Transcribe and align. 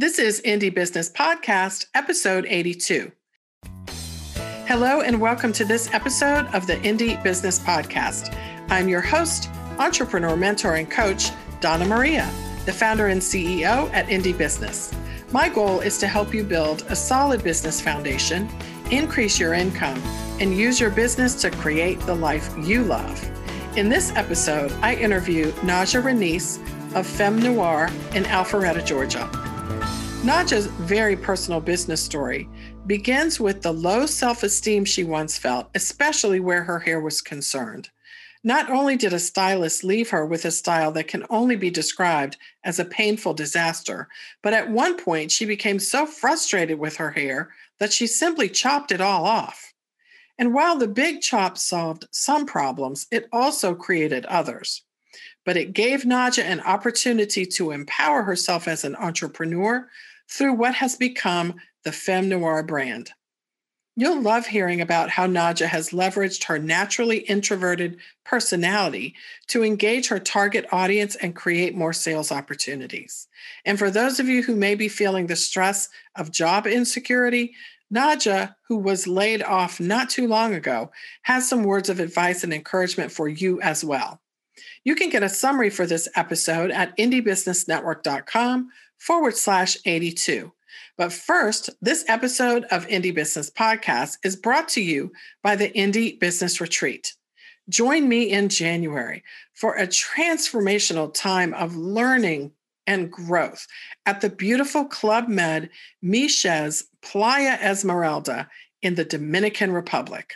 This 0.00 0.20
is 0.20 0.40
Indie 0.42 0.72
Business 0.72 1.10
Podcast, 1.10 1.86
episode 1.92 2.46
82. 2.48 3.10
Hello, 4.64 5.00
and 5.00 5.20
welcome 5.20 5.52
to 5.54 5.64
this 5.64 5.92
episode 5.92 6.46
of 6.54 6.68
the 6.68 6.76
Indie 6.76 7.20
Business 7.24 7.58
Podcast. 7.58 8.32
I'm 8.70 8.88
your 8.88 9.00
host, 9.00 9.50
entrepreneur, 9.80 10.36
mentor, 10.36 10.76
and 10.76 10.88
coach, 10.88 11.32
Donna 11.60 11.84
Maria, 11.84 12.30
the 12.64 12.72
founder 12.72 13.08
and 13.08 13.20
CEO 13.20 13.92
at 13.92 14.06
Indie 14.06 14.38
Business. 14.38 14.94
My 15.32 15.48
goal 15.48 15.80
is 15.80 15.98
to 15.98 16.06
help 16.06 16.32
you 16.32 16.44
build 16.44 16.84
a 16.90 16.94
solid 16.94 17.42
business 17.42 17.80
foundation, 17.80 18.48
increase 18.92 19.40
your 19.40 19.52
income, 19.52 20.00
and 20.38 20.56
use 20.56 20.78
your 20.78 20.90
business 20.90 21.34
to 21.42 21.50
create 21.50 21.98
the 22.02 22.14
life 22.14 22.54
you 22.56 22.84
love. 22.84 23.20
In 23.76 23.88
this 23.88 24.12
episode, 24.14 24.70
I 24.80 24.94
interview 24.94 25.50
Naja 25.62 26.00
Renice 26.00 26.60
of 26.94 27.04
Femme 27.04 27.42
Noir 27.42 27.86
in 28.14 28.22
Alpharetta, 28.22 28.86
Georgia. 28.86 29.47
Naja's 30.24 30.66
very 30.66 31.16
personal 31.16 31.60
business 31.60 32.02
story 32.02 32.48
begins 32.88 33.38
with 33.38 33.62
the 33.62 33.72
low 33.72 34.04
self 34.04 34.42
esteem 34.42 34.84
she 34.84 35.04
once 35.04 35.38
felt, 35.38 35.70
especially 35.76 36.40
where 36.40 36.64
her 36.64 36.80
hair 36.80 37.00
was 37.00 37.20
concerned. 37.20 37.88
Not 38.42 38.68
only 38.68 38.96
did 38.96 39.12
a 39.12 39.20
stylist 39.20 39.84
leave 39.84 40.10
her 40.10 40.26
with 40.26 40.44
a 40.44 40.50
style 40.50 40.90
that 40.92 41.06
can 41.06 41.24
only 41.30 41.54
be 41.54 41.70
described 41.70 42.36
as 42.64 42.80
a 42.80 42.84
painful 42.84 43.34
disaster, 43.34 44.08
but 44.42 44.52
at 44.52 44.70
one 44.70 44.96
point 44.96 45.30
she 45.30 45.46
became 45.46 45.78
so 45.78 46.04
frustrated 46.04 46.80
with 46.80 46.96
her 46.96 47.12
hair 47.12 47.50
that 47.78 47.92
she 47.92 48.08
simply 48.08 48.48
chopped 48.48 48.90
it 48.90 49.00
all 49.00 49.24
off. 49.24 49.72
And 50.36 50.52
while 50.52 50.76
the 50.76 50.88
big 50.88 51.20
chop 51.20 51.56
solved 51.56 52.08
some 52.10 52.44
problems, 52.44 53.06
it 53.12 53.28
also 53.32 53.72
created 53.72 54.26
others. 54.26 54.82
But 55.44 55.56
it 55.56 55.72
gave 55.72 56.02
Naja 56.02 56.42
an 56.42 56.60
opportunity 56.60 57.46
to 57.46 57.70
empower 57.70 58.22
herself 58.22 58.68
as 58.68 58.84
an 58.84 58.96
entrepreneur 58.96 59.88
through 60.30 60.54
what 60.54 60.74
has 60.74 60.96
become 60.96 61.54
the 61.84 61.92
Femme 61.92 62.28
Noir 62.28 62.62
brand. 62.62 63.12
You'll 63.96 64.20
love 64.20 64.46
hearing 64.46 64.80
about 64.80 65.10
how 65.10 65.26
Naja 65.26 65.66
has 65.66 65.90
leveraged 65.90 66.44
her 66.44 66.56
naturally 66.56 67.18
introverted 67.18 67.96
personality 68.24 69.16
to 69.48 69.64
engage 69.64 70.06
her 70.06 70.20
target 70.20 70.66
audience 70.70 71.16
and 71.16 71.34
create 71.34 71.74
more 71.74 71.92
sales 71.92 72.30
opportunities. 72.30 73.26
And 73.64 73.76
for 73.76 73.90
those 73.90 74.20
of 74.20 74.28
you 74.28 74.44
who 74.44 74.54
may 74.54 74.76
be 74.76 74.86
feeling 74.86 75.26
the 75.26 75.34
stress 75.34 75.88
of 76.14 76.30
job 76.30 76.68
insecurity, 76.68 77.56
Naja, 77.92 78.54
who 78.68 78.76
was 78.76 79.08
laid 79.08 79.42
off 79.42 79.80
not 79.80 80.10
too 80.10 80.28
long 80.28 80.54
ago, 80.54 80.92
has 81.22 81.48
some 81.48 81.64
words 81.64 81.88
of 81.88 81.98
advice 81.98 82.44
and 82.44 82.52
encouragement 82.52 83.10
for 83.10 83.26
you 83.26 83.60
as 83.62 83.82
well. 83.82 84.20
You 84.88 84.94
can 84.94 85.10
get 85.10 85.22
a 85.22 85.28
summary 85.28 85.68
for 85.68 85.84
this 85.84 86.08
episode 86.16 86.70
at 86.70 86.96
indiebusinessnetwork.com 86.96 88.70
forward 88.96 89.36
slash 89.36 89.76
82. 89.84 90.50
But 90.96 91.12
first, 91.12 91.68
this 91.82 92.06
episode 92.08 92.64
of 92.70 92.86
Indie 92.86 93.14
Business 93.14 93.50
Podcast 93.50 94.16
is 94.24 94.34
brought 94.34 94.66
to 94.68 94.80
you 94.80 95.12
by 95.42 95.56
the 95.56 95.68
Indie 95.72 96.18
Business 96.18 96.58
Retreat. 96.58 97.12
Join 97.68 98.08
me 98.08 98.30
in 98.30 98.48
January 98.48 99.22
for 99.52 99.74
a 99.74 99.86
transformational 99.86 101.12
time 101.12 101.52
of 101.52 101.76
learning 101.76 102.52
and 102.86 103.12
growth 103.12 103.66
at 104.06 104.22
the 104.22 104.30
beautiful 104.30 104.86
Club 104.86 105.28
Med 105.28 105.68
Miches 106.02 106.84
Playa 107.02 107.58
Esmeralda 107.60 108.48
in 108.80 108.94
the 108.94 109.04
Dominican 109.04 109.70
Republic. 109.70 110.32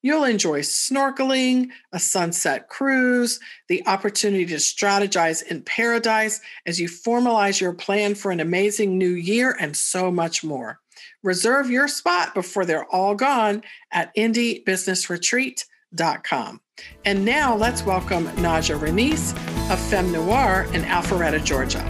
You'll 0.00 0.22
enjoy 0.24 0.60
snorkeling, 0.60 1.70
a 1.92 1.98
sunset 1.98 2.68
cruise, 2.68 3.40
the 3.68 3.84
opportunity 3.86 4.46
to 4.46 4.54
strategize 4.54 5.42
in 5.42 5.60
paradise 5.62 6.40
as 6.66 6.80
you 6.80 6.88
formalize 6.88 7.60
your 7.60 7.72
plan 7.72 8.14
for 8.14 8.30
an 8.30 8.38
amazing 8.38 8.96
new 8.96 9.10
year, 9.10 9.56
and 9.58 9.76
so 9.76 10.12
much 10.12 10.44
more. 10.44 10.78
Reserve 11.24 11.68
your 11.68 11.88
spot 11.88 12.32
before 12.32 12.64
they're 12.64 12.86
all 12.86 13.16
gone 13.16 13.64
at 13.90 14.14
indiebusinessretreat.com. 14.14 16.60
And 17.04 17.24
now 17.24 17.56
let's 17.56 17.82
welcome 17.82 18.28
Naja 18.36 18.80
Renice 18.80 19.32
of 19.68 19.80
Femme 19.80 20.12
Noir 20.12 20.68
in 20.72 20.82
Alpharetta, 20.82 21.44
Georgia. 21.44 21.82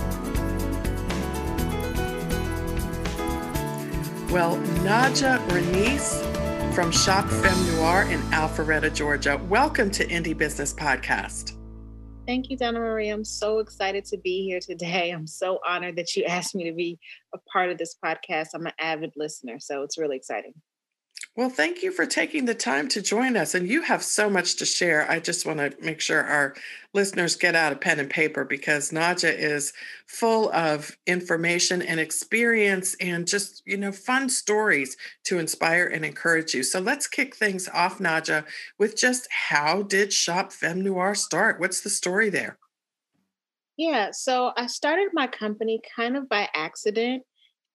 Well, 4.33 4.57
Naja 4.83 5.47
Renice 5.53 6.25
from 6.79 6.93
Shop 6.93 7.27
Femme 7.27 7.75
Noir 7.75 8.03
in 8.03 8.21
Alpharetta, 8.31 8.95
Georgia. 8.95 9.37
Welcome 9.49 9.91
to 9.91 10.07
Indie 10.07 10.39
Business 10.39 10.73
Podcast. 10.73 11.57
Thank 12.25 12.51
you, 12.51 12.57
Donna 12.57 12.79
Marie. 12.79 13.09
I'm 13.09 13.25
so 13.25 13.59
excited 13.59 14.05
to 14.05 14.19
be 14.19 14.45
here 14.45 14.61
today. 14.61 15.11
I'm 15.11 15.27
so 15.27 15.59
honored 15.67 15.97
that 15.97 16.15
you 16.15 16.23
asked 16.29 16.55
me 16.55 16.71
to 16.71 16.73
be 16.73 17.01
a 17.35 17.39
part 17.53 17.71
of 17.71 17.79
this 17.79 17.97
podcast. 17.97 18.51
I'm 18.55 18.65
an 18.65 18.75
avid 18.79 19.13
listener, 19.17 19.59
so 19.59 19.83
it's 19.83 19.99
really 19.99 20.17
exciting. 20.17 20.53
Well, 21.37 21.51
thank 21.51 21.85
you 21.85 21.93
for 21.93 22.05
taking 22.05 22.47
the 22.47 22.55
time 22.55 22.89
to 22.89 23.01
join 23.01 23.37
us. 23.37 23.55
And 23.55 23.69
you 23.69 23.83
have 23.83 24.03
so 24.03 24.29
much 24.29 24.57
to 24.57 24.67
share. 24.67 25.09
I 25.09 25.21
just 25.21 25.47
want 25.47 25.59
to 25.59 25.73
make 25.81 26.01
sure 26.01 26.25
our 26.25 26.57
listeners 26.95 27.37
get 27.37 27.55
out 27.55 27.73
a 27.73 27.77
pen 27.77 28.01
and 28.01 28.11
paper 28.11 28.45
because 28.45 28.91
Naja 28.91 29.33
is 29.33 29.73
full 30.07 30.53
of 30.53 30.99
information 31.07 31.81
and 31.81 32.01
experience 32.01 32.97
and 33.01 33.25
just, 33.25 33.63
you 33.67 33.77
know, 33.77 33.93
fun 33.93 34.29
stories 34.29 34.97
to 35.27 35.39
inspire 35.39 35.87
and 35.87 36.05
encourage 36.05 36.55
you. 36.55 36.65
So 36.65 36.81
let's 36.81 37.07
kick 37.07 37.37
things 37.37 37.69
off, 37.69 37.99
Naja, 37.99 38.45
with 38.79 38.97
just 38.97 39.29
how 39.31 39.83
did 39.83 40.13
Shop 40.13 40.51
Femme 40.53 40.83
Noir 40.83 41.15
start? 41.15 41.61
What's 41.61 41.83
the 41.83 41.91
story 41.91 42.31
there? 42.31 42.59
Yeah, 43.77 44.11
so 44.11 44.51
I 44.57 44.67
started 44.67 45.11
my 45.13 45.29
company 45.29 45.81
kind 45.95 46.17
of 46.17 46.29
by 46.29 46.49
accident. 46.53 47.23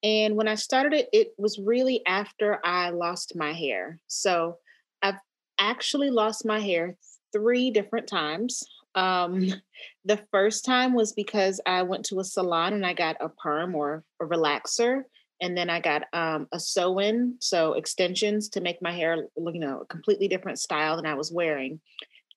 And 0.04 0.36
when 0.36 0.48
I 0.48 0.54
started 0.54 0.92
it, 0.92 1.08
it 1.14 1.28
was 1.38 1.58
really 1.58 2.04
after 2.06 2.60
I 2.62 2.90
lost 2.90 3.34
my 3.34 3.54
hair. 3.54 3.98
So 4.06 4.58
I've 5.02 5.18
actually 5.58 6.10
lost 6.10 6.44
my 6.44 6.60
hair 6.60 6.96
three 7.32 7.70
different 7.70 8.06
times. 8.06 8.62
Um, 8.94 9.48
the 10.04 10.18
first 10.30 10.66
time 10.66 10.92
was 10.92 11.12
because 11.14 11.58
I 11.64 11.82
went 11.84 12.04
to 12.06 12.20
a 12.20 12.24
salon 12.24 12.74
and 12.74 12.84
I 12.84 12.92
got 12.92 13.16
a 13.18 13.30
perm 13.30 13.74
or 13.74 14.04
a 14.20 14.26
relaxer. 14.26 15.04
And 15.40 15.56
then 15.56 15.70
I 15.70 15.80
got 15.80 16.04
um, 16.12 16.48
a 16.52 16.60
sew 16.60 16.98
in, 16.98 17.36
so 17.40 17.72
extensions 17.72 18.50
to 18.50 18.60
make 18.60 18.80
my 18.82 18.92
hair 18.92 19.26
look, 19.36 19.54
you 19.54 19.60
know, 19.60 19.80
a 19.80 19.86
completely 19.86 20.28
different 20.28 20.58
style 20.58 20.96
than 20.96 21.06
I 21.06 21.14
was 21.14 21.32
wearing. 21.32 21.80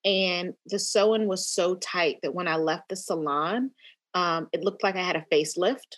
And 0.06 0.54
the 0.66 0.80
sew-in 0.80 1.28
was 1.28 1.48
so 1.48 1.76
tight 1.76 2.20
that 2.24 2.34
when 2.34 2.48
I 2.48 2.56
left 2.56 2.90
the 2.90 2.96
salon, 2.96 3.72
um, 4.14 4.48
it 4.54 4.64
looked 4.64 4.84
like 4.84 4.96
I 4.96 5.04
had 5.04 5.18
a 5.18 5.26
facelift 5.32 5.98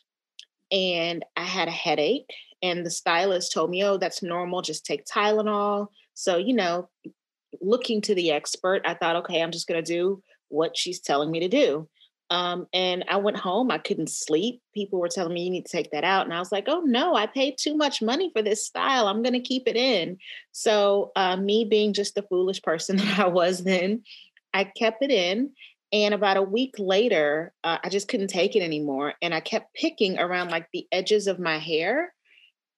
and 0.71 1.25
I 1.35 1.43
had 1.43 1.67
a 1.67 1.71
headache. 1.71 2.31
And 2.61 2.85
the 2.85 2.91
stylist 2.91 3.53
told 3.53 3.69
me, 3.69 3.83
oh, 3.83 3.97
that's 3.97 4.21
normal, 4.21 4.61
just 4.61 4.85
take 4.85 5.05
Tylenol. 5.05 5.87
So, 6.13 6.37
you 6.37 6.53
know, 6.53 6.89
looking 7.61 8.01
to 8.01 8.15
the 8.15 8.31
expert, 8.31 8.81
I 8.85 8.93
thought, 8.93 9.15
okay, 9.17 9.41
I'm 9.41 9.51
just 9.51 9.67
going 9.67 9.81
to 9.83 9.93
do 9.93 10.21
what 10.49 10.77
she's 10.77 10.99
telling 10.99 11.31
me 11.31 11.39
to 11.39 11.47
do. 11.47 11.87
Um, 12.31 12.67
and 12.73 13.05
I 13.09 13.17
went 13.17 13.37
home, 13.37 13.71
I 13.71 13.79
couldn't 13.79 14.09
sleep. 14.09 14.61
People 14.73 14.99
were 14.99 15.07
telling 15.07 15.33
me, 15.33 15.43
you 15.43 15.49
need 15.49 15.65
to 15.65 15.71
take 15.71 15.91
that 15.91 16.03
out. 16.03 16.25
And 16.25 16.33
I 16.33 16.39
was 16.39 16.51
like, 16.51 16.65
oh 16.67 16.81
no, 16.81 17.15
I 17.15 17.25
paid 17.25 17.57
too 17.57 17.75
much 17.75 18.01
money 18.01 18.29
for 18.35 18.43
this 18.43 18.65
style. 18.65 19.07
I'm 19.07 19.23
going 19.23 19.33
to 19.33 19.39
keep 19.39 19.67
it 19.67 19.75
in. 19.75 20.17
So, 20.51 21.11
uh, 21.15 21.37
me 21.37 21.65
being 21.65 21.93
just 21.93 22.13
the 22.13 22.21
foolish 22.21 22.61
person 22.61 22.97
that 22.97 23.19
I 23.19 23.27
was 23.27 23.63
then, 23.63 24.03
I 24.53 24.65
kept 24.65 25.01
it 25.01 25.11
in. 25.11 25.51
And 25.91 26.13
about 26.13 26.37
a 26.37 26.43
week 26.43 26.75
later, 26.77 27.51
uh, 27.63 27.79
I 27.83 27.89
just 27.89 28.07
couldn't 28.07 28.27
take 28.27 28.55
it 28.55 28.61
anymore. 28.61 29.15
And 29.21 29.33
I 29.33 29.39
kept 29.39 29.73
picking 29.73 30.19
around 30.19 30.51
like 30.51 30.67
the 30.71 30.87
edges 30.91 31.27
of 31.27 31.39
my 31.39 31.57
hair, 31.57 32.13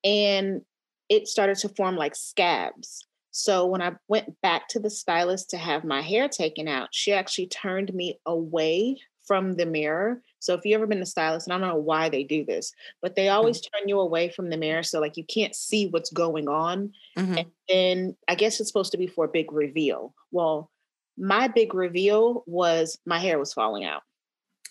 and 0.02 0.62
it 1.08 1.28
started 1.28 1.58
to 1.58 1.68
form 1.68 1.96
like 1.96 2.16
scabs. 2.16 3.06
So 3.32 3.66
when 3.66 3.82
I 3.82 3.92
went 4.08 4.40
back 4.42 4.68
to 4.68 4.78
the 4.78 4.90
stylist 4.90 5.50
to 5.50 5.56
have 5.56 5.84
my 5.84 6.02
hair 6.02 6.28
taken 6.28 6.68
out, 6.68 6.88
she 6.92 7.12
actually 7.12 7.46
turned 7.46 7.92
me 7.94 8.18
away 8.26 8.98
from 9.26 9.54
the 9.54 9.66
mirror. 9.66 10.22
So 10.40 10.54
if 10.54 10.64
you've 10.64 10.74
ever 10.74 10.86
been 10.86 11.00
a 11.00 11.06
stylist, 11.06 11.46
and 11.46 11.54
I 11.54 11.58
don't 11.58 11.68
know 11.68 11.80
why 11.80 12.08
they 12.08 12.24
do 12.24 12.44
this, 12.44 12.72
but 13.00 13.14
they 13.14 13.28
always 13.28 13.60
mm-hmm. 13.60 13.78
turn 13.78 13.88
you 13.88 14.00
away 14.00 14.28
from 14.28 14.50
the 14.50 14.56
mirror 14.56 14.82
so 14.82 15.00
like 15.00 15.16
you 15.16 15.24
can't 15.24 15.54
see 15.54 15.86
what's 15.86 16.10
going 16.10 16.48
on. 16.48 16.92
Mm-hmm. 17.16 17.38
And 17.38 17.50
then 17.68 18.16
I 18.28 18.34
guess 18.34 18.60
it's 18.60 18.68
supposed 18.68 18.92
to 18.92 18.98
be 18.98 19.06
for 19.06 19.24
a 19.24 19.28
big 19.28 19.52
reveal. 19.52 20.14
Well, 20.30 20.70
my 21.18 21.48
big 21.48 21.74
reveal 21.74 22.44
was 22.46 22.98
my 23.06 23.18
hair 23.18 23.38
was 23.38 23.52
falling 23.52 23.84
out. 23.84 24.02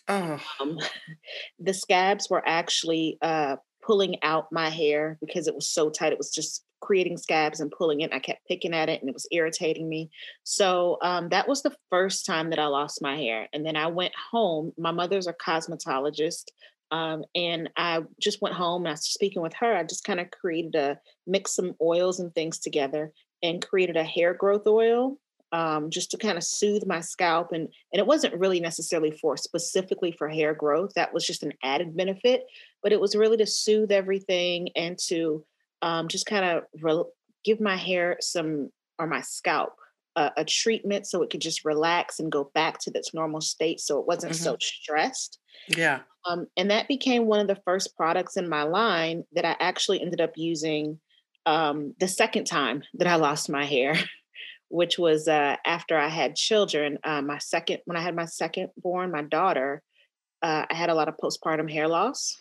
Oh. 0.08 0.40
Um, 0.60 0.80
the 1.60 1.74
scabs 1.74 2.30
were 2.30 2.44
actually 2.46 3.18
uh, 3.22 3.58
pulling 3.84 4.18
out 4.24 4.52
my 4.52 4.70
hair 4.70 5.18
because 5.22 5.48
it 5.48 5.56
was 5.56 5.68
so 5.68 5.90
tight. 5.90 6.12
It 6.12 6.18
was 6.18 6.32
just 6.32 6.64
creating 6.82 7.18
scabs 7.18 7.60
and 7.60 7.72
pulling 7.72 8.02
it. 8.02 8.14
I 8.14 8.20
kept 8.20 8.48
picking 8.48 8.74
at 8.74 8.90
it 8.90 9.00
and 9.02 9.10
it 9.10 9.14
was 9.14 9.28
irritating 9.32 9.88
me. 9.88 10.10
So 10.44 10.98
um, 11.02 11.30
that 11.30 11.48
was 11.48 11.62
the 11.62 11.76
first 11.90 12.26
time 12.26 12.50
that 12.50 12.60
I 12.60 12.66
lost 12.66 13.02
my 13.02 13.16
hair. 13.16 13.48
And 13.54 13.66
then 13.66 13.76
I 13.76 13.88
went 13.88 14.14
home. 14.32 14.74
My 14.78 14.92
mother's 14.92 15.28
a 15.28 15.34
cosmetologist. 15.34 16.46
Um, 16.90 17.24
and 17.36 17.70
I 17.78 18.02
just 18.20 18.42
went 18.42 18.56
home 18.56 18.82
and 18.82 18.90
I 18.90 18.94
was 18.94 19.06
speaking 19.06 19.42
with 19.42 19.54
her. 19.60 19.78
I 19.78 19.84
just 19.84 20.04
kind 20.04 20.20
of 20.20 20.32
created 20.32 20.76
a 20.76 21.00
mix 21.26 21.56
some 21.56 21.74
oils 21.82 22.20
and 22.20 22.34
things 22.34 22.60
together 22.60 23.14
and 23.42 23.66
created 23.66 23.96
a 23.96 24.04
hair 24.04 24.34
growth 24.34 24.68
oil 24.68 25.18
um, 25.52 25.90
just 25.90 26.12
to 26.12 26.18
kind 26.18 26.38
of 26.38 26.44
soothe 26.44 26.86
my 26.86 27.02
scalp. 27.02 27.52
And, 27.52 27.68
and 27.92 28.00
it 28.00 28.08
wasn't 28.08 28.36
really 28.36 28.60
necessarily 28.60 29.12
for 29.12 29.36
specifically 29.38 30.12
for 30.12 30.30
hair 30.30 30.54
growth. 30.54 30.94
That 30.96 31.14
was 31.14 31.26
just 31.26 31.44
an 31.44 31.54
added 31.64 31.96
benefit, 31.96 32.46
but 32.82 32.92
it 32.92 33.02
was 33.02 33.16
really 33.16 33.38
to 33.38 33.46
soothe 33.46 33.92
everything 33.92 34.70
and 34.76 34.98
to 35.08 35.46
um, 35.82 36.08
just 36.08 36.26
kind 36.26 36.46
of 36.46 36.64
re- 36.82 37.12
give 37.44 37.60
my 37.60 37.76
hair 37.76 38.18
some 38.22 38.70
or 39.00 39.08
my 39.08 39.22
scalp 39.22 39.74
a, 40.16 40.32
a, 40.38 40.46
treatment 40.46 41.08
so 41.08 41.24
it 41.24 41.30
could 41.30 41.42
just 41.42 41.66
relax 41.66 42.20
and 42.20 42.32
go 42.32 42.52
back 42.54 42.78
to 42.80 42.92
its 42.94 43.14
normal 43.14 43.42
state 43.42 43.80
so 43.80 44.00
it 44.00 44.06
wasn't 44.06 44.34
mm-hmm. 44.34 44.44
so 44.44 44.58
stressed. 44.60 45.40
Yeah. 45.68 46.02
Um, 46.26 46.48
and 46.58 46.70
that 46.70 46.88
became 46.88 47.26
one 47.26 47.40
of 47.40 47.48
the 47.48 47.62
first 47.66 47.96
products 47.96 48.38
in 48.38 48.48
my 48.48 48.64
line 48.64 49.24
that 49.34 49.46
I 49.46 49.56
actually 49.60 50.02
ended 50.02 50.22
up 50.22 50.34
using 50.36 51.00
um, 51.46 51.96
the 52.00 52.08
second 52.08 52.46
time 52.46 52.84
that 52.96 53.08
I 53.08 53.16
lost 53.16 53.50
my 53.50 53.66
hair, 53.66 53.96
which 54.72 54.98
was 54.98 55.28
uh, 55.28 55.58
after 55.66 55.98
I 55.98 56.08
had 56.08 56.36
children. 56.36 56.98
Uh, 57.04 57.22
my 57.22 57.38
second, 57.38 57.80
when 57.86 57.98
I 57.98 58.02
had 58.02 58.16
my 58.16 58.26
second 58.26 58.70
born, 58.78 59.12
my 59.12 59.24
daughter, 59.24 59.82
uh, 60.42 60.66
I 60.70 60.74
had 60.74 60.90
a 60.90 60.96
lot 60.96 61.08
of 61.08 61.18
postpartum 61.18 61.72
hair 61.72 61.88
loss. 61.88 62.36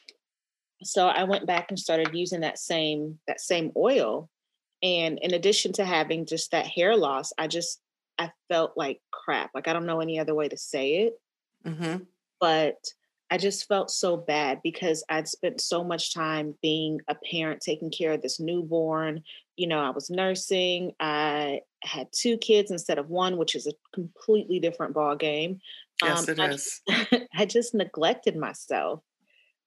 So 0.83 1.09
I 1.09 1.25
went 1.25 1.47
back 1.47 1.67
and 1.69 1.79
started 1.79 2.15
using 2.15 2.41
that 2.41 2.59
same 2.59 3.19
that 3.27 3.41
same 3.41 3.73
oil 3.77 4.31
and 4.83 5.19
in 5.21 5.35
addition 5.35 5.73
to 5.75 5.85
having 5.85 6.27
just 6.27 6.53
that 6.53 6.67
hair 6.67 6.97
loss, 6.97 7.33
I 7.37 7.47
just 7.47 7.81
I 8.19 8.31
felt 8.49 8.73
like 8.77 9.01
crap. 9.11 9.51
Like 9.55 9.69
I 9.69 9.73
don't 9.73 9.87
know 9.87 10.01
any 10.01 10.19
other 10.19 10.35
way 10.35 10.49
to 10.49 10.57
say 10.57 11.03
it. 11.03 11.15
Mm-hmm. 11.67 12.05
But 12.41 12.77
I 13.31 13.39
just 13.39 13.69
felt 13.69 13.91
so 13.91 14.17
bad 14.17 14.61
because 14.63 15.05
I'd 15.09 15.29
spent 15.29 15.61
so 15.61 15.85
much 15.85 16.13
time 16.13 16.55
being 16.63 17.01
a 17.07 17.15
parent, 17.15 17.61
taking 17.61 17.91
care 17.91 18.13
of 18.13 18.23
this 18.23 18.41
newborn. 18.41 19.23
You 19.57 19.69
know, 19.69 19.79
I 19.79 19.91
was 19.91 20.11
nursing. 20.11 20.93
I 20.99 21.61
had 21.85 22.09
two 22.13 22.39
kids 22.39 22.73
instead 22.73 22.99
of 22.99 23.09
one, 23.09 23.37
which 23.37 23.55
is 23.55 23.69
a 23.69 23.73
completely 23.95 24.59
different 24.59 24.95
ball 24.95 25.15
game. 25.15 25.61
Yes, 26.03 26.29
um, 26.29 26.33
it 26.33 26.41
I, 26.41 26.49
is. 26.49 26.81
I 27.37 27.47
just 27.47 27.73
neglected 27.73 28.37
myself. 28.37 29.03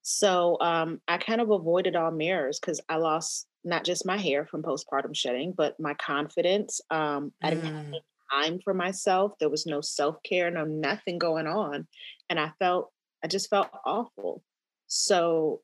So 0.02 0.58
um, 0.60 1.00
I 1.08 1.18
kind 1.18 1.40
of 1.40 1.50
avoided 1.50 1.96
all 1.96 2.12
mirrors 2.12 2.60
because 2.60 2.82
I 2.90 2.98
lost 2.98 3.48
not 3.64 3.86
just 3.86 4.06
my 4.06 4.18
hair 4.18 4.46
from 4.46 4.62
postpartum 4.62 5.16
shedding, 5.16 5.54
but 5.56 5.80
my 5.80 5.94
confidence. 5.94 6.82
Um, 6.92 7.32
I 7.42 7.52
didn't 7.52 7.74
have 7.74 7.86
mm. 7.86 8.00
time 8.30 8.60
for 8.62 8.74
myself. 8.74 9.34
There 9.40 9.50
was 9.50 9.66
no 9.66 9.80
self 9.80 10.22
care, 10.24 10.52
no 10.52 10.66
nothing 10.66 11.18
going 11.18 11.48
on, 11.48 11.88
and 12.30 12.38
I 12.38 12.52
felt 12.60 12.92
I 13.24 13.28
just 13.28 13.50
felt 13.50 13.70
awful. 13.86 14.44
So 14.88 15.62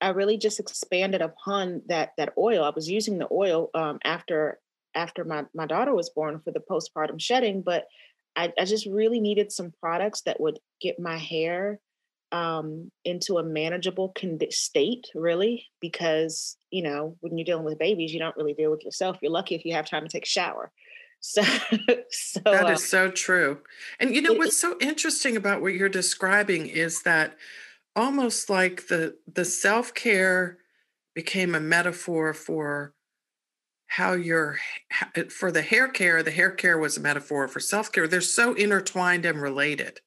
I 0.00 0.10
really 0.10 0.38
just 0.38 0.60
expanded 0.60 1.22
upon 1.22 1.82
that 1.88 2.12
that 2.16 2.32
oil. 2.38 2.64
I 2.64 2.70
was 2.70 2.88
using 2.88 3.18
the 3.18 3.28
oil 3.30 3.70
um, 3.74 3.98
after 4.04 4.58
after 4.94 5.24
my 5.24 5.44
my 5.54 5.66
daughter 5.66 5.94
was 5.94 6.10
born 6.10 6.40
for 6.40 6.50
the 6.50 6.60
postpartum 6.60 7.20
shedding, 7.20 7.62
but 7.62 7.86
I, 8.36 8.52
I 8.58 8.64
just 8.64 8.86
really 8.86 9.20
needed 9.20 9.50
some 9.50 9.72
products 9.80 10.22
that 10.22 10.40
would 10.40 10.60
get 10.80 11.00
my 11.00 11.18
hair 11.18 11.80
um, 12.30 12.90
into 13.04 13.38
a 13.38 13.42
manageable 13.42 14.12
condi- 14.16 14.52
state, 14.52 15.08
really, 15.14 15.66
because 15.80 16.56
you 16.70 16.82
know 16.82 17.16
when 17.20 17.36
you're 17.36 17.44
dealing 17.44 17.64
with 17.64 17.78
babies, 17.78 18.12
you 18.12 18.20
don't 18.20 18.36
really 18.36 18.54
deal 18.54 18.70
with 18.70 18.84
yourself. 18.84 19.18
You're 19.20 19.32
lucky 19.32 19.54
if 19.54 19.64
you 19.64 19.74
have 19.74 19.86
time 19.88 20.04
to 20.04 20.08
take 20.08 20.24
a 20.24 20.28
shower. 20.28 20.70
So, 21.20 21.42
so 22.10 22.40
that 22.44 22.70
is 22.70 22.88
so 22.88 23.10
true. 23.10 23.60
And 24.00 24.14
you 24.14 24.22
know 24.22 24.32
it, 24.32 24.38
what's 24.38 24.60
so 24.60 24.76
interesting 24.80 25.36
about 25.36 25.60
what 25.62 25.74
you're 25.74 25.88
describing 25.88 26.66
is 26.66 27.02
that 27.02 27.36
almost 27.96 28.48
like 28.48 28.88
the 28.88 29.16
the 29.32 29.44
self 29.44 29.94
care 29.94 30.58
became 31.14 31.54
a 31.54 31.60
metaphor 31.60 32.32
for 32.32 32.94
how 33.86 34.12
your 34.12 34.58
for 35.30 35.50
the 35.50 35.62
hair 35.62 35.88
care 35.88 36.22
the 36.22 36.30
hair 36.30 36.50
care 36.50 36.78
was 36.78 36.96
a 36.96 37.00
metaphor 37.00 37.48
for 37.48 37.58
self 37.58 37.90
care 37.90 38.06
they're 38.06 38.20
so 38.20 38.52
intertwined 38.54 39.24
and 39.24 39.40
related 39.40 40.00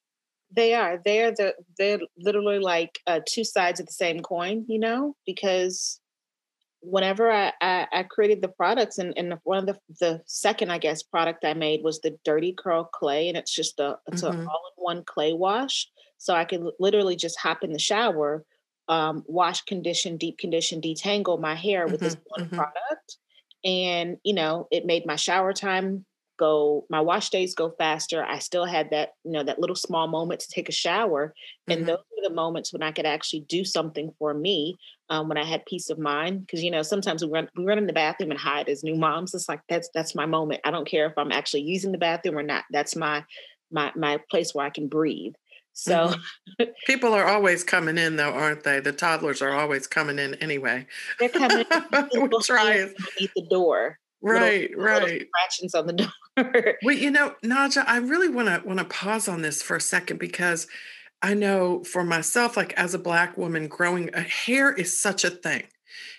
they 0.54 0.74
are. 0.74 1.02
They're 1.04 1.32
the 1.32 1.54
they're 1.78 2.00
literally 2.18 2.60
like 2.60 3.00
uh, 3.08 3.22
two 3.28 3.44
sides 3.44 3.80
of 3.80 3.86
the 3.86 3.94
same 3.94 4.20
coin, 4.20 4.66
you 4.68 4.80
know, 4.80 5.16
because 5.26 6.01
whenever 6.82 7.32
I, 7.32 7.54
I, 7.62 7.88
I 7.92 8.04
created 8.04 8.42
the 8.42 8.48
products 8.48 8.98
and, 8.98 9.14
and 9.18 9.38
one 9.44 9.58
of 9.58 9.66
the 9.66 9.80
the 10.00 10.22
second 10.26 10.72
I 10.72 10.78
guess 10.78 11.04
product 11.04 11.46
I 11.46 11.54
made 11.54 11.84
was 11.84 12.00
the 12.00 12.18
dirty 12.26 12.54
curl 12.58 12.86
clay 12.86 13.30
and 13.30 13.38
it's 13.38 13.54
just 13.54 13.80
a 13.80 13.98
it's 14.08 14.24
mm-hmm. 14.24 14.42
an 14.42 14.48
all-in-one 14.48 15.04
clay 15.06 15.34
wash. 15.34 15.88
So 16.18 16.34
I 16.34 16.46
could 16.46 16.64
literally 16.80 17.16
just 17.16 17.40
hop 17.40 17.64
in 17.64 17.74
the 17.74 17.80
shower, 17.80 18.46
um, 18.88 19.24
wash, 19.28 19.62
condition, 19.62 20.18
deep 20.18 20.38
condition, 20.38 20.82
detangle 20.82 21.40
my 21.40 21.56
hair 21.56 21.86
with 21.86 21.96
mm-hmm. 21.96 22.06
this 22.06 22.18
one 22.26 22.46
mm-hmm. 22.46 22.56
product. 22.56 23.18
And 23.64 24.18
you 24.24 24.34
know, 24.34 24.68
it 24.72 24.86
made 24.86 25.06
my 25.06 25.16
shower 25.16 25.54
time 25.54 26.06
go 26.42 26.88
my 26.90 27.00
wash 27.00 27.30
days 27.30 27.54
go 27.54 27.70
faster 27.78 28.26
i 28.26 28.40
still 28.40 28.66
had 28.66 28.90
that 28.90 29.10
you 29.24 29.32
know 29.32 29.44
that 29.44 29.60
little 29.60 29.76
small 29.76 30.08
moment 30.08 30.40
to 30.40 30.50
take 30.50 30.70
a 30.70 30.72
shower 30.72 31.36
and 31.68 31.82
mm-hmm. 31.82 31.88
those 31.90 31.98
were 31.98 32.28
the 32.28 32.34
moments 32.34 32.74
when 32.74 32.82
i 32.82 32.92
could 32.92 33.06
actually 33.06 33.42
do 33.42 33.64
something 33.64 34.12
for 34.18 34.34
me 34.34 34.76
um, 35.12 35.28
when 35.28 35.38
i 35.38 35.44
had 35.44 35.64
peace 35.66 35.92
of 35.92 36.00
mind 36.00 36.42
because 36.42 36.64
you 36.64 36.72
know 36.72 36.82
sometimes 36.82 37.24
we 37.24 37.30
run 37.30 37.48
we 37.56 37.64
run 37.64 37.78
in 37.78 37.86
the 37.86 37.94
bathroom 37.94 38.32
and 38.32 38.40
hide 38.40 38.68
as 38.68 38.84
new 38.84 38.96
moms 38.96 39.36
it's 39.36 39.48
like 39.48 39.62
that's 39.70 39.90
that's 39.94 40.16
my 40.16 40.26
moment 40.26 40.62
i 40.64 40.72
don't 40.72 40.88
care 40.88 41.06
if 41.06 41.14
i'm 41.18 41.32
actually 41.32 41.62
using 41.62 41.92
the 41.92 41.98
bathroom 41.98 42.38
or 42.38 42.44
not 42.44 42.64
that's 42.72 42.96
my 42.96 43.24
my 43.70 43.92
my 43.96 44.20
place 44.32 44.56
where 44.56 44.66
i 44.66 44.70
can 44.72 44.88
breathe 44.88 45.34
so 45.74 46.08
mm-hmm. 46.08 46.64
people 46.86 47.14
are 47.14 47.26
always 47.26 47.64
coming 47.64 47.98
in 47.98 48.18
though, 48.18 48.32
aren't 48.32 48.64
they? 48.64 48.80
The 48.80 48.92
toddlers 48.92 49.42
are 49.42 49.54
always 49.54 49.88
coming 49.88 50.20
in 50.20 50.36
anyway. 50.36 50.86
They're 51.20 51.30
coming 51.30 51.66
in. 51.72 52.22
we 52.22 52.28
try 52.44 52.90
Beat 53.18 53.32
the 53.36 53.48
door. 53.50 53.98
Right, 54.22 54.70
little, 54.70 54.84
right. 54.84 55.04
Little 55.04 55.28
scratchings 55.28 55.74
on 55.74 55.88
the 55.88 55.94
door. 56.38 56.76
well, 56.84 56.96
you 56.96 57.10
know, 57.10 57.34
Naja, 57.44 57.84
I 57.88 57.98
really 57.98 58.30
want 58.30 58.50
to 58.50 58.68
want 58.68 58.80
to 58.80 58.86
pause 58.86 59.28
on 59.28 59.42
this 59.42 59.64
for 59.64 59.76
a 59.76 59.82
second 59.82 60.20
because 60.20 60.68
I 61.22 61.34
know 61.34 61.84
for 61.84 62.04
myself, 62.04 62.58
like 62.58 62.74
as 62.74 62.94
a 62.94 63.00
black 63.00 63.38
woman 63.38 63.68
growing, 63.68 64.10
a 64.14 64.22
hair 64.22 64.72
is 64.72 65.00
such 65.00 65.24
a 65.24 65.30
thing. 65.30 65.64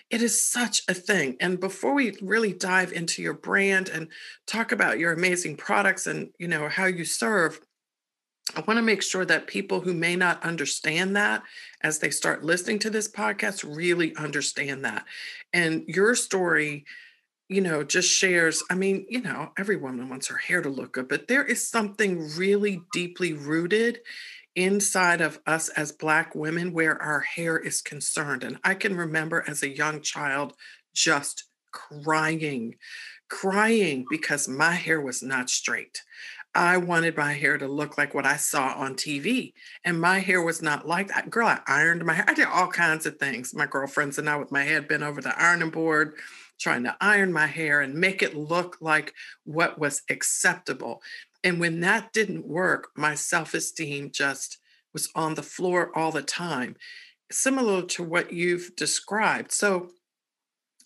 It 0.09 0.21
is 0.21 0.41
such 0.41 0.83
a 0.87 0.93
thing. 0.93 1.35
And 1.39 1.59
before 1.59 1.93
we 1.93 2.15
really 2.21 2.53
dive 2.53 2.93
into 2.93 3.21
your 3.21 3.33
brand 3.33 3.89
and 3.89 4.07
talk 4.45 4.71
about 4.71 4.99
your 4.99 5.11
amazing 5.11 5.57
products 5.57 6.07
and 6.07 6.29
you 6.37 6.47
know 6.47 6.69
how 6.69 6.85
you 6.85 7.03
serve, 7.03 7.59
I 8.55 8.61
want 8.61 8.77
to 8.77 8.83
make 8.83 9.01
sure 9.01 9.25
that 9.25 9.47
people 9.47 9.81
who 9.81 9.93
may 9.93 10.15
not 10.15 10.43
understand 10.43 11.15
that 11.15 11.43
as 11.81 11.99
they 11.99 12.09
start 12.09 12.43
listening 12.43 12.79
to 12.79 12.89
this 12.89 13.09
podcast 13.09 13.63
really 13.75 14.15
understand 14.15 14.85
that. 14.85 15.05
And 15.53 15.83
your 15.87 16.15
story 16.15 16.85
you 17.49 17.61
know, 17.61 17.83
just 17.83 18.09
shares. 18.09 18.63
I 18.71 18.75
mean, 18.75 19.05
you 19.09 19.21
know, 19.21 19.51
every 19.59 19.75
woman 19.75 20.09
wants 20.09 20.27
her 20.27 20.37
hair 20.37 20.61
to 20.61 20.69
look 20.69 20.93
good, 20.93 21.07
but 21.07 21.27
there 21.27 21.43
is 21.43 21.67
something 21.67 22.27
really 22.35 22.81
deeply 22.93 23.33
rooted 23.33 23.99
inside 24.55 25.21
of 25.21 25.39
us 25.45 25.69
as 25.69 25.91
Black 25.91 26.35
women 26.35 26.73
where 26.73 27.01
our 27.01 27.21
hair 27.21 27.57
is 27.57 27.81
concerned. 27.81 28.43
And 28.43 28.59
I 28.63 28.75
can 28.75 28.95
remember 28.95 29.43
as 29.47 29.63
a 29.63 29.75
young 29.75 30.01
child 30.01 30.53
just 30.93 31.45
crying, 31.71 32.75
crying 33.29 34.05
because 34.09 34.47
my 34.47 34.73
hair 34.73 35.01
was 35.01 35.23
not 35.23 35.49
straight. 35.49 36.01
I 36.55 36.77
wanted 36.77 37.17
my 37.17 37.33
hair 37.33 37.57
to 37.57 37.67
look 37.67 37.97
like 37.97 38.13
what 38.13 38.27
I 38.27 38.35
saw 38.35 38.73
on 38.75 38.93
TV. 38.93 39.53
And 39.83 39.99
my 39.99 40.19
hair 40.19 40.41
was 40.41 40.61
not 40.61 40.87
like 40.87 41.07
that. 41.07 41.31
Girl, 41.31 41.47
I 41.47 41.59
ironed 41.65 42.05
my 42.05 42.13
hair. 42.13 42.25
I 42.27 42.35
did 42.35 42.47
all 42.47 42.67
kinds 42.67 43.07
of 43.07 43.17
things. 43.17 43.55
My 43.55 43.65
girlfriends 43.65 44.19
and 44.19 44.29
I, 44.29 44.35
with 44.37 44.51
my 44.51 44.63
head 44.63 44.87
bent 44.87 45.01
over 45.01 45.19
the 45.19 45.39
ironing 45.41 45.71
board, 45.71 46.13
trying 46.59 46.83
to 46.83 46.95
iron 47.01 47.33
my 47.33 47.47
hair 47.47 47.81
and 47.81 47.95
make 47.95 48.21
it 48.21 48.35
look 48.35 48.77
like 48.79 49.15
what 49.45 49.79
was 49.79 50.03
acceptable. 50.09 51.01
And 51.43 51.59
when 51.59 51.81
that 51.81 52.13
didn't 52.13 52.47
work, 52.47 52.89
my 52.95 53.15
self 53.15 53.53
esteem 53.53 54.11
just 54.11 54.57
was 54.93 55.09
on 55.15 55.35
the 55.35 55.43
floor 55.43 55.91
all 55.95 56.11
the 56.11 56.21
time, 56.21 56.75
similar 57.31 57.81
to 57.81 58.03
what 58.03 58.31
you've 58.31 58.75
described. 58.75 59.51
So, 59.51 59.89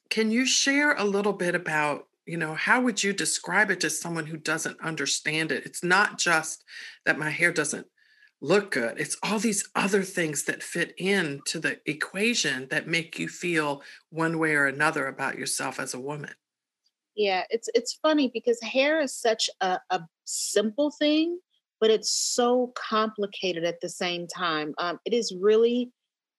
can 0.10 0.32
you 0.32 0.46
share 0.46 0.94
a 0.94 1.04
little 1.04 1.34
bit 1.34 1.56
about 1.56 2.08
you 2.26 2.38
know 2.38 2.56
how 2.56 2.82
would 2.82 3.04
you 3.04 3.14
describe 3.14 3.72
it 3.72 3.80
to 3.82 3.90
someone 3.90 4.26
who 4.26 4.38
doesn't 4.38 4.80
understand 4.82 5.50
it 5.52 5.66
it's 5.66 5.84
not 5.84 6.18
just 6.18 6.64
that 7.06 7.18
my 7.18 7.30
hair 7.30 7.54
doesn't 7.54 7.88
look 8.42 8.72
good. 8.72 9.00
It's 9.00 9.18
all 9.24 9.40
these 9.40 9.68
other 9.76 10.04
things 10.04 10.44
that 10.44 10.64
fit 10.64 10.94
into 10.98 11.60
the 11.60 11.80
equation 11.86 12.68
that 12.70 12.88
make 12.88 13.18
you 13.18 13.28
feel 13.28 13.82
one 14.10 14.38
way 14.38 14.54
or 14.54 14.66
another 14.66 15.08
about 15.08 15.38
yourself 15.38 15.80
as 15.80 15.94
a 15.94 16.00
woman. 16.00 16.34
Yeah, 17.16 17.44
it's 17.50 17.68
it's 17.74 17.94
funny 17.94 18.30
because 18.32 18.62
hair 18.62 19.02
is 19.02 19.14
such 19.14 19.50
a, 19.60 19.80
a 19.90 20.02
simple 20.28 20.92
thing, 20.92 21.40
but 21.80 21.90
it's 21.90 22.12
so 22.12 22.74
complicated 22.76 23.64
at 23.64 23.82
the 23.82 23.90
same 23.90 24.28
time. 24.28 24.74
Um, 24.78 25.00
it 25.06 25.14
is 25.14 25.36
really 25.40 25.92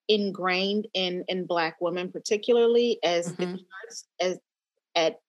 ingrained 0.07 0.87
in 0.93 1.23
in 1.27 1.45
Black 1.45 1.77
women, 1.81 2.11
particularly 2.11 2.99
as 3.03 3.31
mm-hmm. 3.33 3.55
as 4.21 4.39
at 4.95 5.19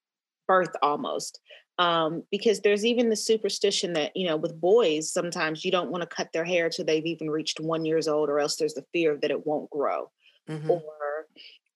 birth 0.47 0.75
almost 0.83 1.41
um, 1.81 2.25
because 2.31 2.61
there's 2.61 2.85
even 2.85 3.09
the 3.09 3.17
superstition 3.17 3.95
that 3.95 4.15
you 4.15 4.27
know 4.27 4.37
with 4.37 4.61
boys 4.61 5.11
sometimes 5.11 5.65
you 5.65 5.71
don't 5.73 5.91
want 5.91 6.03
to 6.03 6.07
cut 6.07 6.31
their 6.33 6.45
hair 6.45 6.69
till 6.69 6.85
they've 6.85 7.07
even 7.07 7.31
reached 7.31 7.59
one 7.59 7.87
years 7.87 8.07
old 8.07 8.29
or 8.29 8.39
else 8.39 8.57
there's 8.57 8.75
the 8.75 8.85
fear 8.93 9.17
that 9.23 9.31
it 9.31 9.47
won't 9.47 9.71
grow 9.71 10.11
mm-hmm. 10.49 10.71
or 10.71 10.83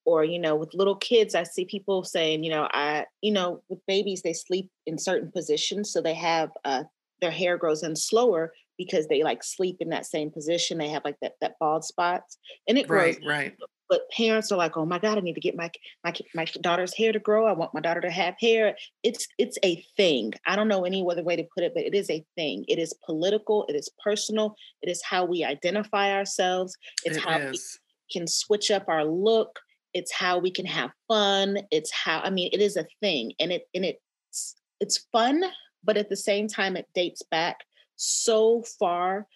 or 0.04 0.24
you 0.24 0.38
know 0.38 0.54
with 0.54 0.74
little 0.74 0.96
kids 0.96 1.34
i 1.34 1.42
see 1.42 1.64
people 1.64 2.04
saying 2.04 2.44
you 2.44 2.50
know 2.50 2.68
i 2.72 3.04
you 3.22 3.32
know 3.32 3.62
with 3.68 3.78
babies 3.86 4.22
they 4.22 4.32
sleep 4.32 4.70
in 4.86 4.98
certain 4.98 5.30
positions 5.30 5.92
so 5.92 6.00
they 6.00 6.14
have 6.14 6.50
uh, 6.64 6.84
their 7.20 7.30
hair 7.30 7.56
grows 7.56 7.82
in 7.82 7.96
slower 7.96 8.52
because 8.76 9.06
they 9.06 9.22
like 9.22 9.42
sleep 9.42 9.76
in 9.80 9.90
that 9.90 10.06
same 10.06 10.30
position 10.30 10.78
they 10.78 10.88
have 10.88 11.04
like 11.04 11.16
that 11.22 11.32
that 11.40 11.58
bald 11.60 11.84
spots 11.84 12.38
and 12.68 12.78
it 12.78 12.88
grows 12.88 13.16
right 13.16 13.26
right 13.26 13.56
but 13.88 14.10
parents 14.10 14.50
are 14.50 14.58
like 14.58 14.76
oh 14.76 14.86
my 14.86 14.98
god 14.98 15.18
i 15.18 15.20
need 15.20 15.34
to 15.34 15.40
get 15.40 15.56
my 15.56 15.70
my 16.04 16.12
my 16.34 16.44
daughter's 16.60 16.94
hair 16.94 17.12
to 17.12 17.18
grow 17.18 17.46
i 17.46 17.52
want 17.52 17.74
my 17.74 17.80
daughter 17.80 18.00
to 18.00 18.10
have 18.10 18.34
hair 18.40 18.74
it's 19.02 19.28
it's 19.38 19.58
a 19.64 19.84
thing 19.96 20.32
i 20.46 20.56
don't 20.56 20.68
know 20.68 20.84
any 20.84 21.04
other 21.08 21.22
way 21.22 21.36
to 21.36 21.46
put 21.54 21.64
it 21.64 21.72
but 21.74 21.84
it 21.84 21.94
is 21.94 22.10
a 22.10 22.24
thing 22.34 22.64
it 22.68 22.78
is 22.78 22.94
political 23.06 23.64
it 23.68 23.74
is 23.74 23.88
personal 24.02 24.54
it 24.82 24.90
is 24.90 25.02
how 25.02 25.24
we 25.24 25.44
identify 25.44 26.12
ourselves 26.12 26.76
it's 27.04 27.16
it 27.16 27.22
how 27.22 27.38
is. 27.38 27.78
we 28.12 28.18
can 28.18 28.26
switch 28.26 28.70
up 28.70 28.84
our 28.88 29.04
look 29.04 29.60
it's 29.94 30.12
how 30.12 30.38
we 30.38 30.50
can 30.50 30.66
have 30.66 30.90
fun 31.08 31.58
it's 31.70 31.90
how 31.92 32.20
i 32.20 32.30
mean 32.30 32.50
it 32.52 32.60
is 32.60 32.76
a 32.76 32.86
thing 33.00 33.32
and 33.40 33.52
it 33.52 33.68
and 33.74 33.84
it's 33.84 34.56
it's 34.80 35.06
fun 35.12 35.42
but 35.82 35.96
at 35.96 36.08
the 36.08 36.16
same 36.16 36.48
time 36.48 36.76
it 36.76 36.88
dates 36.94 37.22
back 37.30 37.60
so 37.96 38.62
far 38.78 39.26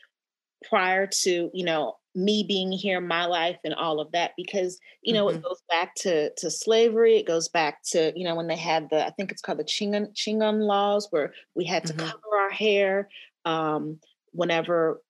prior 0.69 1.07
to 1.07 1.51
you 1.55 1.65
know 1.65 1.95
me 2.15 2.45
being 2.47 2.73
here 2.73 3.01
my 3.01 3.27
life 3.27 3.59
and 3.65 3.75
all 3.75 4.01
of 4.01 4.11
that 4.11 4.33
because 4.37 4.79
you 5.03 5.15
know 5.15 5.27
mm-hmm. 5.27 5.39
it 5.39 5.43
goes 5.43 5.63
back 5.71 5.95
to 5.95 6.31
to 6.37 6.51
slavery 6.51 7.17
it 7.17 7.27
goes 7.27 7.49
back 7.49 7.81
to 7.85 8.13
you 8.17 8.25
know 8.25 8.35
when 8.35 8.49
they 8.49 8.57
had 8.57 8.89
the 8.91 9.07
i 9.07 9.11
think 9.11 9.31
it's 9.31 9.41
called 9.41 9.59
the 9.59 9.65
tignon 9.65 10.13
tignon 10.15 10.61
laws 10.61 11.07
where 11.11 11.33
we 11.55 11.65
had 11.65 11.85
to 11.85 11.93
mm-hmm. 11.93 12.07
cover 12.07 12.37
our 12.37 12.51
hair 12.51 13.09
um 13.45 14.01
whenever 14.33 15.01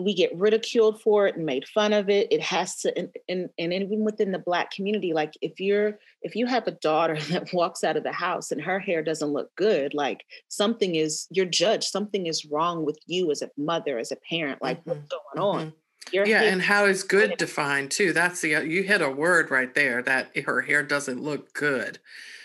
we 0.00 0.14
get 0.14 0.36
ridiculed 0.36 1.00
for 1.00 1.26
it 1.26 1.36
and 1.36 1.46
made 1.46 1.66
fun 1.68 1.92
of 1.92 2.08
it 2.08 2.26
it 2.30 2.40
has 2.40 2.76
to 2.76 2.96
and, 2.98 3.08
and, 3.28 3.48
and 3.58 3.72
even 3.72 4.04
within 4.04 4.32
the 4.32 4.38
black 4.38 4.70
community 4.70 5.12
like 5.12 5.34
if 5.40 5.60
you're 5.60 5.98
if 6.22 6.34
you 6.34 6.46
have 6.46 6.66
a 6.66 6.72
daughter 6.72 7.18
that 7.30 7.52
walks 7.52 7.84
out 7.84 7.96
of 7.96 8.02
the 8.02 8.12
house 8.12 8.50
and 8.50 8.60
her 8.60 8.78
hair 8.78 9.02
doesn't 9.02 9.32
look 9.32 9.54
good 9.56 9.94
like 9.94 10.24
something 10.48 10.94
is 10.94 11.26
you're 11.30 11.46
judged 11.46 11.84
something 11.84 12.26
is 12.26 12.44
wrong 12.46 12.84
with 12.84 12.98
you 13.06 13.30
as 13.30 13.42
a 13.42 13.50
mother 13.56 13.98
as 13.98 14.12
a 14.12 14.16
parent 14.28 14.60
like 14.62 14.80
mm-hmm. 14.80 14.90
what's 14.90 15.08
going 15.08 15.46
on 15.46 15.66
mm-hmm. 15.66 15.78
Your 16.12 16.26
yeah, 16.26 16.40
hair- 16.40 16.52
and 16.52 16.60
how 16.60 16.84
is 16.84 17.02
good 17.02 17.34
defined 17.38 17.90
too? 17.90 18.12
That's 18.12 18.42
the 18.42 18.62
you 18.66 18.82
hit 18.82 19.00
a 19.00 19.08
word 19.08 19.50
right 19.50 19.74
there 19.74 20.02
that 20.02 20.36
her 20.44 20.60
hair 20.60 20.82
doesn't 20.82 21.22
look 21.22 21.54
good, 21.54 21.98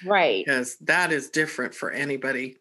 right? 0.06 0.46
Because 0.46 0.78
that 0.78 1.12
is 1.12 1.30
different 1.30 1.76
for 1.76 1.92
anybody 1.92 2.56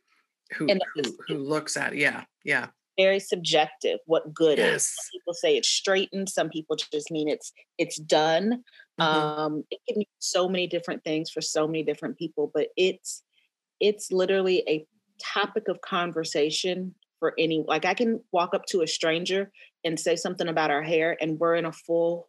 who 0.55 0.67
who, 0.67 1.03
who 1.29 1.35
looks 1.39 1.77
at 1.77 1.93
it. 1.93 2.01
Yeah, 2.01 2.25
yeah 2.43 2.67
very 2.99 3.21
subjective 3.21 4.01
what 4.07 4.35
good 4.35 4.59
yes. 4.59 4.75
is. 4.75 4.85
Some 4.89 5.11
people 5.13 5.35
say 5.35 5.57
it's 5.57 5.69
straightened, 5.69 6.29
some 6.29 6.49
people 6.51 6.77
just 6.77 7.11
mean 7.11 7.29
it's 7.29 7.53
it's 7.79 7.97
done. 7.97 8.65
Mm-hmm. 9.01 9.03
Um, 9.03 9.65
it 9.71 9.79
can 9.89 9.99
mean 9.99 10.07
so 10.19 10.49
many 10.49 10.67
different 10.67 11.05
things 11.05 11.31
for 11.31 11.41
so 11.41 11.67
many 11.67 11.83
different 11.83 12.19
people, 12.19 12.51
but 12.53 12.69
it's 12.77 13.23
it's 13.81 14.11
literally 14.11 14.65
a 14.69 14.87
topic 15.23 15.69
of 15.69 15.81
conversation 15.81 16.95
for 17.19 17.35
any 17.39 17.65
like 17.67 17.85
I 17.85 17.95
can 17.95 18.21
walk 18.33 18.55
up 18.55 18.67
to 18.67 18.83
a 18.83 18.87
stranger 18.87 19.51
and 19.85 19.99
say 19.99 20.17
something 20.17 20.49
about 20.49 20.71
our 20.71 20.83
hair 20.83 21.17
and 21.21 21.39
we're 21.39 21.57
in 21.57 21.65
a 21.65 21.73
full 21.73 22.29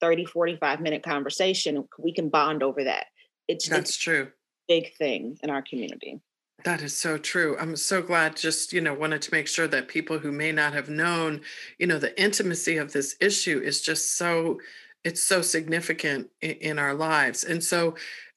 30 0.00 0.24
45 0.24 0.80
minute 0.80 1.02
conversation 1.02 1.86
we 1.98 2.12
can 2.12 2.30
bond 2.30 2.62
over 2.62 2.84
that 2.84 3.06
it's 3.48 3.68
that's 3.68 3.90
it's 3.90 3.98
true 3.98 4.28
big 4.66 4.94
thing 4.96 5.36
in 5.42 5.50
our 5.50 5.60
community 5.60 6.20
that 6.64 6.82
is 6.82 6.96
so 6.96 7.18
true. 7.18 7.56
I'm 7.58 7.76
so 7.76 8.02
glad 8.02 8.36
just, 8.36 8.72
you 8.72 8.80
know, 8.80 8.94
wanted 8.94 9.22
to 9.22 9.32
make 9.32 9.48
sure 9.48 9.68
that 9.68 9.88
people 9.88 10.18
who 10.18 10.32
may 10.32 10.52
not 10.52 10.72
have 10.72 10.88
known, 10.88 11.42
you 11.78 11.86
know, 11.86 11.98
the 11.98 12.20
intimacy 12.20 12.76
of 12.76 12.92
this 12.92 13.16
issue 13.20 13.60
is 13.60 13.82
just 13.82 14.16
so 14.16 14.58
it's 15.02 15.22
so 15.22 15.40
significant 15.40 16.28
in, 16.42 16.50
in 16.50 16.78
our 16.78 16.94
lives. 16.94 17.44
And 17.44 17.62
so 17.62 17.94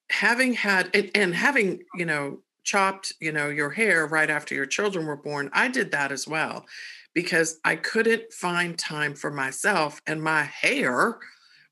having 0.10 0.53
had 0.53 0.89
and, 0.94 1.12
and 1.15 1.36
having, 1.36 1.84
you 1.96 2.06
know, 2.06 2.39
chopped, 2.63 3.13
you 3.20 3.32
know, 3.32 3.50
your 3.50 3.70
hair 3.70 4.08
right 4.08 4.30
after 4.30 4.56
your 4.56 4.65
children 4.65 5.06
were 5.06 5.18
born, 5.18 5.50
I 5.53 5.68
did 5.68 5.92
that 5.92 6.12
as 6.12 6.27
well 6.27 6.65
because 7.13 7.60
I 7.63 7.75
couldn't 7.75 8.32
find 8.32 8.77
time 8.77 9.15
for 9.15 9.30
myself 9.30 10.01
and 10.08 10.24
my 10.24 10.44
hair 10.44 11.20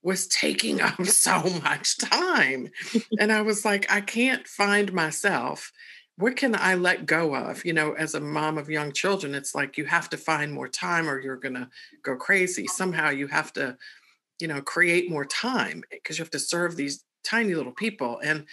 was 0.03 0.27
taking 0.27 0.81
up 0.81 1.05
so 1.05 1.41
much 1.63 1.97
time. 1.97 2.69
and 3.19 3.31
I 3.31 3.41
was 3.41 3.65
like, 3.65 3.91
I 3.91 4.01
can't 4.01 4.47
find 4.47 4.93
myself 4.93 5.71
what 6.21 6.35
can 6.35 6.55
I 6.55 6.75
let 6.75 7.07
go 7.07 7.35
of? 7.35 7.65
You 7.65 7.73
know, 7.73 7.93
as 7.93 8.13
a 8.13 8.19
mom 8.21 8.59
of 8.59 8.69
young 8.69 8.91
children, 8.91 9.33
it's 9.33 9.55
like 9.55 9.77
you 9.77 9.85
have 9.85 10.07
to 10.11 10.17
find 10.17 10.53
more 10.53 10.67
time 10.67 11.09
or 11.09 11.19
you're 11.19 11.35
going 11.35 11.55
to 11.55 11.67
go 12.03 12.15
crazy. 12.15 12.67
Somehow 12.67 13.09
you 13.09 13.27
have 13.27 13.51
to, 13.53 13.75
you 14.39 14.47
know, 14.47 14.61
create 14.61 15.09
more 15.09 15.25
time 15.25 15.83
eh, 15.91 15.95
because 15.95 16.19
you 16.19 16.23
have 16.23 16.31
to 16.31 16.39
serve 16.39 16.75
these 16.75 17.03
tiny 17.23 17.55
little 17.55 17.71
people. 17.71 18.19
And 18.23 18.45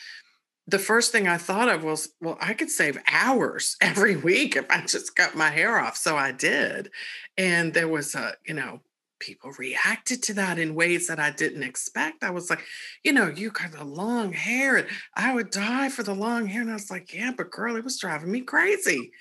the 0.66 0.78
first 0.78 1.12
thing 1.12 1.28
I 1.28 1.36
thought 1.36 1.68
of 1.68 1.84
was, 1.84 2.10
well, 2.22 2.38
I 2.40 2.54
could 2.54 2.70
save 2.70 3.02
hours 3.06 3.76
every 3.82 4.16
week 4.16 4.56
if 4.56 4.64
I 4.70 4.80
just 4.86 5.14
cut 5.14 5.34
my 5.34 5.50
hair 5.50 5.78
off. 5.78 5.96
So 5.96 6.16
I 6.16 6.32
did. 6.32 6.90
And 7.36 7.74
there 7.74 7.88
was 7.88 8.14
a, 8.14 8.34
you 8.46 8.54
know, 8.54 8.80
people 9.18 9.52
reacted 9.58 10.22
to 10.24 10.34
that 10.34 10.58
in 10.58 10.74
ways 10.74 11.06
that 11.06 11.18
I 11.18 11.30
didn't 11.30 11.62
expect. 11.62 12.24
I 12.24 12.30
was 12.30 12.50
like, 12.50 12.64
you 13.04 13.12
know, 13.12 13.28
you 13.28 13.50
got 13.50 13.72
the 13.72 13.84
long 13.84 14.32
hair, 14.32 14.76
and 14.76 14.86
I 15.14 15.34
would 15.34 15.50
die 15.50 15.88
for 15.88 16.02
the 16.02 16.14
long 16.14 16.46
hair. 16.46 16.62
And 16.62 16.70
I 16.70 16.74
was 16.74 16.90
like, 16.90 17.12
yeah, 17.14 17.32
but 17.36 17.50
girl, 17.50 17.76
it 17.76 17.84
was 17.84 17.98
driving 17.98 18.30
me 18.30 18.40
crazy. 18.42 19.12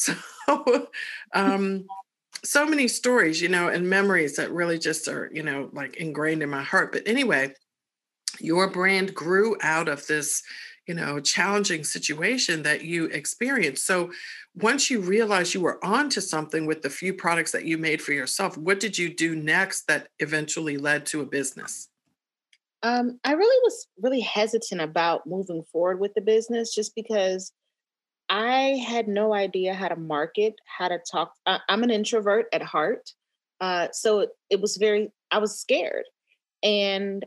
So, 0.00 0.14
um, 1.34 1.86
so 2.44 2.64
many 2.64 2.86
stories, 2.86 3.42
you 3.42 3.48
know, 3.48 3.66
and 3.66 3.90
memories 3.90 4.36
that 4.36 4.52
really 4.52 4.78
just 4.78 5.08
are, 5.08 5.28
you 5.34 5.42
know, 5.42 5.70
like 5.72 5.96
ingrained 5.96 6.40
in 6.40 6.50
my 6.50 6.62
heart. 6.62 6.92
But 6.92 7.08
anyway, 7.08 7.52
your 8.38 8.70
brand 8.70 9.14
grew 9.14 9.56
out 9.60 9.88
of 9.88 10.06
this 10.06 10.44
you 10.88 10.94
know 10.94 11.20
challenging 11.20 11.84
situation 11.84 12.62
that 12.64 12.82
you 12.82 13.04
experienced. 13.06 13.86
So 13.86 14.10
once 14.54 14.90
you 14.90 15.00
realized 15.00 15.54
you 15.54 15.60
were 15.60 15.84
onto 15.84 16.20
something 16.20 16.66
with 16.66 16.82
the 16.82 16.90
few 16.90 17.14
products 17.14 17.52
that 17.52 17.64
you 17.64 17.78
made 17.78 18.02
for 18.02 18.12
yourself 18.12 18.56
what 18.56 18.80
did 18.80 18.98
you 18.98 19.14
do 19.14 19.36
next 19.36 19.86
that 19.86 20.08
eventually 20.18 20.78
led 20.78 21.06
to 21.06 21.20
a 21.20 21.26
business? 21.26 21.88
Um, 22.82 23.18
i 23.24 23.32
really 23.32 23.60
was 23.64 23.88
really 24.00 24.20
hesitant 24.20 24.80
about 24.80 25.26
moving 25.26 25.62
forward 25.72 25.98
with 25.98 26.14
the 26.14 26.20
business 26.20 26.72
just 26.72 26.94
because 26.94 27.52
i 28.28 28.80
had 28.86 29.08
no 29.08 29.34
idea 29.34 29.74
how 29.74 29.88
to 29.88 29.96
market 29.96 30.54
how 30.64 30.86
to 30.86 31.00
talk 31.10 31.32
I, 31.44 31.58
am 31.68 31.82
an 31.82 31.90
introvert 31.90 32.46
at 32.52 32.62
heart 32.62 33.10
uh, 33.60 33.88
so 33.92 34.20
it, 34.20 34.30
it 34.48 34.60
was 34.60 34.76
very 34.76 35.10
i 35.30 35.38
was 35.38 35.58
scared. 35.58 36.04
And 36.62 37.24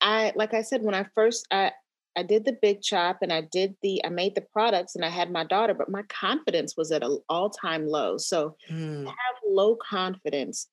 I 0.00 0.32
like 0.34 0.54
I 0.54 0.62
said 0.62 0.82
when 0.82 0.94
I 0.94 1.06
first 1.14 1.46
I 1.50 1.72
I 2.16 2.22
did 2.22 2.44
the 2.44 2.56
big 2.60 2.82
chop 2.82 3.18
and 3.22 3.32
I 3.32 3.40
did 3.40 3.74
the 3.82 4.04
I 4.04 4.08
made 4.08 4.34
the 4.34 4.40
products 4.40 4.94
and 4.94 5.04
I 5.04 5.08
had 5.08 5.30
my 5.30 5.44
daughter, 5.44 5.74
but 5.74 5.90
my 5.90 6.02
confidence 6.04 6.76
was 6.76 6.92
at 6.92 7.02
an 7.02 7.18
all-time 7.28 7.86
low. 7.86 8.18
So 8.18 8.56
mm. 8.70 9.04
have 9.06 9.36
low 9.48 9.76
confidence, 9.76 10.68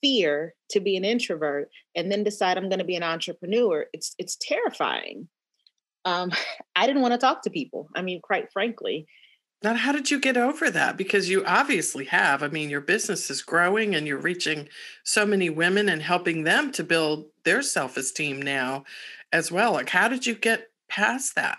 fear 0.00 0.54
to 0.70 0.80
be 0.80 0.96
an 0.96 1.04
introvert, 1.04 1.68
and 1.94 2.10
then 2.10 2.22
decide 2.22 2.56
I'm 2.56 2.68
going 2.68 2.78
to 2.78 2.84
be 2.84 2.96
an 2.96 3.02
entrepreneur. 3.02 3.86
It's 3.92 4.14
it's 4.18 4.36
terrifying. 4.40 5.28
Um, 6.04 6.30
I 6.76 6.86
didn't 6.86 7.02
want 7.02 7.12
to 7.12 7.18
talk 7.18 7.42
to 7.42 7.50
people. 7.50 7.88
I 7.94 8.02
mean, 8.02 8.20
quite 8.20 8.52
frankly. 8.52 9.06
Now, 9.62 9.74
how 9.74 9.92
did 9.92 10.10
you 10.10 10.20
get 10.20 10.36
over 10.36 10.70
that? 10.70 10.98
Because 10.98 11.30
you 11.30 11.42
obviously 11.46 12.04
have. 12.06 12.42
I 12.42 12.48
mean, 12.48 12.68
your 12.68 12.82
business 12.82 13.30
is 13.30 13.40
growing 13.40 13.94
and 13.94 14.06
you're 14.06 14.18
reaching 14.18 14.68
so 15.04 15.24
many 15.24 15.48
women 15.48 15.88
and 15.88 16.02
helping 16.02 16.44
them 16.44 16.70
to 16.72 16.84
build 16.84 17.26
their 17.44 17.62
self 17.62 17.96
esteem 17.96 18.42
now 18.42 18.84
as 19.32 19.50
well. 19.50 19.72
Like, 19.72 19.88
how 19.88 20.06
did 20.08 20.26
you 20.26 20.34
get 20.34 20.68
past 20.94 21.34
that? 21.34 21.58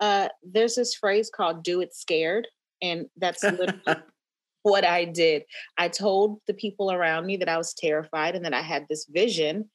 Uh, 0.00 0.28
there's 0.42 0.74
this 0.74 0.94
phrase 0.94 1.30
called 1.34 1.62
do 1.62 1.80
it 1.80 1.94
scared. 1.94 2.48
And 2.82 3.06
that's 3.16 3.42
literally 3.42 3.80
what 4.62 4.84
I 4.84 5.04
did. 5.04 5.44
I 5.76 5.88
told 5.88 6.40
the 6.46 6.54
people 6.54 6.90
around 6.90 7.26
me 7.26 7.36
that 7.38 7.48
I 7.48 7.58
was 7.58 7.74
terrified 7.74 8.34
and 8.34 8.44
that 8.44 8.54
I 8.54 8.62
had 8.62 8.86
this 8.88 9.06
vision. 9.06 9.68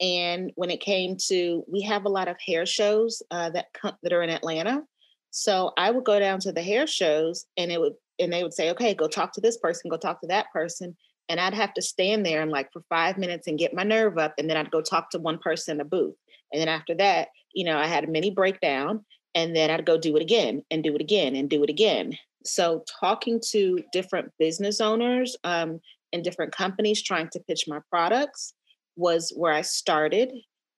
And 0.00 0.52
when 0.54 0.70
it 0.70 0.80
came 0.80 1.16
to, 1.28 1.64
we 1.68 1.82
have 1.82 2.04
a 2.04 2.10
lot 2.10 2.28
of 2.28 2.36
hair 2.44 2.66
shows 2.66 3.22
uh, 3.30 3.50
that 3.50 3.66
come, 3.74 3.96
that 4.02 4.12
are 4.12 4.22
in 4.22 4.30
Atlanta. 4.30 4.82
So 5.30 5.72
I 5.76 5.90
would 5.90 6.04
go 6.04 6.18
down 6.18 6.40
to 6.40 6.52
the 6.52 6.62
hair 6.62 6.86
shows, 6.86 7.46
and 7.56 7.70
it 7.70 7.80
would, 7.80 7.92
and 8.18 8.32
they 8.32 8.42
would 8.42 8.54
say, 8.54 8.70
"Okay, 8.70 8.94
go 8.94 9.06
talk 9.06 9.32
to 9.34 9.40
this 9.40 9.58
person, 9.58 9.90
go 9.90 9.96
talk 9.96 10.20
to 10.22 10.26
that 10.26 10.46
person," 10.52 10.96
and 11.28 11.38
I'd 11.38 11.54
have 11.54 11.72
to 11.74 11.82
stand 11.82 12.26
there 12.26 12.42
and 12.42 12.50
like 12.50 12.72
for 12.72 12.82
five 12.88 13.16
minutes 13.16 13.46
and 13.46 13.58
get 13.58 13.74
my 13.74 13.84
nerve 13.84 14.18
up, 14.18 14.34
and 14.38 14.50
then 14.50 14.56
I'd 14.56 14.72
go 14.72 14.80
talk 14.80 15.10
to 15.10 15.20
one 15.20 15.38
person 15.38 15.76
in 15.76 15.80
a 15.82 15.84
booth, 15.84 16.16
and 16.52 16.60
then 16.60 16.68
after 16.68 16.96
that, 16.96 17.28
you 17.54 17.64
know, 17.64 17.78
I 17.78 17.86
had 17.86 18.04
a 18.04 18.10
mini 18.10 18.30
breakdown 18.30 19.04
and 19.34 19.54
then 19.54 19.70
I'd 19.70 19.86
go 19.86 19.98
do 19.98 20.16
it 20.16 20.22
again 20.22 20.62
and 20.70 20.82
do 20.82 20.94
it 20.94 21.00
again 21.00 21.36
and 21.36 21.48
do 21.48 21.62
it 21.62 21.70
again. 21.70 22.16
So 22.44 22.84
talking 23.00 23.40
to 23.50 23.82
different 23.92 24.32
business 24.38 24.80
owners 24.80 25.36
um, 25.44 25.80
and 26.12 26.24
different 26.24 26.54
companies 26.54 27.02
trying 27.02 27.28
to 27.30 27.40
pitch 27.40 27.64
my 27.68 27.80
products 27.90 28.54
was 28.96 29.32
where 29.36 29.52
I 29.52 29.62
started. 29.62 30.32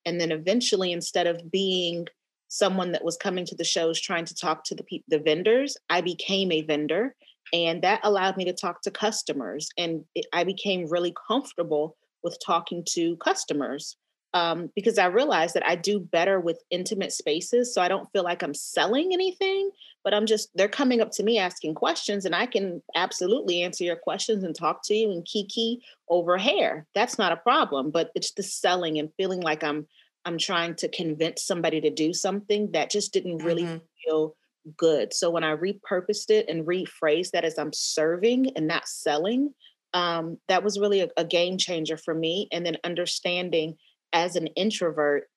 And 0.04 0.20
then 0.20 0.32
eventually, 0.32 0.92
instead 0.92 1.26
of 1.26 1.50
being 1.50 2.06
someone 2.48 2.92
that 2.92 3.04
was 3.04 3.16
coming 3.16 3.46
to 3.46 3.54
the 3.54 3.64
shows 3.64 4.00
trying 4.00 4.24
to 4.26 4.34
talk 4.34 4.64
to 4.64 4.74
the 4.74 4.82
pe- 4.84 5.04
the 5.08 5.18
vendors, 5.18 5.76
I 5.88 6.00
became 6.00 6.50
a 6.52 6.62
vendor, 6.62 7.14
and 7.52 7.80
that 7.82 8.00
allowed 8.02 8.36
me 8.36 8.44
to 8.44 8.52
talk 8.52 8.82
to 8.82 8.90
customers. 8.90 9.68
And 9.78 10.04
it, 10.14 10.26
I 10.32 10.44
became 10.44 10.90
really 10.90 11.14
comfortable 11.28 11.96
with 12.22 12.36
talking 12.44 12.84
to 12.90 13.16
customers 13.16 13.96
um, 14.34 14.70
because 14.74 14.98
I 14.98 15.06
realized 15.06 15.54
that 15.54 15.66
I 15.66 15.76
do 15.76 16.00
better 16.00 16.40
with 16.40 16.62
intimate 16.70 17.12
spaces. 17.12 17.74
So 17.74 17.82
I 17.82 17.88
don't 17.88 18.10
feel 18.12 18.24
like 18.24 18.42
I'm 18.42 18.54
selling 18.54 19.10
anything, 19.12 19.70
but 20.04 20.14
I'm 20.14 20.26
just, 20.26 20.48
they're 20.54 20.68
coming 20.68 21.00
up 21.00 21.10
to 21.12 21.22
me 21.22 21.38
asking 21.38 21.74
questions, 21.74 22.24
and 22.24 22.34
I 22.34 22.46
can 22.46 22.82
absolutely 22.94 23.62
answer 23.62 23.84
your 23.84 23.96
questions 23.96 24.42
and 24.44 24.54
talk 24.54 24.82
to 24.84 24.94
you 24.94 25.10
and 25.10 25.24
kiki 25.24 25.82
over 26.08 26.38
hair. 26.38 26.86
That's 26.94 27.18
not 27.18 27.32
a 27.32 27.36
problem, 27.36 27.90
but 27.90 28.10
it's 28.14 28.32
the 28.32 28.42
selling 28.42 28.98
and 28.98 29.12
feeling 29.16 29.40
like 29.40 29.62
I'm, 29.62 29.86
I'm 30.24 30.38
trying 30.38 30.76
to 30.76 30.88
convince 30.88 31.42
somebody 31.42 31.80
to 31.80 31.90
do 31.90 32.12
something 32.12 32.72
that 32.72 32.90
just 32.90 33.12
didn't 33.12 33.44
really 33.44 33.64
mm-hmm. 33.64 33.78
feel 34.04 34.36
good. 34.76 35.12
So 35.12 35.30
when 35.30 35.44
I 35.44 35.56
repurposed 35.56 36.30
it 36.30 36.48
and 36.48 36.66
rephrased 36.66 37.32
that 37.32 37.44
as 37.44 37.58
I'm 37.58 37.72
serving 37.72 38.52
and 38.56 38.66
not 38.66 38.86
selling, 38.86 39.52
um, 39.92 40.38
that 40.48 40.62
was 40.62 40.78
really 40.78 41.00
a, 41.00 41.08
a 41.16 41.24
game 41.24 41.58
changer 41.58 41.96
for 41.96 42.14
me. 42.14 42.48
And 42.52 42.64
then 42.64 42.76
understanding 42.84 43.76
as 44.12 44.36
an 44.36 44.48
introvert, 44.48 45.28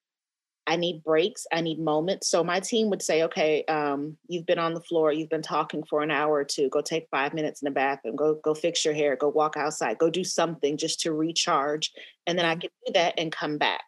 I 0.67 0.77
need 0.77 1.03
breaks, 1.03 1.45
I 1.53 1.61
need 1.61 1.79
moments. 1.79 2.27
So 2.27 2.43
my 2.43 2.59
team 2.59 2.89
would 2.89 3.01
say, 3.01 3.23
okay, 3.23 3.63
um, 3.65 4.17
you've 4.27 4.47
been 4.47 4.57
on 4.57 4.73
the 4.73 4.81
floor, 4.81 5.11
you've 5.11 5.29
been 5.29 5.43
talking 5.43 5.83
for 5.83 6.01
an 6.01 6.09
hour 6.09 6.33
or 6.33 6.43
two, 6.43 6.69
go 6.69 6.81
take 6.81 7.07
five 7.11 7.33
minutes 7.33 7.61
in 7.61 7.67
the 7.67 7.71
bathroom, 7.71 8.15
go 8.15 8.39
go 8.43 8.55
fix 8.55 8.83
your 8.83 8.93
hair, 8.93 9.15
go 9.15 9.29
walk 9.29 9.57
outside, 9.57 9.99
go 9.99 10.09
do 10.09 10.23
something 10.23 10.75
just 10.77 10.99
to 11.01 11.11
recharge. 11.11 11.91
And 12.25 12.37
then 12.37 12.45
I 12.45 12.53
mm-hmm. 12.53 12.61
can 12.61 12.69
do 12.87 12.93
that 12.93 13.13
and 13.17 13.31
come 13.31 13.57
back. 13.57 13.83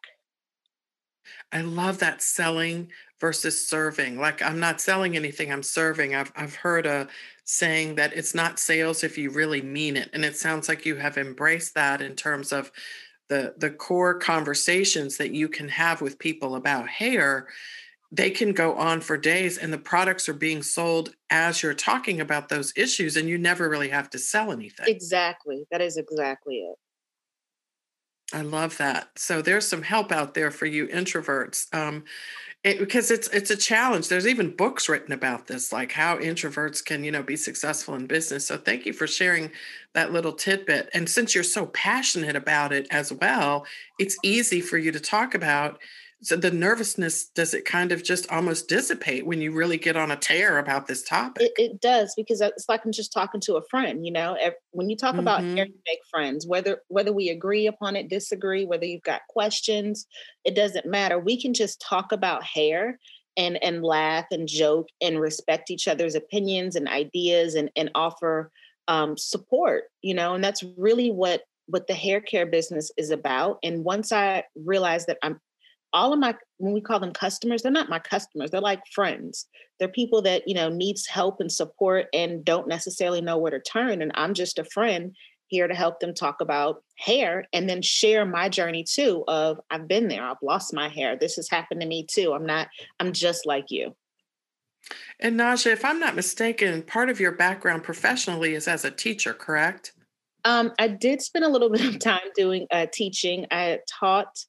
I 1.51 1.61
love 1.61 1.97
that 1.99 2.21
selling 2.21 2.91
versus 3.19 3.67
serving. 3.67 4.19
Like 4.19 4.43
I'm 4.43 4.59
not 4.59 4.79
selling 4.79 5.15
anything, 5.15 5.51
I'm 5.51 5.63
serving. 5.63 6.13
I've 6.13 6.31
I've 6.35 6.55
heard 6.55 6.85
a 6.85 7.07
saying 7.43 7.95
that 7.95 8.13
it's 8.13 8.35
not 8.35 8.59
sales 8.59 9.03
if 9.03 9.17
you 9.17 9.31
really 9.31 9.61
mean 9.61 9.97
it. 9.97 10.09
And 10.13 10.23
it 10.25 10.37
sounds 10.37 10.67
like 10.67 10.85
you 10.85 10.97
have 10.97 11.17
embraced 11.17 11.73
that 11.75 12.01
in 12.01 12.15
terms 12.15 12.51
of 12.51 12.71
the 13.29 13.53
the 13.57 13.69
core 13.69 14.15
conversations 14.15 15.17
that 15.17 15.31
you 15.31 15.47
can 15.47 15.69
have 15.69 16.01
with 16.01 16.19
people 16.19 16.55
about 16.55 16.87
hair 16.87 17.47
they 18.11 18.29
can 18.29 18.53
go 18.53 18.73
on 18.75 19.01
for 19.01 19.17
days 19.17 19.57
and 19.57 19.71
the 19.71 19.77
products 19.77 20.29
are 20.29 20.33
being 20.33 20.63
sold 20.63 21.15
as 21.29 21.61
you're 21.61 21.73
talking 21.73 22.21
about 22.21 22.49
those 22.49 22.71
issues 22.75 23.17
and 23.17 23.27
you 23.27 23.37
never 23.37 23.69
really 23.69 23.89
have 23.89 24.09
to 24.09 24.17
sell 24.17 24.51
anything. 24.51 24.85
Exactly. 24.87 25.65
That 25.71 25.81
is 25.81 25.97
exactly 25.97 26.55
it. 26.55 26.75
I 28.33 28.41
love 28.41 28.77
that. 28.77 29.09
So 29.17 29.41
there's 29.41 29.67
some 29.67 29.81
help 29.81 30.11
out 30.11 30.33
there 30.33 30.51
for 30.51 30.65
you 30.65 30.87
introverts. 30.87 31.73
Um, 31.73 32.03
it, 32.67 32.79
because 32.79 33.11
it's 33.11 33.27
it's 33.29 33.51
a 33.51 33.57
challenge. 33.57 34.09
There's 34.09 34.27
even 34.27 34.55
books 34.55 34.89
written 34.89 35.13
about 35.13 35.47
this 35.47 35.71
like 35.71 35.91
how 35.91 36.17
introverts 36.17 36.83
can 36.83 37.03
you 37.03 37.11
know 37.11 37.23
be 37.23 37.35
successful 37.35 37.95
in 37.95 38.07
business. 38.07 38.47
So 38.47 38.57
thank 38.57 38.85
you 38.85 38.93
for 38.93 39.07
sharing 39.07 39.51
that 39.93 40.11
little 40.11 40.33
tidbit. 40.33 40.89
And 40.93 41.09
since 41.09 41.33
you're 41.33 41.43
so 41.43 41.67
passionate 41.67 42.35
about 42.35 42.73
it 42.73 42.87
as 42.91 43.11
well 43.13 43.65
it's 43.99 44.17
easy 44.23 44.61
for 44.61 44.77
you 44.77 44.91
to 44.91 44.99
talk 44.99 45.33
about 45.33 45.79
so 46.21 46.35
the 46.35 46.51
nervousness 46.51 47.27
does 47.29 47.53
it 47.53 47.63
kind 47.65 47.91
of 47.91 48.03
just 48.03 48.29
almost 48.31 48.67
dissipate 48.67 49.25
when 49.25 49.39
you 49.41 49.51
really 49.51 49.77
get 49.77 49.95
on 49.95 50.11
a 50.11 50.15
tear 50.15 50.57
about 50.57 50.87
this 50.87 51.03
topic? 51.03 51.43
it, 51.43 51.51
it 51.57 51.81
does 51.81 52.13
because 52.17 52.41
it's 52.41 52.67
like 52.67 52.81
i'm 52.85 52.91
just 52.91 53.13
talking 53.13 53.41
to 53.41 53.55
a 53.55 53.61
friend 53.69 54.05
you 54.05 54.11
know 54.11 54.35
when 54.71 54.89
you 54.89 54.95
talk 54.95 55.11
mm-hmm. 55.11 55.19
about 55.19 55.43
hair 55.43 55.65
you 55.65 55.79
make 55.87 55.99
friends 56.09 56.47
whether 56.47 56.81
whether 56.87 57.13
we 57.13 57.29
agree 57.29 57.67
upon 57.67 57.95
it 57.95 58.09
disagree 58.09 58.65
whether 58.65 58.85
you've 58.85 59.03
got 59.03 59.21
questions 59.29 60.07
it 60.47 60.55
doesn't 60.55 60.85
matter. 60.85 61.19
We 61.19 61.39
can 61.39 61.53
just 61.53 61.81
talk 61.81 62.11
about 62.11 62.43
hair 62.43 62.99
and 63.35 63.61
and 63.61 63.83
laugh 63.83 64.25
and 64.31 64.47
joke 64.47 64.87
and 65.01 65.19
respect 65.19 65.69
each 65.69 65.87
other's 65.87 66.15
opinions 66.15 66.75
and 66.75 66.87
ideas 66.87 67.53
and 67.55 67.69
and 67.75 67.91
offer 67.93 68.49
um, 68.87 69.17
support 69.17 69.83
you 70.01 70.13
know 70.13 70.33
and 70.33 70.43
that's 70.43 70.63
really 70.77 71.11
what 71.11 71.41
what 71.67 71.87
the 71.87 71.93
hair 71.93 72.21
care 72.21 72.45
business 72.45 72.89
is 72.95 73.11
about. 73.11 73.59
And 73.61 73.83
once 73.83 74.11
i 74.13 74.43
realized 74.55 75.07
that 75.07 75.17
i'm 75.21 75.39
all 75.97 76.13
of 76.13 76.19
my 76.19 76.35
when 76.57 76.73
we 76.73 76.79
call 76.79 76.99
them 76.99 77.11
customers 77.11 77.63
they're 77.63 77.71
not 77.71 77.89
my 77.89 77.99
customers 77.99 78.51
they're 78.51 78.61
like 78.61 78.81
friends. 78.93 79.47
They're 79.79 79.87
people 79.87 80.21
that 80.23 80.47
you 80.47 80.53
know 80.53 80.69
needs 80.69 81.07
help 81.07 81.39
and 81.39 81.51
support 81.51 82.05
and 82.13 82.45
don't 82.45 82.67
necessarily 82.67 83.19
know 83.19 83.37
where 83.37 83.51
to 83.51 83.59
turn 83.59 84.01
and 84.01 84.11
i'm 84.15 84.33
just 84.33 84.59
a 84.59 84.63
friend 84.63 85.15
here 85.47 85.67
to 85.67 85.73
help 85.73 85.99
them 85.99 86.13
talk 86.13 86.41
about 86.41 86.83
hair 86.97 87.47
and 87.53 87.69
then 87.69 87.81
share 87.81 88.25
my 88.25 88.47
journey 88.49 88.83
too 88.83 89.23
of 89.27 89.59
i've 89.71 89.87
been 89.87 90.07
there 90.07 90.23
i've 90.23 90.37
lost 90.41 90.73
my 90.73 90.89
hair 90.89 91.15
this 91.15 91.35
has 91.35 91.49
happened 91.49 91.81
to 91.81 91.87
me 91.87 92.05
too 92.05 92.33
i'm 92.33 92.45
not 92.45 92.67
i'm 92.99 93.11
just 93.11 93.45
like 93.45 93.65
you. 93.69 93.95
And 95.19 95.39
naja 95.39 95.71
if 95.71 95.83
i'm 95.83 95.99
not 95.99 96.15
mistaken 96.15 96.83
part 96.83 97.09
of 97.09 97.19
your 97.19 97.31
background 97.31 97.83
professionally 97.83 98.53
is 98.53 98.67
as 98.67 98.85
a 98.85 98.91
teacher 98.91 99.33
correct? 99.33 99.93
Um, 100.45 100.73
i 100.79 100.87
did 100.87 101.21
spend 101.21 101.45
a 101.45 101.49
little 101.49 101.69
bit 101.75 101.85
of 101.85 101.99
time 101.99 102.29
doing 102.35 102.67
uh, 102.71 102.87
teaching. 102.91 103.47
I 103.51 103.79
taught 103.87 104.45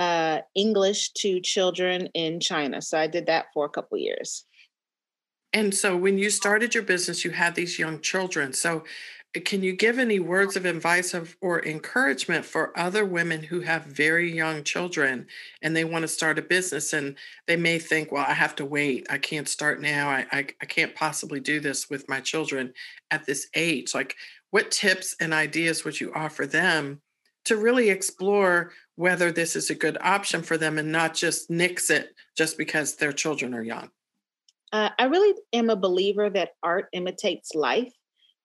uh, 0.00 0.40
English 0.54 1.12
to 1.12 1.40
children 1.40 2.06
in 2.14 2.40
China. 2.40 2.80
So 2.80 2.98
I 2.98 3.06
did 3.06 3.26
that 3.26 3.46
for 3.52 3.66
a 3.66 3.68
couple 3.68 3.98
years. 3.98 4.46
And 5.52 5.74
so 5.74 5.94
when 5.94 6.16
you 6.16 6.30
started 6.30 6.74
your 6.74 6.84
business, 6.84 7.22
you 7.22 7.32
had 7.32 7.54
these 7.54 7.78
young 7.78 8.00
children. 8.00 8.54
So 8.54 8.84
uh, 9.36 9.40
can 9.44 9.62
you 9.62 9.74
give 9.74 9.98
any 9.98 10.18
words 10.18 10.56
of 10.56 10.64
advice 10.64 11.12
of, 11.12 11.36
or 11.42 11.62
encouragement 11.66 12.46
for 12.46 12.72
other 12.78 13.04
women 13.04 13.42
who 13.42 13.60
have 13.60 13.84
very 13.84 14.34
young 14.34 14.64
children 14.64 15.26
and 15.60 15.76
they 15.76 15.84
want 15.84 16.02
to 16.02 16.08
start 16.08 16.38
a 16.38 16.42
business 16.42 16.94
and 16.94 17.14
they 17.46 17.56
may 17.56 17.78
think, 17.78 18.10
well, 18.10 18.24
I 18.26 18.32
have 18.32 18.56
to 18.56 18.64
wait. 18.64 19.06
I 19.10 19.18
can't 19.18 19.48
start 19.48 19.82
now. 19.82 20.08
I, 20.08 20.24
I, 20.32 20.46
I 20.62 20.64
can't 20.64 20.94
possibly 20.94 21.40
do 21.40 21.60
this 21.60 21.90
with 21.90 22.08
my 22.08 22.20
children 22.20 22.72
at 23.10 23.26
this 23.26 23.48
age. 23.54 23.94
Like, 23.94 24.16
what 24.48 24.70
tips 24.70 25.14
and 25.20 25.34
ideas 25.34 25.84
would 25.84 26.00
you 26.00 26.10
offer 26.14 26.46
them 26.46 27.02
to 27.44 27.56
really 27.56 27.90
explore 27.90 28.72
whether 29.00 29.32
this 29.32 29.56
is 29.56 29.70
a 29.70 29.74
good 29.74 29.96
option 30.02 30.42
for 30.42 30.58
them 30.58 30.76
and 30.76 30.92
not 30.92 31.14
just 31.14 31.48
nix 31.48 31.88
it 31.88 32.14
just 32.36 32.58
because 32.58 32.96
their 32.96 33.12
children 33.12 33.54
are 33.54 33.62
young? 33.62 33.88
Uh, 34.74 34.90
I 34.98 35.04
really 35.04 35.34
am 35.54 35.70
a 35.70 35.74
believer 35.74 36.28
that 36.28 36.50
art 36.62 36.88
imitates 36.92 37.54
life. 37.54 37.94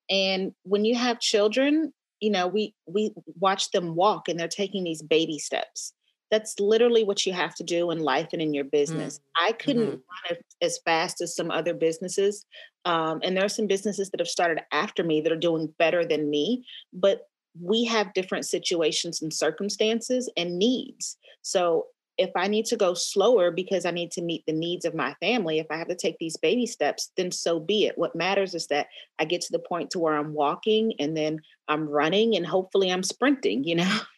And 0.10 0.54
when 0.64 0.86
you 0.86 0.96
have 0.96 1.20
children, 1.20 1.92
you 2.22 2.30
know, 2.30 2.48
we 2.48 2.74
we 2.88 3.12
watch 3.38 3.72
them 3.72 3.96
walk 3.96 4.30
and 4.30 4.40
they're 4.40 4.48
taking 4.48 4.86
these 4.86 5.02
baby 5.02 5.40
steps. 5.40 5.92
That's 6.32 6.58
literally 6.58 7.04
what 7.04 7.26
you 7.26 7.34
have 7.34 7.54
to 7.56 7.64
do 7.66 7.92
in 7.92 8.00
life 8.00 8.30
and 8.32 8.42
in 8.42 8.54
your 8.54 8.64
business. 8.64 9.20
Mm-hmm. 9.20 9.50
I 9.50 9.52
couldn't 9.52 9.88
mm-hmm. 9.88 10.32
run 10.32 10.40
as 10.62 10.80
fast 10.86 11.20
as 11.20 11.36
some 11.36 11.52
other 11.52 11.74
businesses. 11.74 12.46
Um, 12.86 13.20
and 13.24 13.36
there 13.36 13.44
are 13.44 13.50
some 13.50 13.68
businesses 13.68 14.10
that 14.12 14.22
have 14.22 14.30
started 14.30 14.64
after 14.72 15.04
me 15.04 15.20
that 15.20 15.34
are 15.34 15.36
doing 15.36 15.74
better 15.78 16.06
than 16.06 16.30
me. 16.30 16.66
But 16.94 17.28
we 17.62 17.86
have 17.86 18.14
different 18.14 18.46
situations 18.46 19.22
and 19.22 19.34
circumstances 19.34 20.30
and 20.38 20.58
needs. 20.58 21.18
So 21.42 21.88
if 22.18 22.32
I 22.36 22.48
need 22.48 22.66
to 22.68 22.78
go 22.78 22.94
slower 22.94 23.52
because 23.52 23.86
I 23.86 23.92
need 23.92 24.12
to 24.12 24.22
meet 24.22 24.46
the 24.46 24.54
needs 24.54 24.86
of 24.86 24.96
my 24.96 25.14
family, 25.20 25.60
if 25.60 25.68
I 25.70 25.78
have 25.78 25.90
to 25.90 25.96
take 25.96 26.18
these 26.18 26.38
baby 26.38 26.66
steps, 26.66 27.12
then 27.18 27.32
so 27.32 27.60
be 27.60 27.86
it. 27.86 27.98
What 27.98 28.16
matters 28.16 28.56
is 28.56 28.68
that 28.68 28.88
I 29.20 29.26
get 29.26 29.42
to 29.42 29.52
the 29.52 29.60
point 29.60 29.92
to 29.92 30.00
where 30.00 30.16
I'm 30.16 30.34
walking 30.34 30.94
and 31.00 31.16
then 31.16 31.42
I'm 31.68 31.88
running 31.90 32.36
and 32.36 32.46
hopefully 32.46 32.92
I'm 32.92 33.04
sprinting, 33.04 33.64
you 33.64 33.76
know? 33.76 34.00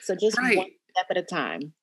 So 0.00 0.14
just 0.14 0.38
right. 0.38 0.56
one 0.56 0.70
step 0.92 1.06
at 1.10 1.18
a 1.18 1.22
time. 1.22 1.74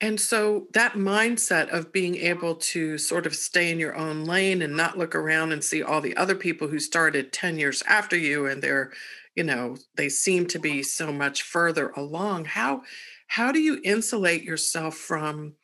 And 0.00 0.20
so 0.20 0.66
that 0.74 0.94
mindset 0.94 1.68
of 1.68 1.92
being 1.92 2.16
able 2.16 2.56
to 2.56 2.98
sort 2.98 3.24
of 3.24 3.36
stay 3.36 3.70
in 3.70 3.78
your 3.78 3.96
own 3.96 4.24
lane 4.24 4.62
and 4.62 4.76
not 4.76 4.98
look 4.98 5.14
around 5.14 5.52
and 5.52 5.62
see 5.62 5.82
all 5.82 6.00
the 6.00 6.16
other 6.16 6.34
people 6.34 6.66
who 6.66 6.80
started 6.80 7.32
10 7.32 7.58
years 7.58 7.82
after 7.86 8.16
you 8.16 8.46
and 8.46 8.60
they're 8.60 8.90
you 9.36 9.44
know 9.44 9.76
they 9.96 10.08
seem 10.08 10.46
to 10.46 10.58
be 10.58 10.82
so 10.82 11.12
much 11.12 11.42
further 11.42 11.90
along 11.90 12.44
how 12.44 12.82
how 13.28 13.52
do 13.52 13.60
you 13.60 13.80
insulate 13.84 14.42
yourself 14.42 14.96
from 14.96 15.54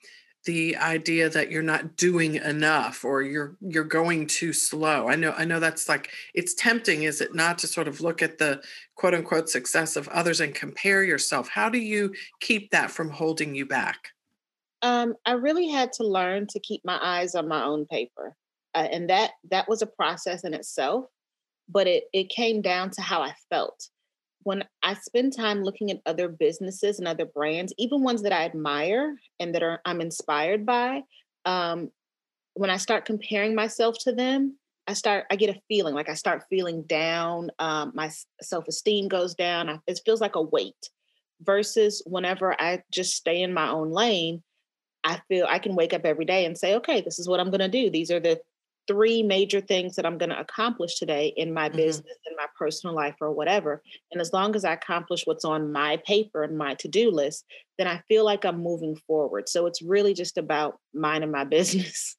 the 0.45 0.77
idea 0.77 1.29
that 1.29 1.53
you're 1.53 1.63
not 1.63 1.97
doing 1.97 2.35
enough 2.35 3.05
or 3.05 3.23
you're 3.23 3.57
you're 3.61 3.85
going 3.85 4.27
too 4.27 4.53
slow? 4.53 5.09
I 5.09 5.15
know 5.15 5.33
i 5.37 5.45
know 5.45 5.61
that's 5.61 5.89
like 5.89 6.11
it's 6.35 6.55
tempting 6.55 7.05
is 7.05 7.21
it 7.21 7.35
not 7.35 7.59
to 7.59 7.67
sort 7.67 7.89
of 7.89 8.01
look 8.01 8.23
at 8.23 8.39
the 8.39 8.63
quote 8.97 9.15
unquote 9.15 9.49
success 9.49 9.97
of 9.97 10.09
others 10.09 10.41
and 10.41 10.55
compare 10.55 11.05
yourself? 11.05 11.49
How 11.49 11.69
do 11.69 11.79
you 11.79 12.13
keep 12.41 12.71
that 12.71 12.91
from 12.91 13.11
holding 13.11 13.55
you 13.55 13.67
back? 13.67 14.09
Um, 14.83 15.15
i 15.25 15.33
really 15.33 15.69
had 15.69 15.93
to 15.95 16.05
learn 16.05 16.47
to 16.49 16.61
keep 16.61 16.85
my 16.85 16.99
eyes 17.01 17.37
on 17.37 17.47
my 17.47 17.63
own 17.63 17.87
paper 17.87 18.35
uh, 18.75 18.89
and 18.91 19.09
that 19.11 19.33
that 19.51 19.69
was 19.69 19.81
a 19.81 19.87
process 19.87 20.43
in 20.43 20.55
itself 20.55 21.05
but 21.73 21.87
it 21.87 22.05
it 22.13 22.29
came 22.29 22.61
down 22.61 22.91
to 22.91 23.03
how 23.03 23.23
I 23.23 23.35
felt. 23.51 23.89
When 24.45 24.65
I 24.83 24.95
spend 24.95 25.37
time 25.37 25.63
looking 25.63 25.91
at 25.91 26.03
other 26.05 26.29
businesses 26.29 26.99
and 26.99 27.07
other 27.07 27.25
brands, 27.25 27.73
even 27.79 28.03
ones 28.03 28.23
that 28.23 28.33
I 28.33 28.45
admire 28.45 29.17
and 29.39 29.55
that 29.55 29.63
are 29.63 29.81
I'm 29.85 30.01
inspired 30.01 30.67
by, 30.67 31.03
um, 31.45 31.91
when 32.55 32.71
I 32.71 32.77
start 32.77 33.05
comparing 33.05 33.55
myself 33.55 33.97
to 34.01 34.13
them, 34.13 34.59
I 34.87 34.95
start 34.95 35.27
I 35.31 35.37
get 35.37 35.55
a 35.55 35.61
feeling 35.69 35.95
like 35.95 36.09
I 36.09 36.15
start 36.15 36.45
feeling 36.51 36.83
down. 36.83 37.51
Um, 37.59 37.93
my 37.95 38.11
self 38.43 38.67
esteem 38.69 39.09
goes 39.09 39.35
down. 39.35 39.69
I, 39.69 39.79
it 39.87 40.01
feels 40.05 40.21
like 40.21 40.37
a 40.37 40.43
weight. 40.43 40.91
Versus 41.45 42.03
whenever 42.07 42.55
I 42.61 42.85
just 42.93 43.17
stay 43.17 43.43
in 43.43 43.53
my 43.53 43.69
own 43.69 43.91
lane, 43.91 44.45
I 45.03 45.21
feel 45.29 45.45
I 45.49 45.59
can 45.59 45.75
wake 45.75 45.93
up 45.93 46.05
every 46.05 46.25
day 46.25 46.45
and 46.45 46.57
say, 46.57 46.77
okay, 46.77 47.01
this 47.01 47.19
is 47.19 47.29
what 47.29 47.41
I'm 47.41 47.51
going 47.51 47.59
to 47.59 47.69
do. 47.69 47.91
These 47.91 48.13
are 48.13 48.21
the 48.21 48.41
three 48.89 49.23
major 49.23 49.61
things 49.61 49.97
that 49.97 50.07
I'm 50.07 50.19
going 50.19 50.31
to 50.31 50.41
accomplish 50.41 50.99
today 50.99 51.33
in 51.37 51.53
my 51.53 51.69
mm-hmm. 51.69 51.77
business, 51.77 52.17
in 52.29 52.37
my 52.37 52.47
personal 52.59 52.95
life, 52.95 53.17
or 53.21 53.33
whatever. 53.33 53.83
And 54.11 54.21
as 54.21 54.33
long 54.33 54.57
as 54.57 54.65
I 54.65 54.73
accomplish 54.73 55.23
what's 55.25 55.45
on 55.45 55.73
my 55.73 55.99
paper 56.07 56.43
and 56.43 56.59
my 56.59 56.75
to 56.75 56.89
do 56.89 57.11
list, 57.11 57.45
then 57.79 57.87
I 57.87 58.03
feel 58.09 58.25
like 58.25 58.45
I'm 58.45 58.63
moving 58.63 58.97
forward. 59.07 59.49
So 59.49 59.67
it's 59.67 59.83
really 59.83 60.15
just 60.15 60.39
about 60.39 60.79
minding 60.95 61.31
my 61.31 61.45
business. 61.53 62.17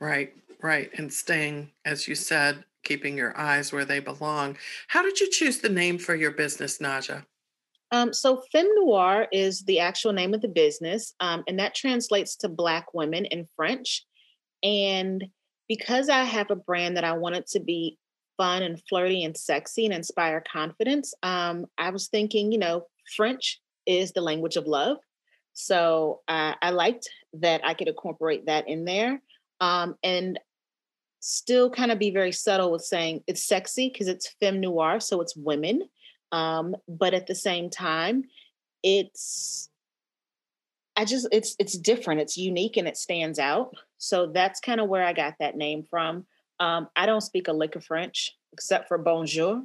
right, 0.00 0.32
right. 0.62 0.90
And 0.98 1.12
staying, 1.12 1.70
as 1.84 2.08
you 2.08 2.14
said, 2.14 2.64
keeping 2.82 3.16
your 3.16 3.36
eyes 3.38 3.72
where 3.72 3.84
they 3.84 4.00
belong. 4.00 4.56
How 4.88 5.02
did 5.02 5.20
you 5.20 5.30
choose 5.30 5.58
the 5.58 5.68
name 5.68 5.98
for 5.98 6.14
your 6.14 6.32
business, 6.32 6.78
Naja? 6.78 7.24
Um, 7.92 8.14
so 8.14 8.42
Femme 8.50 8.74
Noir 8.74 9.28
is 9.32 9.64
the 9.64 9.78
actual 9.78 10.12
name 10.12 10.32
of 10.32 10.40
the 10.40 10.48
business, 10.48 11.14
um, 11.20 11.44
and 11.46 11.58
that 11.58 11.74
translates 11.74 12.36
to 12.36 12.48
Black 12.48 12.94
women 12.94 13.26
in 13.26 13.46
French. 13.54 14.04
And 14.62 15.24
because 15.68 16.08
I 16.08 16.24
have 16.24 16.50
a 16.50 16.56
brand 16.56 16.96
that 16.96 17.04
I 17.04 17.12
wanted 17.12 17.46
to 17.48 17.60
be 17.60 17.98
fun 18.36 18.62
and 18.62 18.82
flirty 18.88 19.24
and 19.24 19.36
sexy 19.36 19.84
and 19.84 19.94
inspire 19.94 20.40
confidence, 20.40 21.14
um, 21.22 21.66
I 21.78 21.90
was 21.90 22.08
thinking, 22.08 22.52
you 22.52 22.58
know, 22.58 22.86
French 23.16 23.60
is 23.86 24.12
the 24.12 24.20
language 24.20 24.56
of 24.56 24.66
love. 24.66 24.98
So 25.54 26.20
uh, 26.28 26.54
I 26.60 26.70
liked 26.70 27.08
that 27.34 27.64
I 27.64 27.74
could 27.74 27.88
incorporate 27.88 28.46
that 28.46 28.68
in 28.68 28.84
there 28.84 29.20
um, 29.60 29.96
and 30.02 30.38
still 31.20 31.70
kind 31.70 31.92
of 31.92 31.98
be 31.98 32.10
very 32.10 32.32
subtle 32.32 32.72
with 32.72 32.82
saying 32.82 33.22
it's 33.26 33.42
sexy 33.42 33.88
because 33.88 34.08
it's 34.08 34.34
femme 34.40 34.60
noir, 34.60 34.98
so 34.98 35.20
it's 35.20 35.36
women. 35.36 35.82
Um, 36.32 36.74
but 36.88 37.14
at 37.14 37.26
the 37.26 37.34
same 37.34 37.70
time, 37.70 38.24
it's 38.82 39.68
I 40.96 41.04
just 41.04 41.28
it's 41.30 41.54
it's 41.58 41.78
different, 41.78 42.20
it's 42.20 42.36
unique 42.36 42.76
and 42.76 42.88
it 42.88 42.96
stands 42.96 43.38
out. 43.38 43.74
So 44.02 44.26
that's 44.26 44.58
kind 44.58 44.80
of 44.80 44.88
where 44.88 45.04
I 45.04 45.12
got 45.12 45.34
that 45.38 45.56
name 45.56 45.84
from. 45.88 46.26
Um, 46.58 46.88
I 46.96 47.06
don't 47.06 47.20
speak 47.20 47.46
a 47.46 47.52
lick 47.52 47.76
of 47.76 47.84
French 47.84 48.32
except 48.52 48.88
for 48.88 48.98
bonjour 48.98 49.62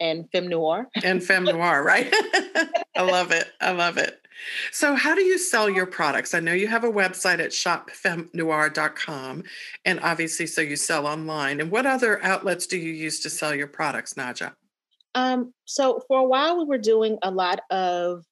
and 0.00 0.28
femme 0.32 0.48
noir. 0.48 0.88
and 1.04 1.22
femme 1.22 1.44
noir, 1.44 1.84
right? 1.84 2.08
I 2.96 3.02
love 3.02 3.30
it. 3.30 3.48
I 3.60 3.70
love 3.70 3.96
it. 3.96 4.26
So, 4.72 4.96
how 4.96 5.14
do 5.14 5.22
you 5.22 5.38
sell 5.38 5.70
your 5.70 5.86
products? 5.86 6.34
I 6.34 6.40
know 6.40 6.52
you 6.52 6.66
have 6.66 6.82
a 6.82 6.90
website 6.90 7.38
at 7.38 7.52
shopfemmenoir.com, 7.52 9.44
and 9.84 10.00
obviously, 10.00 10.46
so 10.46 10.60
you 10.60 10.74
sell 10.74 11.06
online. 11.06 11.60
And 11.60 11.70
what 11.70 11.86
other 11.86 12.22
outlets 12.24 12.66
do 12.66 12.76
you 12.76 12.92
use 12.92 13.20
to 13.20 13.30
sell 13.30 13.54
your 13.54 13.68
products, 13.68 14.14
Naja? 14.14 14.52
Um, 15.14 15.54
so, 15.64 16.02
for 16.08 16.18
a 16.18 16.24
while, 16.24 16.58
we 16.58 16.64
were 16.64 16.76
doing 16.76 17.18
a 17.22 17.30
lot 17.30 17.60
of 17.70 18.24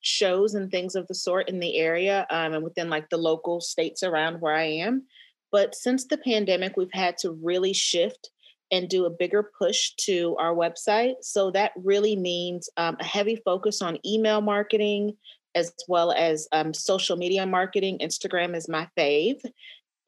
shows 0.00 0.54
and 0.54 0.70
things 0.70 0.94
of 0.94 1.06
the 1.06 1.14
sort 1.14 1.48
in 1.48 1.60
the 1.60 1.76
area 1.78 2.26
um, 2.30 2.54
and 2.54 2.64
within 2.64 2.88
like 2.88 3.08
the 3.10 3.16
local 3.16 3.60
states 3.60 4.02
around 4.02 4.40
where 4.40 4.54
I 4.54 4.64
am. 4.64 5.04
But 5.52 5.74
since 5.74 6.06
the 6.06 6.18
pandemic, 6.18 6.76
we've 6.76 6.92
had 6.92 7.18
to 7.18 7.32
really 7.32 7.72
shift 7.72 8.30
and 8.72 8.88
do 8.88 9.04
a 9.04 9.10
bigger 9.10 9.50
push 9.58 9.92
to 10.00 10.36
our 10.38 10.54
website. 10.54 11.14
So 11.22 11.50
that 11.50 11.72
really 11.76 12.16
means 12.16 12.68
um, 12.76 12.96
a 13.00 13.04
heavy 13.04 13.36
focus 13.44 13.82
on 13.82 13.98
email 14.06 14.40
marketing 14.40 15.16
as 15.56 15.72
well 15.88 16.12
as 16.12 16.46
um, 16.52 16.72
social 16.72 17.16
media 17.16 17.44
marketing. 17.46 17.98
Instagram 18.00 18.54
is 18.54 18.68
my 18.68 18.88
fave. 18.96 19.40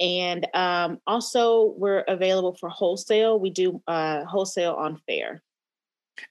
And 0.01 0.47
um, 0.55 0.99
also, 1.07 1.75
we're 1.77 2.05
available 2.09 2.57
for 2.59 2.69
wholesale. 2.69 3.39
We 3.39 3.51
do 3.51 3.83
uh, 3.87 4.25
wholesale 4.25 4.75
on 4.75 5.01
Faire. 5.07 5.43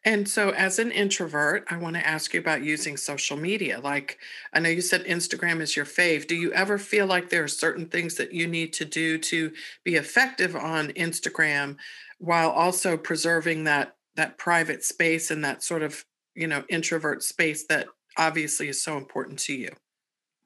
And 0.05 0.27
so, 0.27 0.51
as 0.51 0.79
an 0.79 0.91
introvert, 0.91 1.65
I 1.69 1.77
want 1.77 1.95
to 1.95 2.07
ask 2.07 2.33
you 2.33 2.39
about 2.39 2.63
using 2.63 2.97
social 2.97 3.35
media. 3.35 3.79
Like, 3.79 4.19
I 4.53 4.59
know 4.59 4.69
you 4.69 4.81
said 4.81 5.05
Instagram 5.05 5.59
is 5.59 5.75
your 5.75 5.85
fave. 5.85 6.27
Do 6.27 6.35
you 6.35 6.51
ever 6.53 6.77
feel 6.77 7.07
like 7.07 7.29
there 7.29 7.43
are 7.43 7.47
certain 7.47 7.87
things 7.87 8.15
that 8.15 8.33
you 8.33 8.47
need 8.47 8.73
to 8.73 8.85
do 8.85 9.17
to 9.17 9.51
be 9.83 9.95
effective 9.95 10.55
on 10.55 10.89
Instagram 10.89 11.77
while 12.19 12.51
also 12.51 12.95
preserving 12.95 13.63
that 13.65 13.95
that 14.15 14.37
private 14.37 14.83
space 14.83 15.31
and 15.31 15.43
that 15.43 15.63
sort 15.63 15.81
of, 15.81 16.05
you 16.35 16.47
know, 16.47 16.63
introvert 16.69 17.23
space 17.23 17.65
that 17.67 17.87
obviously 18.17 18.67
is 18.67 18.83
so 18.83 18.97
important 18.97 19.39
to 19.39 19.53
you? 19.53 19.69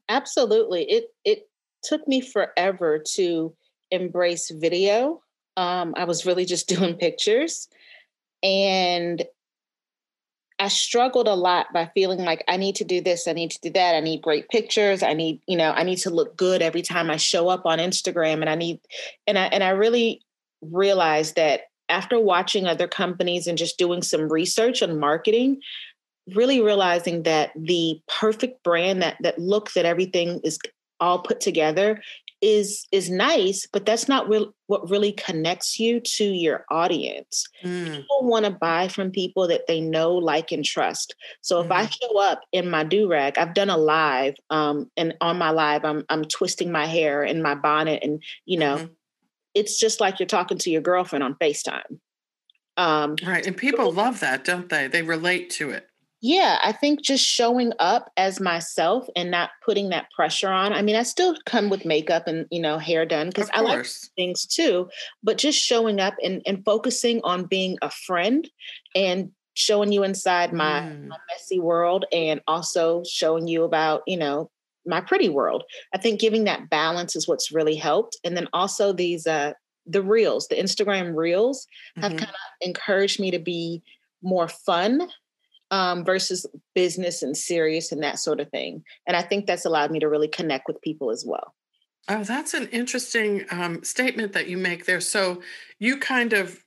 Absolutely. 0.10 0.84
It 0.90 1.06
it 1.24 1.50
took 1.84 2.08
me 2.08 2.22
forever 2.22 3.04
to 3.16 3.56
embrace 3.92 4.50
video. 4.50 5.22
Um, 5.58 5.94
I 5.98 6.06
was 6.06 6.26
really 6.26 6.46
just 6.46 6.68
doing 6.76 6.96
pictures. 6.96 7.68
And 8.46 9.26
I 10.60 10.68
struggled 10.68 11.28
a 11.28 11.34
lot 11.34 11.74
by 11.74 11.90
feeling 11.96 12.20
like 12.20 12.44
I 12.48 12.58
need 12.58 12.76
to 12.76 12.86
do 12.86 13.02
this, 13.02 13.28
I 13.28 13.34
need 13.34 13.52
to 13.52 13.60
do 13.62 13.72
that, 13.72 13.96
I 13.96 14.00
need 14.00 14.22
great 14.22 14.48
pictures, 14.50 15.04
I 15.04 15.14
need, 15.14 15.42
you 15.48 15.58
know, 15.58 15.72
I 15.72 15.84
need 15.84 15.98
to 15.98 16.12
look 16.12 16.38
good 16.38 16.62
every 16.62 16.84
time 16.84 17.10
I 17.10 17.18
show 17.18 17.50
up 17.50 17.66
on 17.66 17.80
Instagram 17.80 18.40
and 18.42 18.50
I 18.50 18.56
need 18.56 18.80
and 19.28 19.38
I 19.38 19.46
and 19.48 19.64
I 19.64 19.70
really 19.70 20.22
realized 20.62 21.36
that 21.36 21.62
after 21.90 22.20
watching 22.20 22.68
other 22.68 22.88
companies 22.88 23.48
and 23.48 23.58
just 23.58 23.78
doing 23.78 24.02
some 24.02 24.32
research 24.32 24.82
on 24.82 25.00
marketing, 25.00 25.60
really 26.36 26.62
realizing 26.62 27.24
that 27.24 27.52
the 27.56 28.00
perfect 28.08 28.64
brand 28.64 29.02
that 29.02 29.18
that 29.22 29.40
look 29.40 29.74
that 29.74 29.86
everything 29.86 30.40
is 30.44 30.60
all 31.00 31.20
put 31.20 31.42
together 31.42 32.02
is 32.46 32.86
is 32.92 33.10
nice 33.10 33.68
but 33.74 33.88
that's 33.88 34.08
not 34.08 34.30
real 34.30 34.54
what 34.68 34.88
really 34.88 35.12
connects 35.12 35.80
you 35.80 36.00
to 36.00 36.24
your 36.24 36.64
audience 36.70 37.48
mm. 37.64 37.86
people 37.88 38.20
want 38.22 38.46
to 38.46 38.52
buy 38.52 38.88
from 38.88 39.10
people 39.10 39.48
that 39.48 39.66
they 39.68 39.82
know 39.82 40.14
like 40.14 40.52
and 40.52 40.64
trust 40.64 41.16
so 41.42 41.60
if 41.60 41.68
mm. 41.68 41.72
i 41.72 41.82
mm-hmm. 41.82 41.92
show 42.00 42.20
up 42.22 42.42
in 42.52 42.70
my 42.70 42.84
do-rag 42.84 43.40
i've 43.40 43.56
done 43.56 43.72
a 43.72 43.78
live 43.78 44.36
um, 44.52 44.92
and 44.96 45.16
on 45.22 45.40
my 45.40 45.50
live 45.50 45.84
i'm 45.84 46.06
i'm 46.10 46.24
twisting 46.24 46.72
my 46.72 46.86
hair 46.86 47.24
and 47.24 47.42
my 47.42 47.56
bonnet 47.56 48.04
and 48.04 48.22
you 48.46 48.60
know 48.60 48.76
mm-hmm. 48.76 48.94
it's 49.56 49.80
just 49.80 50.00
like 50.00 50.20
you're 50.20 50.28
talking 50.28 50.60
to 50.60 50.70
your 50.70 50.82
girlfriend 50.82 51.24
on 51.24 51.34
facetime 51.42 52.00
um, 52.78 53.16
right 53.26 53.48
and 53.48 53.58
people 53.58 53.92
love 53.92 54.20
that 54.20 54.44
don't 54.44 54.70
they 54.70 54.88
they 54.88 55.02
relate 55.02 55.50
to 55.50 55.72
it 55.72 55.88
yeah, 56.22 56.60
I 56.64 56.72
think 56.72 57.02
just 57.02 57.26
showing 57.26 57.72
up 57.80 58.12
as 58.18 58.40
myself 58.40 59.08
and 59.16 59.30
not 59.30 59.52
putting 59.64 59.90
that 59.90 60.10
pressure 60.16 60.50
on. 60.50 60.74
I 60.74 60.82
mean, 60.82 60.96
I 60.96 61.04
still 61.04 61.36
come 61.46 61.70
with 61.70 61.86
makeup 61.86 62.28
and, 62.28 62.48
you 62.50 62.60
know, 62.60 62.78
hair 62.78 63.06
done 63.06 63.28
because 63.28 63.50
I 63.54 63.62
like 63.62 63.86
things 64.16 64.46
too, 64.46 64.90
but 65.24 65.38
just 65.38 65.60
showing 65.60 66.00
up 66.00 66.16
and, 66.24 66.42
and 66.46 66.64
focusing 66.66 67.22
on 67.24 67.46
being 67.46 67.78
a 67.82 67.92
friend 67.92 68.50
and 68.96 69.32
showing 69.54 69.92
you 69.92 70.04
inside 70.04 70.52
my, 70.52 70.82
mm. 70.82 71.08
my 71.08 71.18
messy 71.30 71.60
world 71.60 72.06
and 72.12 72.42
also 72.48 73.04
showing 73.08 73.48
you 73.48 73.64
about, 73.64 74.02
you 74.08 74.18
know, 74.18 74.50
my 74.86 75.02
pretty 75.02 75.30
world. 75.30 75.64
I 75.94 75.98
think 75.98 76.20
giving 76.20 76.46
that 76.46 76.70
balance 76.70 77.16
is 77.16 77.28
what's 77.28 77.52
really 77.52 77.76
helped. 77.76 78.18
And 78.24 78.36
then 78.38 78.48
also 78.54 78.94
these 78.94 79.28
uh 79.28 79.54
the 79.88 80.02
reels, 80.02 80.48
the 80.48 80.56
Instagram 80.56 81.16
reels 81.16 81.68
have 81.98 82.12
mm-hmm. 82.12 82.18
kind 82.18 82.32
of 82.32 82.68
encouraged 82.68 83.20
me 83.20 83.30
to 83.30 83.38
be 83.38 83.84
more 84.24 84.48
fun 84.48 85.08
um, 85.72 86.06
versus 86.06 86.46
business 86.74 87.24
and 87.24 87.36
serious 87.36 87.92
and 87.92 88.04
that 88.04 88.20
sort 88.20 88.40
of 88.40 88.50
thing. 88.50 88.84
And 89.08 89.18
I 89.18 89.22
think 89.22 89.46
that's 89.46 89.66
allowed 89.66 89.92
me 89.92 90.00
to 90.00 90.10
really 90.10 90.28
connect 90.28 90.68
with 90.68 90.82
people 90.82 91.12
as 91.12 91.26
well. 91.26 91.54
Oh, 92.08 92.24
that's 92.24 92.54
an 92.54 92.68
interesting 92.68 93.46
um, 93.50 93.84
statement 93.84 94.34
that 94.34 94.48
you 94.48 94.58
make 94.58 94.86
there. 94.86 95.02
So 95.02 95.42
you 95.80 95.98
kind 95.98 96.34
of 96.34 96.62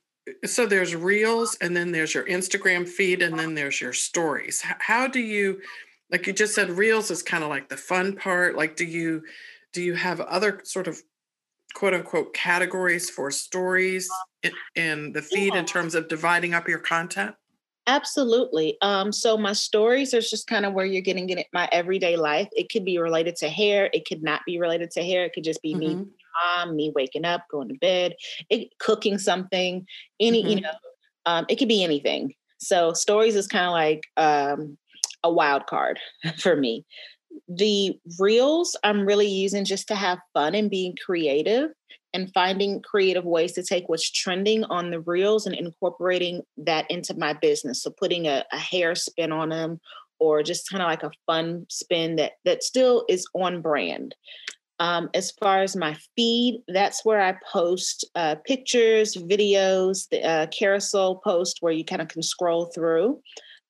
so 0.45 0.65
there's 0.65 0.95
reels 0.95 1.57
and 1.59 1.75
then 1.75 1.91
there's 1.91 2.13
your 2.13 2.25
Instagram 2.25 2.87
feed 2.87 3.23
and 3.23 3.39
then 3.39 3.55
there's 3.55 3.81
your 3.81 3.93
stories. 3.93 4.61
How 4.61 5.07
do 5.07 5.19
you 5.19 5.61
like 6.11 6.27
you 6.27 6.33
just 6.33 6.55
said 6.55 6.69
reels 6.69 7.09
is 7.09 7.23
kind 7.23 7.43
of 7.43 7.49
like 7.49 7.69
the 7.69 7.77
fun 7.77 8.15
part. 8.15 8.55
Like 8.55 8.75
do 8.75 8.85
you 8.85 9.23
do 9.73 9.81
you 9.81 9.95
have 9.95 10.19
other 10.19 10.61
sort 10.65 10.87
of 10.87 11.01
quote 11.73 11.93
unquote 11.93 12.33
categories 12.33 13.09
for 13.09 13.31
stories 13.31 14.09
in, 14.43 14.51
in 14.75 15.11
the 15.13 15.21
feed 15.21 15.53
yeah. 15.53 15.59
in 15.59 15.65
terms 15.65 15.95
of 15.95 16.07
dividing 16.07 16.53
up 16.53 16.67
your 16.67 16.79
content? 16.79 17.35
Absolutely. 17.87 18.77
Um, 18.81 19.11
so 19.11 19.37
my 19.37 19.53
stories 19.53 20.13
are 20.13 20.21
just 20.21 20.47
kind 20.47 20.65
of 20.65 20.73
where 20.73 20.85
you're 20.85 21.01
getting 21.01 21.29
in 21.29 21.43
my 21.53 21.67
everyday 21.71 22.17
life. 22.17 22.47
It 22.51 22.71
could 22.71 22.85
be 22.85 22.99
related 22.99 23.35
to 23.37 23.49
hair. 23.49 23.89
It 23.93 24.07
could 24.07 24.21
not 24.21 24.41
be 24.45 24.59
related 24.59 24.91
to 24.91 25.03
hair. 25.03 25.25
It 25.25 25.33
could 25.33 25.43
just 25.43 25.61
be 25.61 25.73
mm-hmm. 25.73 26.01
me, 26.01 26.05
mom, 26.55 26.75
me 26.75 26.91
waking 26.95 27.25
up, 27.25 27.45
going 27.49 27.69
to 27.69 27.75
bed, 27.75 28.15
it, 28.49 28.69
cooking 28.79 29.17
something. 29.17 29.87
Any, 30.19 30.41
mm-hmm. 30.41 30.49
you 30.49 30.61
know, 30.61 30.71
um, 31.25 31.45
it 31.49 31.55
could 31.55 31.67
be 31.67 31.83
anything. 31.83 32.33
So 32.59 32.93
stories 32.93 33.35
is 33.35 33.47
kind 33.47 33.65
of 33.65 33.71
like 33.71 34.03
um, 34.17 34.77
a 35.23 35.31
wild 35.31 35.65
card 35.65 35.99
for 36.37 36.55
me. 36.55 36.85
The 37.47 37.97
reels 38.19 38.75
I'm 38.83 39.05
really 39.05 39.27
using 39.27 39.65
just 39.65 39.87
to 39.87 39.95
have 39.95 40.19
fun 40.33 40.55
and 40.55 40.69
being 40.69 40.95
creative 41.03 41.71
and 42.13 42.33
finding 42.33 42.81
creative 42.81 43.25
ways 43.25 43.53
to 43.53 43.63
take 43.63 43.87
what's 43.87 44.09
trending 44.09 44.63
on 44.65 44.89
the 44.89 45.01
reels 45.01 45.45
and 45.45 45.55
incorporating 45.55 46.41
that 46.57 46.89
into 46.89 47.13
my 47.17 47.33
business. 47.33 47.83
So 47.83 47.91
putting 47.91 48.27
a, 48.27 48.43
a 48.51 48.57
hair 48.57 48.95
spin 48.95 49.31
on 49.31 49.49
them 49.49 49.79
or 50.19 50.43
just 50.43 50.69
kind 50.69 50.81
of 50.81 50.87
like 50.87 51.03
a 51.03 51.11
fun 51.25 51.65
spin 51.69 52.15
that 52.17 52.33
that 52.45 52.63
still 52.63 53.05
is 53.07 53.27
on 53.33 53.61
brand. 53.61 54.15
Um, 54.79 55.09
as 55.13 55.31
far 55.31 55.61
as 55.61 55.75
my 55.75 55.97
feed, 56.15 56.61
that's 56.69 57.03
where 57.03 57.21
I 57.21 57.35
post 57.51 58.09
uh, 58.15 58.35
pictures, 58.45 59.15
videos, 59.15 60.07
the 60.09 60.23
uh, 60.23 60.47
carousel 60.47 61.15
post 61.17 61.57
where 61.59 61.73
you 61.73 61.83
kind 61.83 62.01
of 62.01 62.07
can 62.07 62.23
scroll 62.23 62.67
through. 62.73 63.21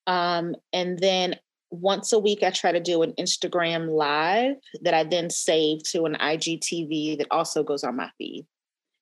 Um, 0.05 0.55
and 0.71 0.99
then 0.99 1.35
once 1.71 2.11
a 2.13 2.19
week, 2.19 2.43
I 2.43 2.49
try 2.49 2.71
to 2.71 2.79
do 2.79 3.01
an 3.03 3.13
Instagram 3.19 3.89
live 3.89 4.55
that 4.81 4.93
I 4.93 5.03
then 5.03 5.29
save 5.29 5.83
to 5.91 6.05
an 6.05 6.15
IGTV 6.15 7.17
that 7.17 7.27
also 7.31 7.63
goes 7.63 7.83
on 7.83 7.95
my 7.95 8.09
feed. 8.17 8.45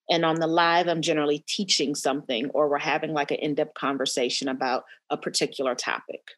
And 0.09 0.23
on 0.23 0.39
the 0.39 0.47
live, 0.47 0.87
I'm 0.87 1.01
generally 1.01 1.43
teaching 1.47 1.95
something 1.95 2.49
or 2.53 2.69
we're 2.69 2.77
having 2.77 3.13
like 3.13 3.31
an 3.31 3.37
in 3.37 3.55
depth 3.55 3.73
conversation 3.73 4.47
about 4.47 4.85
a 5.09 5.17
particular 5.17 5.75
topic. 5.75 6.31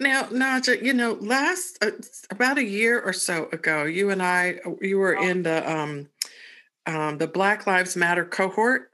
Now, 0.00 0.24
Naja, 0.24 0.80
you 0.80 0.92
know, 0.92 1.14
last 1.20 1.78
uh, 1.82 1.90
about 2.30 2.58
a 2.58 2.64
year 2.64 3.00
or 3.00 3.12
so 3.12 3.48
ago, 3.50 3.84
you 3.84 4.10
and 4.10 4.22
I, 4.22 4.60
uh, 4.64 4.70
you 4.80 4.98
were 4.98 5.14
in 5.14 5.42
the 5.42 5.68
um, 5.68 6.08
um, 6.86 7.18
the 7.18 7.26
Black 7.26 7.66
Lives 7.66 7.96
Matter 7.96 8.24
cohort 8.24 8.92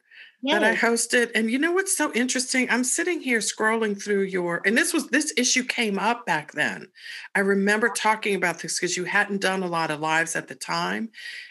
that 0.53 0.65
I 0.65 0.75
hosted. 0.75 1.31
And 1.35 1.51
you 1.51 1.59
know 1.59 1.73
what's 1.73 1.97
so 1.97 2.13
interesting? 2.13 2.69
I'm 2.71 2.85
sitting 2.85 3.21
here 3.21 3.39
scrolling 3.39 4.01
through 4.01 4.23
your, 4.23 4.61
and 4.67 4.77
this 4.77 4.93
was 4.93 5.09
this 5.09 5.33
issue 5.37 5.65
came 5.65 5.99
up 5.99 6.27
back 6.27 6.53
then. 6.53 6.89
I 7.35 7.41
remember 7.41 7.89
talking 7.89 8.35
about 8.35 8.59
this 8.59 8.79
because 8.79 8.97
you 8.97 9.05
hadn't 9.05 9.41
done 9.41 9.63
a 9.63 9.69
lot 9.69 9.91
of 9.91 10.01
lives 10.01 10.37
at 10.37 10.49
the 10.49 10.55
time, 10.55 11.11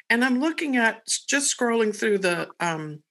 and 0.09 0.23
I'm 0.23 0.39
looking 0.39 0.77
at 0.77 1.07
just 1.27 1.57
scrolling 1.57 1.95
through 1.95 2.19
the 2.19 2.49
um, 2.59 3.01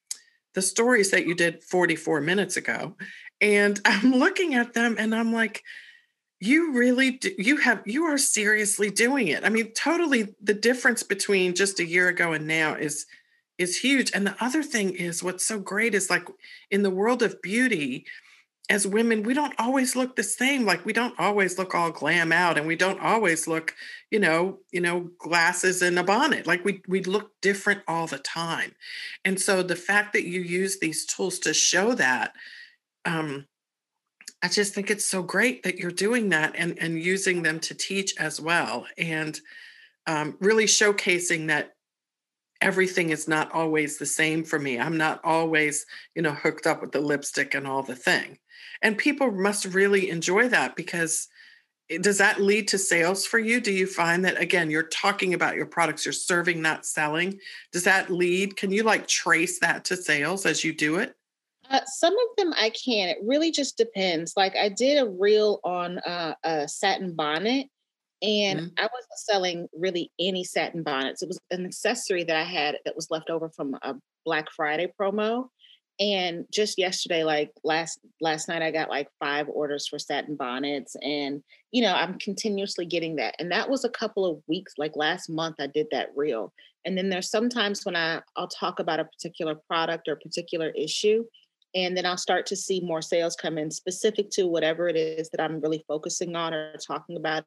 the 0.55 0.63
stories 0.63 1.11
that 1.11 1.27
you 1.27 1.35
did 1.35 1.65
44 1.65 2.21
minutes 2.21 2.57
ago, 2.57 2.97
and 3.41 3.81
I'm 3.85 4.13
looking 4.13 4.55
at 4.55 4.75
them, 4.75 4.97
and 4.99 5.15
I'm 5.15 5.33
like 5.33 5.63
you 6.45 6.73
really 6.73 7.13
do, 7.13 7.31
you 7.39 7.57
have 7.59 7.81
you 7.87 8.03
are 8.03 8.19
seriously 8.19 8.91
doing 8.91 9.29
it 9.29 9.45
i 9.45 9.49
mean 9.49 9.71
totally 9.75 10.35
the 10.43 10.53
difference 10.53 11.05
between 11.05 11.55
just 11.55 11.79
a 11.79 11.87
year 11.87 12.09
ago 12.09 12.33
and 12.33 12.49
now 12.49 12.75
is 12.75 13.07
is 13.59 13.79
huge 13.79 14.11
and 14.15 14.27
the 14.27 14.37
other 14.41 14.63
thing 14.63 14.95
is 14.95 15.23
what's 15.23 15.47
so 15.47 15.59
great 15.59 15.95
is 15.95 16.11
like 16.11 16.27
in 16.71 16.83
the 16.83 16.91
world 16.91 17.23
of 17.23 17.41
beauty 17.43 18.05
as 18.71 18.87
women 18.87 19.23
we 19.23 19.35
don't 19.35 19.55
always 19.59 19.97
look 19.97 20.17
the 20.17 20.23
same 20.23 20.65
like 20.65 20.85
we 20.87 20.93
don't 20.93 21.19
always 21.19 21.59
look 21.59 21.75
all 21.75 21.91
glam 21.91 22.33
out 22.33 22.57
and 22.57 22.67
we 22.67 22.77
don't 22.77 23.01
always 23.01 23.47
look 23.47 23.75
you 24.11 24.19
know 24.19 24.59
you 24.71 24.81
know 24.81 25.11
glasses 25.19 25.83
and 25.83 25.99
a 25.99 26.05
bonnet 26.05 26.47
like 26.47 26.65
we 26.65 26.81
we 26.89 27.03
look 27.03 27.33
different 27.41 27.83
all 27.89 28.07
the 28.07 28.19
time. 28.19 28.73
And 29.25 29.41
so 29.41 29.63
the 29.63 29.77
fact 29.77 30.13
that 30.13 30.25
you 30.25 30.41
use 30.41 30.79
these 30.79 31.05
tools 31.05 31.39
to 31.41 31.53
show 31.53 31.95
that 31.95 32.33
um 33.05 33.47
I 34.45 34.49
just 34.49 34.75
think 34.75 34.91
it's 34.91 35.05
so 35.05 35.23
great 35.23 35.63
that 35.63 35.79
you're 35.79 35.93
doing 35.93 36.31
that 36.31 36.55
and, 36.57 36.77
and 36.81 37.01
using 37.01 37.43
them 37.43 37.61
to 37.61 37.75
teach 37.75 38.15
as 38.19 38.41
well 38.41 38.87
and 38.99 39.41
um, 40.09 40.37
really 40.41 40.65
showcasing 40.65 41.47
that 41.47 41.75
everything 42.63 43.11
is 43.11 43.29
not 43.29 43.53
always 43.53 43.99
the 43.99 44.07
same 44.07 44.45
for 44.45 44.59
me. 44.59 44.79
I'm 44.79 44.97
not 44.97 45.21
always, 45.25 45.85
you 46.15 46.23
know, 46.23 46.33
hooked 46.33 46.67
up 46.67 46.81
with 46.81 46.93
the 46.93 47.01
lipstick 47.01 47.55
and 47.55 47.67
all 47.67 47.83
the 47.83 47.97
thing. 47.97 48.39
And 48.81 48.97
people 48.97 49.31
must 49.31 49.67
really 49.67 50.09
enjoy 50.09 50.49
that 50.49 50.77
because 50.77 51.29
eh, 51.91 51.99
does 52.01 52.19
that 52.19 52.41
lead 52.41 52.69
to 52.69 52.79
sales 52.79 53.27
for 53.27 53.39
you? 53.39 53.61
Do 53.61 53.73
you 53.73 53.87
find 53.87 54.25
that 54.25 54.41
again, 54.41 54.71
you're 54.71 54.85
talking 54.85 55.35
about 55.35 55.57
your 55.57 55.67
products, 55.67 56.07
you're 56.07 56.13
serving, 56.13 56.63
not 56.63 56.87
selling? 56.87 57.39
Does 57.73 57.85
that 57.85 58.11
lead? 58.11 58.57
Can 58.57 58.71
you 58.71 58.85
like 58.85 59.07
trace 59.07 59.59
that 59.59 59.85
to 59.87 59.97
sales 59.97 60.47
as 60.47 60.65
you 60.65 60.73
do 60.73 60.97
it? 60.97 61.15
Uh, 61.69 61.81
some 61.87 62.13
of 62.13 62.37
them 62.37 62.53
I 62.57 62.71
can. 62.71 63.09
It 63.09 63.19
really 63.25 63.51
just 63.51 63.77
depends. 63.77 64.35
Like 64.37 64.55
I 64.57 64.69
did 64.69 65.03
a 65.03 65.09
reel 65.09 65.61
on 65.65 65.99
uh, 65.99 66.35
a 66.45 66.69
satin 66.69 67.15
bonnet, 67.15 67.69
and 68.23 68.61
mm-hmm. 68.61 68.69
I 68.79 68.83
wasn't 68.83 69.19
selling 69.19 69.69
really 69.73 70.11
any 70.19 70.45
satin 70.45 70.83
bonnets. 70.83 71.23
It 71.23 71.29
was 71.29 71.41
an 71.51 71.67
accessory 71.67 72.25
that 72.25 72.37
I 72.37 72.45
had 72.45 72.77
that 72.85 72.95
was 72.95 73.11
left 73.11 73.31
over 73.31 73.51
from 73.51 73.77
a 73.83 73.95
Black 74.25 74.51
Friday 74.51 74.93
promo. 74.99 75.49
And 76.01 76.47
just 76.51 76.79
yesterday, 76.79 77.23
like 77.23 77.51
last 77.65 78.01
last 78.21 78.49
night, 78.49 78.63
I 78.63 78.71
got 78.71 78.89
like 78.89 79.09
five 79.21 79.49
orders 79.49 79.87
for 79.87 79.99
satin 79.99 80.37
bonnets, 80.37 80.97
and 81.03 81.43
you 81.71 81.83
know 81.83 81.93
I'm 81.95 82.19
continuously 82.19 82.87
getting 82.87 83.17
that. 83.17 83.35
And 83.39 83.53
that 83.53 83.69
was 83.69 83.85
a 83.85 83.91
couple 83.91 84.25
of 84.25 84.43
weeks. 84.49 84.75
Like 84.79 84.97
last 84.97 85.29
month, 85.29 85.57
I 85.61 85.67
did 85.67 85.89
that 85.91 86.09
reel. 86.17 86.53
And 86.85 86.97
then 86.97 87.11
there's 87.11 87.31
sometimes 87.31 87.85
when 87.85 87.95
I 87.95 88.23
I'll 88.37 88.49
talk 88.49 88.81
about 88.81 89.01
a 89.01 89.05
particular 89.05 89.55
product 89.69 90.09
or 90.09 90.17
particular 90.17 90.71
issue, 90.71 91.25
and 91.75 91.97
then 91.97 92.07
I'll 92.07 92.17
start 92.17 92.47
to 92.47 92.57
see 92.57 92.81
more 92.81 93.03
sales 93.03 93.37
come 93.37 93.59
in 93.59 93.71
specific 93.71 94.31
to 94.31 94.47
whatever 94.47 94.89
it 94.89 94.97
is 94.97 95.29
that 95.31 95.41
I'm 95.41 95.61
really 95.61 95.85
focusing 95.87 96.37
on 96.37 96.55
or 96.55 96.75
talking 96.87 97.17
about, 97.17 97.45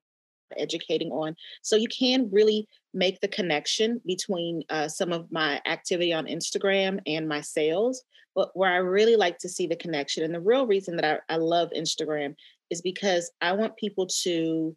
educating 0.57 1.11
on. 1.11 1.35
So 1.61 1.75
you 1.75 1.87
can 1.87 2.29
really 2.31 2.67
make 2.93 3.19
the 3.21 3.27
connection 3.27 4.01
between 4.05 4.63
uh, 4.69 4.87
some 4.87 5.11
of 5.11 5.31
my 5.31 5.61
activity 5.65 6.13
on 6.13 6.25
Instagram 6.25 6.99
and 7.05 7.27
my 7.27 7.41
sales. 7.41 8.03
But 8.35 8.49
where 8.53 8.71
I 8.71 8.77
really 8.77 9.15
like 9.15 9.37
to 9.39 9.49
see 9.49 9.65
the 9.65 9.77
connection, 9.77 10.23
and 10.23 10.33
the 10.33 10.41
real 10.41 10.67
reason 10.67 10.97
that 10.97 11.23
I, 11.29 11.35
I 11.35 11.37
love 11.37 11.69
Instagram 11.75 12.35
is 12.69 12.81
because 12.81 13.31
I 13.41 13.53
want 13.53 13.77
people 13.77 14.07
to 14.23 14.75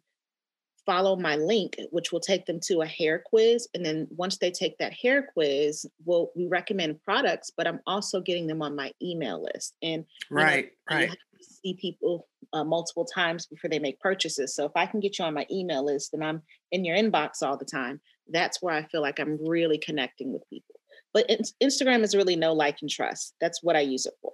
follow 0.85 1.15
my 1.15 1.35
link, 1.35 1.75
which 1.91 2.11
will 2.11 2.19
take 2.19 2.45
them 2.45 2.59
to 2.59 2.81
a 2.81 2.85
hair 2.85 3.21
quiz. 3.23 3.67
And 3.73 3.85
then 3.85 4.07
once 4.09 4.37
they 4.37 4.49
take 4.49 4.77
that 4.79 4.93
hair 4.93 5.29
quiz, 5.33 5.85
we'll, 6.05 6.31
we 6.35 6.47
recommend 6.47 7.03
products, 7.03 7.51
but 7.55 7.67
I'm 7.67 7.79
also 7.85 8.21
getting 8.21 8.47
them 8.47 8.61
on 8.61 8.75
my 8.75 8.91
email 9.01 9.43
list. 9.53 9.75
And 9.83 10.05
right, 10.31 10.71
know, 10.89 10.95
right. 10.95 11.17
see 11.39 11.75
people 11.75 12.27
uh, 12.53 12.63
multiple 12.63 13.05
times 13.05 13.45
before 13.45 13.69
they 13.69 13.79
make 13.79 13.99
purchases. 13.99 14.55
So 14.55 14.65
if 14.65 14.71
I 14.75 14.85
can 14.85 14.99
get 14.99 15.19
you 15.19 15.25
on 15.25 15.33
my 15.33 15.45
email 15.51 15.85
list 15.85 16.13
and 16.13 16.23
I'm 16.23 16.41
in 16.71 16.85
your 16.85 16.97
inbox 16.97 17.41
all 17.41 17.57
the 17.57 17.65
time, 17.65 18.01
that's 18.31 18.61
where 18.61 18.73
I 18.73 18.83
feel 18.83 19.01
like 19.01 19.19
I'm 19.19 19.37
really 19.45 19.77
connecting 19.77 20.33
with 20.33 20.49
people. 20.49 20.75
But 21.13 21.29
Instagram 21.61 22.03
is 22.03 22.15
really 22.15 22.35
no 22.35 22.53
like 22.53 22.77
and 22.81 22.89
trust. 22.89 23.33
That's 23.41 23.63
what 23.63 23.75
I 23.75 23.81
use 23.81 24.05
it 24.05 24.13
for. 24.21 24.31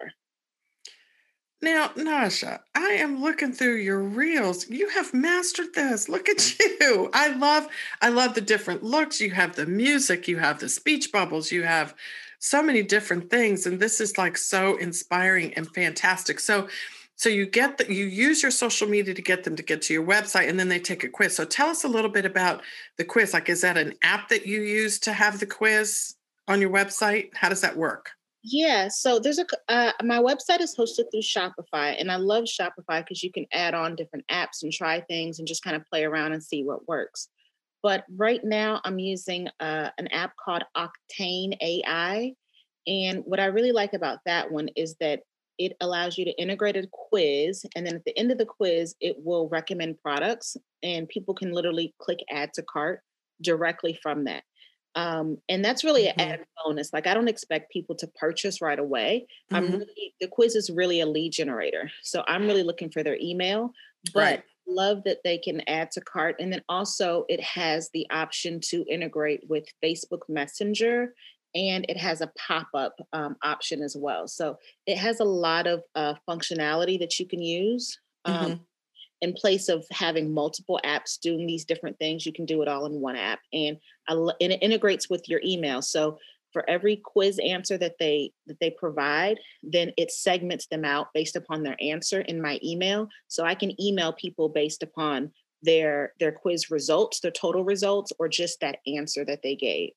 Now, 1.62 1.88
Naja, 1.96 2.60
I 2.76 2.90
am 2.90 3.22
looking 3.22 3.54
through 3.54 3.78
your 3.78 4.02
reels. 4.02 4.70
You 4.70 4.90
have 4.90 5.14
mastered 5.14 5.74
this. 5.74 6.10
Look 6.10 6.28
at 6.28 6.60
you. 6.80 7.10
I 7.14 7.30
love 7.30 7.68
I 8.02 8.10
love 8.10 8.36
the 8.36 8.42
different 8.42 8.84
looks. 8.84 9.22
You 9.22 9.32
have 9.32 9.56
the 9.56 9.66
music, 9.66 10.28
you 10.28 10.38
have 10.38 10.60
the 10.60 10.70
speech 10.70 11.12
bubbles, 11.12 11.52
you 11.52 11.64
have 11.64 11.96
so 12.40 12.62
many 12.62 12.84
different 12.84 13.32
things 13.32 13.66
and 13.66 13.80
this 13.80 14.00
is 14.00 14.18
like 14.18 14.38
so 14.38 14.76
inspiring 14.78 15.54
and 15.56 15.74
fantastic. 15.74 16.40
So 16.40 16.68
so 17.16 17.30
you 17.30 17.46
get 17.46 17.78
that 17.78 17.90
you 17.90 18.06
use 18.06 18.42
your 18.42 18.52
social 18.52 18.88
media 18.88 19.14
to 19.14 19.22
get 19.22 19.44
them 19.44 19.56
to 19.56 19.64
get 19.64 19.82
to 19.84 19.94
your 19.94 20.06
website 20.06 20.50
and 20.50 20.60
then 20.60 20.70
they 20.70 20.80
take 20.80 21.04
a 21.04 21.10
quiz. 21.10 21.36
So 21.36 21.46
tell 21.46 21.70
us 21.70 21.84
a 21.84 21.88
little 21.88 22.12
bit 22.12 22.26
about 22.26 22.62
the 22.98 23.06
quiz. 23.06 23.34
Like 23.34 23.50
is 23.50 23.62
that 23.62 23.78
an 23.78 23.94
app 24.04 24.30
that 24.30 24.46
you 24.46 24.62
use 24.62 25.00
to 25.00 25.14
have 25.14 25.40
the 25.40 25.46
quiz 25.46 26.16
on 26.48 26.62
your 26.62 26.70
website? 26.70 27.30
How 27.34 27.50
does 27.50 27.62
that 27.62 27.78
work? 27.78 28.12
Yeah, 28.48 28.90
so 28.90 29.18
there's 29.18 29.40
a 29.40 29.46
uh, 29.70 29.92
my 30.04 30.20
website 30.20 30.62
is 30.62 30.76
hosted 30.76 31.06
through 31.10 31.22
Shopify, 31.22 32.00
and 32.00 32.12
I 32.12 32.18
love 32.18 32.44
Shopify 32.44 33.00
because 33.00 33.24
you 33.24 33.32
can 33.32 33.48
add 33.52 33.74
on 33.74 33.96
different 33.96 34.24
apps 34.28 34.62
and 34.62 34.72
try 34.72 35.02
things 35.02 35.40
and 35.40 35.48
just 35.48 35.64
kind 35.64 35.76
of 35.76 35.84
play 35.88 36.04
around 36.04 36.34
and 36.34 36.44
see 36.44 36.64
what 36.64 36.88
works. 36.88 37.28
But 37.82 38.06
right 38.16 38.44
now, 38.44 38.82
I'm 38.86 39.00
using 39.00 39.48
uh, 39.60 39.90
an 39.98 40.08
app 40.10 40.34
called 40.38 40.64
Octane 40.78 41.58
AI, 41.60 42.34
and 42.86 43.24
what 43.26 43.40
I 43.40 43.46
really 43.46 43.72
like 43.72 43.94
about 43.94 44.20
that 44.28 44.52
one 44.52 44.70
is 44.76 44.96
that 45.00 45.22
it 45.58 45.76
allows 45.82 46.18
you 46.18 46.26
to 46.26 46.42
integrate 46.42 46.78
a 46.78 46.88
quiz, 46.92 47.66
and 47.76 47.86
then 47.86 47.96
at 47.96 48.06
the 48.06 48.18
end 48.18 48.32
of 48.32 48.38
the 48.38 48.46
quiz, 48.46 48.96
it 49.00 49.16
will 49.24 49.50
recommend 49.50 50.02
products, 50.02 50.58
and 50.84 51.08
people 51.08 51.34
can 51.34 51.52
literally 51.52 51.94
click 52.00 52.20
add 52.30 52.54
to 52.54 52.64
cart 52.64 53.02
directly 53.42 53.98
from 54.02 54.26
that. 54.26 54.44
Um, 54.96 55.38
and 55.50 55.64
that's 55.64 55.84
really 55.84 56.06
mm-hmm. 56.06 56.20
an 56.20 56.28
added 56.28 56.46
bonus. 56.64 56.94
Like 56.94 57.08
I 57.08 57.14
don't 57.14 57.28
expect 57.28 57.72
people 57.72 57.96
to 57.98 58.08
purchase 58.20 58.62
right 58.62 58.80
away. 58.80 59.28
Mm-hmm. 59.52 59.56
I'm 59.56 59.72
really 59.72 60.14
the 60.22 60.28
quiz 60.28 60.56
is 60.56 60.70
really 60.70 61.02
a 61.02 61.06
lead 61.06 61.34
generator. 61.34 61.92
So 62.02 62.24
I'm 62.28 62.48
really 62.48 62.64
looking 62.64 62.90
for 62.90 63.04
their 63.04 63.18
email, 63.22 63.72
but 64.14 64.22
right. 64.22 64.44
love 64.68 65.04
that 65.04 65.20
they 65.24 65.38
can 65.38 65.62
add 65.68 65.92
to 65.92 66.02
cart. 66.02 66.38
And 66.40 66.52
then 66.52 66.64
also 66.70 67.26
it 67.28 67.42
has 67.42 67.90
the 67.94 68.08
option 68.10 68.62
to 68.70 68.86
integrate 68.90 69.42
with 69.50 69.66
Facebook 69.84 70.22
Messenger 70.30 71.14
and 71.56 71.86
it 71.88 71.98
has 71.98 72.22
a 72.22 72.32
pop-up 72.38 72.96
um, 73.14 73.36
option 73.44 73.82
as 73.82 73.96
well. 73.98 74.28
So 74.28 74.58
it 74.86 74.98
has 74.98 75.20
a 75.20 75.26
lot 75.26 75.66
of 75.66 75.82
uh, 75.96 76.16
functionality 76.30 77.00
that 77.00 77.18
you 77.20 77.28
can 77.28 77.42
use. 77.42 77.98
Um, 78.26 78.36
mm-hmm 78.36 78.64
in 79.22 79.34
place 79.34 79.70
of 79.70 79.86
having 79.92 80.34
multiple 80.34 80.80
apps 80.86 81.20
doing 81.20 81.48
these 81.48 81.66
different 81.66 81.98
things, 81.98 82.26
you 82.26 82.34
can 82.34 82.46
do 82.46 82.62
it 82.62 82.68
all 82.68 82.86
in 82.86 83.00
one 83.00 83.16
app. 83.16 83.40
And, 83.54 83.78
and 84.08 84.32
it 84.40 84.62
integrates 84.62 85.10
with 85.10 85.28
your 85.30 85.42
email. 85.44 85.82
So 85.82 86.20
for 86.52 86.70
every 86.70 86.98
quiz 87.04 87.40
answer 87.40 87.78
that 87.78 87.96
they 88.00 88.32
that 88.48 88.60
they 88.62 88.70
provide, 88.70 89.40
then 89.62 89.92
it 89.98 90.12
segments 90.12 90.68
them 90.68 90.86
out 90.86 91.08
based 91.14 91.36
upon 91.36 91.64
their 91.64 91.76
answer 91.82 92.22
in 92.22 92.42
my 92.42 92.60
email. 92.64 93.10
So 93.28 93.44
I 93.44 93.56
can 93.56 93.80
email 93.82 94.14
people 94.14 94.48
based 94.48 94.82
upon 94.82 95.32
their 95.64 96.14
their 96.20 96.32
quiz 96.32 96.72
results, 96.72 97.20
their 97.20 97.32
total 97.32 97.66
results, 97.66 98.14
or 98.20 98.30
just 98.30 98.62
that 98.62 98.78
answer 98.88 99.26
that 99.26 99.42
they 99.44 99.56
gave. 99.56 99.90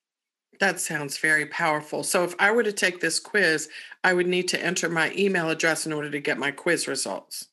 That 0.59 0.79
sounds 0.79 1.17
very 1.17 1.45
powerful. 1.45 2.03
So 2.03 2.23
if 2.23 2.35
I 2.37 2.51
were 2.51 2.63
to 2.63 2.73
take 2.73 2.99
this 2.99 3.19
quiz, 3.19 3.69
I 4.03 4.13
would 4.13 4.27
need 4.27 4.47
to 4.49 4.61
enter 4.61 4.89
my 4.89 5.13
email 5.17 5.49
address 5.49 5.85
in 5.85 5.93
order 5.93 6.11
to 6.11 6.19
get 6.19 6.37
my 6.37 6.51
quiz 6.51 6.87
results. 6.87 7.47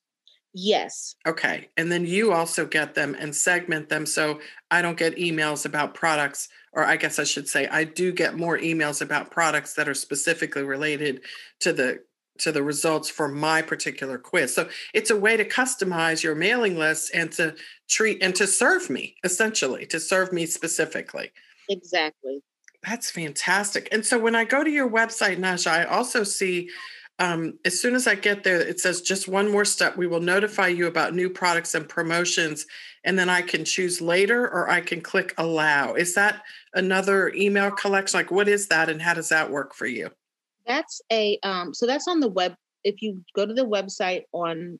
Yes. 0.59 1.14
Okay. 1.27 1.69
And 1.77 1.92
then 1.92 2.07
you 2.07 2.33
also 2.33 2.64
get 2.66 2.95
them 2.95 3.14
and 3.19 3.37
segment 3.37 3.90
them. 3.90 4.07
So 4.07 4.40
I 4.71 4.81
don't 4.81 4.99
get 4.99 5.16
emails 5.16 5.66
about 5.66 5.95
products, 5.95 6.49
or 6.73 6.85
I 6.85 6.97
guess 6.97 7.19
I 7.19 7.25
should 7.25 7.47
say, 7.47 7.66
I 7.69 7.85
do 7.85 8.11
get 8.11 8.37
more 8.37 8.59
emails 8.59 9.03
about 9.03 9.31
products 9.31 9.75
that 9.75 9.88
are 9.88 9.95
specifically 9.95 10.62
related 10.62 11.21
to 11.61 11.73
the 11.73 12.01
to 12.38 12.53
the 12.53 12.62
results 12.62 13.09
for 13.09 13.29
my 13.29 13.62
particular 13.62 14.19
quiz. 14.19 14.55
So 14.55 14.69
it's 14.92 15.11
a 15.11 15.16
way 15.16 15.37
to 15.37 15.45
customize 15.49 16.23
your 16.23 16.35
mailing 16.35 16.77
list 16.77 17.11
and 17.14 17.33
to 17.33 17.55
treat 17.88 18.23
and 18.23 18.35
to 18.35 18.47
serve 18.47 18.90
me 18.90 19.16
essentially, 19.25 19.87
to 19.87 20.01
serve 20.01 20.33
me 20.33 20.45
specifically. 20.47 21.33
Exactly. 21.69 22.42
That's 22.87 23.11
fantastic. 23.11 23.88
And 23.90 24.05
so 24.05 24.18
when 24.18 24.37
I 24.37 24.44
go 24.44 24.62
to 24.62 24.70
your 24.70 24.88
website, 24.88 25.38
Naja, 25.38 25.70
I 25.70 25.85
also 25.85 26.22
see 26.22 26.70
um, 27.18 27.59
as 27.64 27.81
soon 27.81 27.94
as 27.94 28.07
I 28.07 28.14
get 28.14 28.44
there, 28.44 28.61
it 28.61 28.79
says 28.79 29.01
just 29.01 29.27
one 29.27 29.51
more 29.51 29.64
step. 29.64 29.96
We 29.96 30.07
will 30.07 30.20
notify 30.20 30.68
you 30.68 30.87
about 30.87 31.14
new 31.14 31.31
products 31.31 31.75
and 31.75 31.88
promotions, 31.88 32.66
and 33.05 33.18
then 33.18 33.31
I 33.31 33.40
can 33.40 33.64
choose 33.64 34.03
later 34.03 34.42
or 34.42 34.68
I 34.68 34.83
can 34.83 35.01
click 35.01 35.33
allow. 35.38 35.94
Is 35.94 36.14
that 36.14 36.42
another 36.75 37.33
email 37.35 37.70
collection? 37.70 38.18
Like, 38.18 38.31
what 38.31 38.49
is 38.49 38.68
that, 38.68 38.90
and 38.90 39.01
how 39.01 39.14
does 39.14 39.31
that 39.31 39.51
work 39.51 39.75
for 39.75 39.87
you? 39.87 40.11
That's 40.66 41.01
a 41.11 41.38
um, 41.42 41.72
so 41.72 41.87
that's 41.87 42.07
on 42.07 42.20
the 42.20 42.29
web. 42.29 42.55
If 42.85 43.01
you 43.01 43.25
go 43.35 43.46
to 43.46 43.55
the 43.55 43.66
website 43.66 44.25
on 44.33 44.79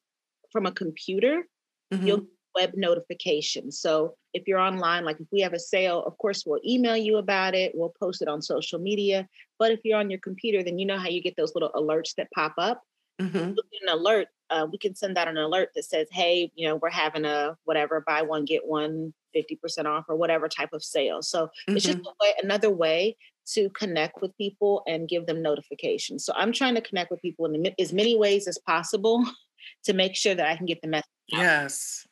from 0.53 0.67
a 0.67 0.73
computer, 0.73 1.47
mm-hmm. 1.91 2.07
you'll 2.07 2.27
web 2.57 2.73
notifications. 2.75 3.79
So 3.79 4.17
if 4.33 4.49
you're 4.49 4.59
online, 4.59 5.05
like 5.05 5.21
if 5.21 5.27
we 5.31 5.41
have 5.41 5.53
a 5.53 5.59
sale, 5.59 6.03
of 6.05 6.17
course 6.19 6.45
we'll 6.47 6.61
email 6.67 6.97
you 6.97 7.19
about 7.19 7.55
it. 7.55 7.73
We'll 7.75 7.93
post 8.01 8.23
it 8.23 8.29
on 8.29 8.43
social 8.43 8.79
media. 8.79 9.29
But 9.59 9.73
if 9.73 9.81
you're 9.85 9.99
on 9.99 10.11
your 10.11 10.21
computer, 10.21 10.63
then 10.63 10.79
you 10.79 10.87
know 10.87 10.99
how 10.99 11.09
you 11.09 11.23
get 11.23 11.37
those 11.37 11.55
little 11.55 11.71
alerts 11.75 12.15
that 12.17 12.29
pop 12.35 12.55
up. 12.59 12.83
Mm-hmm. 13.21 13.37
An 13.37 13.89
alert, 13.89 14.29
uh, 14.51 14.67
we 14.71 14.77
can 14.77 14.95
send 14.95 15.17
out 15.17 15.29
an 15.29 15.39
alert 15.39 15.71
that 15.75 15.85
says, 15.85 16.07
"Hey, 16.11 16.53
you 16.55 16.69
know, 16.69 16.77
we're 16.77 16.91
having 16.91 17.25
a 17.25 17.57
whatever 17.65 18.05
buy 18.07 18.21
one 18.21 18.45
get 18.45 18.67
one 18.67 19.15
50% 19.35 19.87
off 19.87 20.05
or 20.09 20.17
whatever 20.17 20.49
type 20.49 20.75
of 20.75 20.85
sale." 20.85 21.23
So 21.23 21.47
mm-hmm. 21.47 21.77
it's 21.77 21.87
just 21.87 21.99
mm-hmm. 21.99 22.09
way, 22.21 22.35
another 22.43 22.69
way 22.69 23.17
to 23.55 23.71
connect 23.71 24.21
with 24.21 24.37
people 24.37 24.83
and 24.87 25.09
give 25.09 25.25
them 25.25 25.41
notifications. 25.41 26.27
So 26.27 26.35
I'm 26.37 26.53
trying 26.53 26.75
to 26.75 26.83
connect 26.83 27.11
with 27.11 27.23
people 27.23 27.47
in 27.47 27.73
as 27.79 27.93
many 27.95 28.19
ways 28.19 28.47
as 28.47 28.59
possible 28.59 29.25
to 29.85 29.95
make 29.95 30.15
sure 30.15 30.35
that 30.35 30.47
I 30.47 30.57
can 30.57 30.67
get 30.67 30.83
the 30.83 30.89
message. 30.89 31.07
Out. 31.33 31.41
Yes 31.41 32.07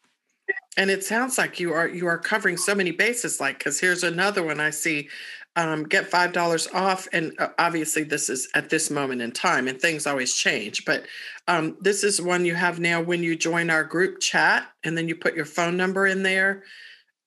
and 0.76 0.90
it 0.90 1.04
sounds 1.04 1.38
like 1.38 1.60
you 1.60 1.72
are 1.72 1.88
you 1.88 2.06
are 2.06 2.18
covering 2.18 2.56
so 2.56 2.74
many 2.74 2.90
bases 2.90 3.40
like 3.40 3.58
because 3.58 3.78
here's 3.80 4.04
another 4.04 4.42
one 4.42 4.60
i 4.60 4.70
see 4.70 5.08
um, 5.56 5.84
get 5.84 6.06
five 6.06 6.32
dollars 6.32 6.66
off 6.74 7.06
and 7.12 7.32
uh, 7.38 7.50
obviously 7.60 8.02
this 8.02 8.28
is 8.28 8.48
at 8.54 8.70
this 8.70 8.90
moment 8.90 9.22
in 9.22 9.30
time 9.30 9.68
and 9.68 9.80
things 9.80 10.04
always 10.04 10.34
change 10.34 10.84
but 10.84 11.04
um, 11.46 11.76
this 11.80 12.04
is 12.04 12.22
one 12.22 12.44
you 12.44 12.54
have 12.54 12.80
now 12.80 13.02
when 13.02 13.22
you 13.22 13.37
join 13.37 13.70
our 13.70 13.84
group 13.84 14.20
chat 14.20 14.68
and 14.82 14.96
then 14.96 15.08
you 15.08 15.14
put 15.14 15.34
your 15.34 15.44
phone 15.44 15.76
number 15.76 16.06
in 16.06 16.22
there. 16.22 16.62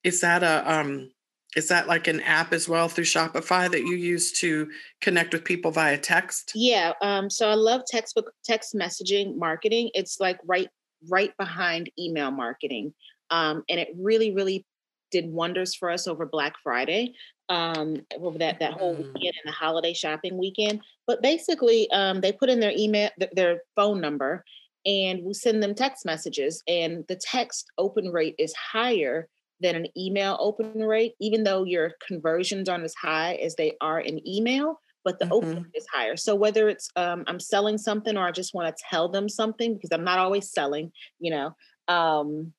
Is 0.03 0.21
that 0.21 0.43
a 0.43 0.71
um, 0.71 1.11
is 1.55 1.67
that 1.69 1.87
like 1.87 2.07
an 2.07 2.21
app 2.21 2.53
as 2.53 2.67
well 2.67 2.87
through 2.87 3.05
shopify 3.05 3.69
that 3.69 3.81
you 3.81 3.95
use 3.95 4.31
to 4.39 4.69
connect 5.01 5.33
with 5.33 5.43
people 5.43 5.71
via 5.71 5.97
text? 5.97 6.51
Yeah 6.55 6.93
um, 7.01 7.29
so 7.29 7.49
i 7.49 7.53
love 7.53 7.81
text 7.87 8.19
text 8.43 8.73
messaging 8.73 9.35
marketing. 9.35 9.91
It's 9.93 10.19
like 10.19 10.39
right 10.45 10.69
right 11.09 11.35
behind 11.37 11.91
email 11.99 12.31
marketing 12.31 12.93
um, 13.29 13.63
and 13.69 13.79
it 13.79 13.89
really, 13.97 14.33
really 14.33 14.65
did 15.11 15.31
wonders 15.31 15.75
for 15.75 15.89
us 15.89 16.07
over 16.07 16.25
Black 16.25 16.53
Friday, 16.63 17.13
um, 17.49 17.97
over 18.19 18.37
that 18.37 18.59
that 18.59 18.73
whole 18.73 18.95
mm. 18.95 19.13
weekend 19.13 19.35
and 19.43 19.47
the 19.47 19.51
holiday 19.51 19.93
shopping 19.93 20.37
weekend. 20.37 20.81
But 21.05 21.21
basically, 21.21 21.89
um, 21.91 22.21
they 22.21 22.31
put 22.31 22.49
in 22.49 22.59
their 22.59 22.73
email, 22.75 23.09
th- 23.19 23.31
their 23.33 23.61
phone 23.75 24.01
number, 24.01 24.43
and 24.85 25.23
we 25.23 25.33
send 25.33 25.63
them 25.63 25.75
text 25.75 26.05
messages. 26.05 26.61
And 26.67 27.05
the 27.07 27.15
text 27.15 27.67
open 27.77 28.11
rate 28.11 28.35
is 28.37 28.53
higher 28.53 29.27
than 29.59 29.75
an 29.75 29.87
email 29.97 30.37
open 30.39 30.83
rate, 30.83 31.13
even 31.19 31.43
though 31.43 31.63
your 31.63 31.93
conversions 32.05 32.69
aren't 32.69 32.83
as 32.83 32.95
high 32.95 33.35
as 33.35 33.55
they 33.55 33.73
are 33.81 33.99
in 33.99 34.25
email. 34.27 34.79
But 35.03 35.19
the 35.19 35.25
mm-hmm. 35.25 35.33
open 35.33 35.71
is 35.73 35.85
higher. 35.93 36.17
So 36.17 36.35
whether 36.35 36.67
it's 36.67 36.89
um, 36.97 37.23
I'm 37.27 37.39
selling 37.39 37.77
something 37.77 38.17
or 38.17 38.27
I 38.27 38.31
just 38.31 38.53
want 38.53 38.75
to 38.75 38.83
tell 38.89 39.07
them 39.07 39.29
something 39.29 39.73
because 39.73 39.91
I'm 39.93 40.03
not 40.03 40.19
always 40.19 40.51
selling, 40.51 40.91
you 41.19 41.31
know, 41.31 41.55
um, 41.87 42.51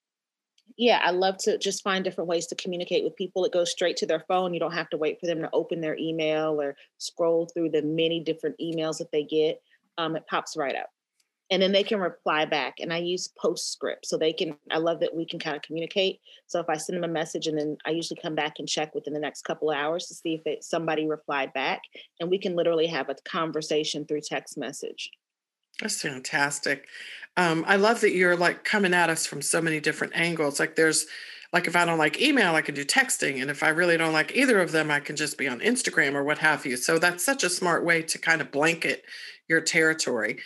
yeah, 0.79 1.01
I 1.05 1.11
love 1.11 1.38
to 1.38 1.59
just 1.59 1.83
find 1.83 2.05
different 2.05 2.29
ways 2.29 2.47
to 2.47 2.55
communicate 2.55 3.03
with 3.03 3.17
people. 3.17 3.45
It 3.45 3.53
goes 3.53 3.73
straight 3.73 3.97
to 3.97 4.07
their 4.07 4.25
phone. 4.29 4.55
You 4.55 4.61
don't 4.61 4.73
have 4.73 4.88
to 4.91 4.97
wait 4.97 5.19
for 5.19 5.27
them 5.27 5.41
to 5.41 5.51
open 5.53 5.81
their 5.81 5.99
email 5.99 6.61
or 6.61 6.77
scroll 6.99 7.47
through 7.53 7.71
the 7.71 7.83
many 7.83 8.21
different 8.21 8.55
emails 8.61 8.99
that 8.99 9.11
they 9.11 9.25
get. 9.25 9.61
Um, 9.99 10.14
it 10.14 10.29
pops 10.29 10.57
right 10.57 10.77
up. 10.77 10.88
And 11.51 11.61
then 11.61 11.73
they 11.73 11.83
can 11.83 11.99
reply 11.99 12.45
back. 12.45 12.77
And 12.79 12.93
I 12.93 12.99
use 12.99 13.29
Postscript. 13.43 14.07
So 14.07 14.17
they 14.17 14.33
can, 14.33 14.57
I 14.71 14.79
love 14.79 15.01
that 15.01 15.17
we 15.17 15.27
can 15.27 15.41
kind 15.41 15.57
of 15.57 15.62
communicate. 15.62 16.21
So 16.47 16.61
if 16.61 16.69
I 16.69 16.77
send 16.77 16.97
them 16.97 17.11
a 17.11 17.12
message 17.12 17.49
and 17.49 17.59
then 17.59 17.77
I 17.85 17.91
usually 17.91 18.21
come 18.23 18.37
back 18.37 18.61
and 18.61 18.69
check 18.69 18.95
within 18.95 19.14
the 19.14 19.21
next 19.21 19.43
couple 19.43 19.71
of 19.71 19.77
hours 19.77 20.07
to 20.07 20.14
see 20.14 20.35
if 20.35 20.47
it, 20.47 20.62
somebody 20.62 21.09
replied 21.09 21.53
back. 21.55 21.81
And 22.21 22.31
we 22.31 22.38
can 22.38 22.55
literally 22.55 22.87
have 22.87 23.09
a 23.09 23.17
conversation 23.25 24.05
through 24.05 24.21
text 24.21 24.57
message. 24.57 25.11
That's 25.81 26.03
fantastic. 26.03 26.87
Um, 27.37 27.64
I 27.69 27.77
love 27.77 28.01
that 28.01 28.14
you're 28.14 28.37
like 28.37 28.64
coming 28.64 28.95
at 28.95 29.11
us 29.11 29.27
from 29.27 29.43
so 29.43 29.61
many 29.61 29.79
different 29.81 30.14
angles. 30.17 30.59
Like 30.59 30.75
there's 30.75 31.07
like 31.53 31.67
if 31.67 31.77
I 31.77 31.85
don't 31.85 31.99
like 31.99 32.21
email, 32.21 32.55
I 32.55 32.62
can 32.62 32.75
do 32.75 32.85
texting. 32.85 33.41
And 33.41 33.51
if 33.51 33.62
I 33.62 33.69
really 33.69 33.97
don't 33.97 34.12
like 34.12 34.35
either 34.35 34.61
of 34.61 34.73
them, 34.73 34.91
I 34.91 35.01
can 35.01 35.17
just 35.17 35.38
be 35.38 35.49
on 35.49 35.61
Instagram 35.61 36.14
or 36.14 36.25
what 36.25 36.38
have 36.38 36.67
you. 36.67 36.77
So 36.77 36.99
that's 36.99 37.25
such 37.25 37.45
a 37.45 37.49
smart 37.49 37.85
way 37.85 38.03
to 38.03 38.19
kind 38.19 38.41
of 38.41 38.51
blanket 38.51 39.05
your 39.49 39.61
territory. 39.61 40.38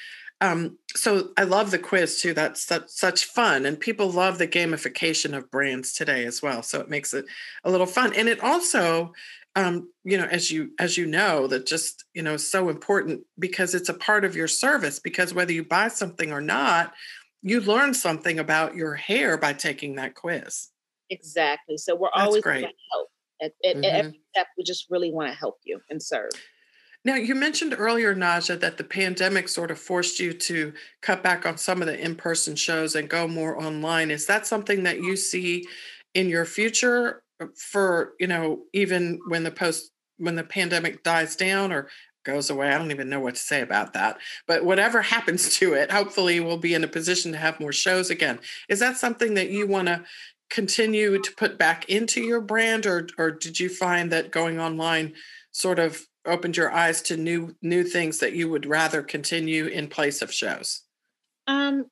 Um, 0.42 0.78
so 0.94 1.30
I 1.36 1.44
love 1.44 1.70
the 1.70 1.78
quiz 1.78 2.20
too. 2.20 2.34
That's 2.34 2.64
such, 2.64 2.88
such 2.88 3.26
fun, 3.26 3.64
and 3.64 3.78
people 3.78 4.10
love 4.10 4.38
the 4.38 4.48
gamification 4.48 5.36
of 5.36 5.50
brands 5.52 5.92
today 5.92 6.24
as 6.24 6.42
well. 6.42 6.64
So 6.64 6.80
it 6.80 6.90
makes 6.90 7.14
it 7.14 7.26
a 7.62 7.70
little 7.70 7.86
fun, 7.86 8.12
and 8.14 8.28
it 8.28 8.42
also 8.42 9.12
um, 9.54 9.92
you 10.04 10.16
know, 10.16 10.24
as 10.24 10.50
you 10.50 10.70
as 10.78 10.96
you 10.96 11.06
know, 11.06 11.46
that 11.46 11.66
just 11.66 12.04
you 12.14 12.22
know 12.22 12.36
so 12.36 12.68
important 12.68 13.22
because 13.38 13.74
it's 13.74 13.88
a 13.88 13.94
part 13.94 14.24
of 14.24 14.34
your 14.34 14.48
service. 14.48 14.98
Because 14.98 15.34
whether 15.34 15.52
you 15.52 15.64
buy 15.64 15.88
something 15.88 16.32
or 16.32 16.40
not, 16.40 16.92
you 17.42 17.60
learn 17.60 17.92
something 17.92 18.38
about 18.38 18.74
your 18.74 18.94
hair 18.94 19.36
by 19.36 19.52
taking 19.52 19.96
that 19.96 20.14
quiz. 20.14 20.68
Exactly. 21.10 21.76
So 21.76 21.94
we're 21.94 22.08
That's 22.14 22.26
always 22.26 22.42
going 22.42 22.62
to 22.62 22.68
help. 22.92 23.08
At, 23.42 23.52
at, 23.64 23.76
mm-hmm. 23.76 23.84
at 23.84 23.92
every 23.92 24.20
step, 24.30 24.46
we 24.56 24.64
just 24.64 24.86
really 24.88 25.10
want 25.10 25.30
to 25.30 25.36
help 25.36 25.58
you 25.64 25.80
and 25.90 26.02
serve. 26.02 26.30
Now, 27.04 27.16
you 27.16 27.34
mentioned 27.34 27.74
earlier, 27.76 28.14
Naja, 28.14 28.58
that 28.60 28.78
the 28.78 28.84
pandemic 28.84 29.48
sort 29.48 29.72
of 29.72 29.78
forced 29.80 30.20
you 30.20 30.32
to 30.32 30.72
cut 31.00 31.22
back 31.22 31.44
on 31.44 31.58
some 31.58 31.82
of 31.82 31.88
the 31.88 31.98
in 31.98 32.14
person 32.14 32.54
shows 32.54 32.94
and 32.94 33.08
go 33.08 33.26
more 33.26 33.60
online. 33.60 34.12
Is 34.12 34.26
that 34.26 34.46
something 34.46 34.84
that 34.84 34.98
you 34.98 35.16
see 35.16 35.66
in 36.14 36.28
your 36.28 36.44
future 36.44 37.24
for 37.56 38.12
you 38.18 38.26
know 38.26 38.62
even 38.72 39.20
when 39.28 39.44
the 39.44 39.50
post 39.50 39.90
when 40.18 40.36
the 40.36 40.44
pandemic 40.44 41.02
dies 41.02 41.36
down 41.36 41.72
or 41.72 41.88
goes 42.24 42.50
away 42.50 42.68
i 42.68 42.78
don't 42.78 42.90
even 42.90 43.08
know 43.08 43.20
what 43.20 43.34
to 43.34 43.40
say 43.40 43.60
about 43.62 43.94
that. 43.94 44.18
But 44.46 44.64
whatever 44.64 45.02
happens 45.14 45.56
to 45.58 45.74
it 45.74 45.90
hopefully 45.90 46.40
we'll 46.40 46.58
be 46.58 46.74
in 46.74 46.84
a 46.84 46.88
position 46.88 47.32
to 47.32 47.38
have 47.38 47.60
more 47.60 47.72
shows 47.72 48.10
again. 48.10 48.38
Is 48.68 48.80
that 48.80 48.96
something 48.96 49.34
that 49.34 49.50
you 49.50 49.66
want 49.66 49.88
to 49.88 50.04
continue 50.50 51.18
to 51.18 51.32
put 51.36 51.58
back 51.58 51.88
into 51.88 52.20
your 52.20 52.40
brand 52.40 52.86
or 52.86 53.08
or 53.18 53.30
did 53.30 53.58
you 53.58 53.68
find 53.68 54.12
that 54.12 54.30
going 54.30 54.60
online 54.60 55.14
sort 55.50 55.78
of 55.78 56.06
opened 56.26 56.56
your 56.56 56.70
eyes 56.70 57.02
to 57.02 57.16
new 57.16 57.56
new 57.62 57.82
things 57.82 58.18
that 58.18 58.34
you 58.34 58.48
would 58.48 58.66
rather 58.66 59.02
continue 59.02 59.66
in 59.66 59.88
place 59.88 60.22
of 60.22 60.32
shows? 60.32 60.82
Um 61.46 61.86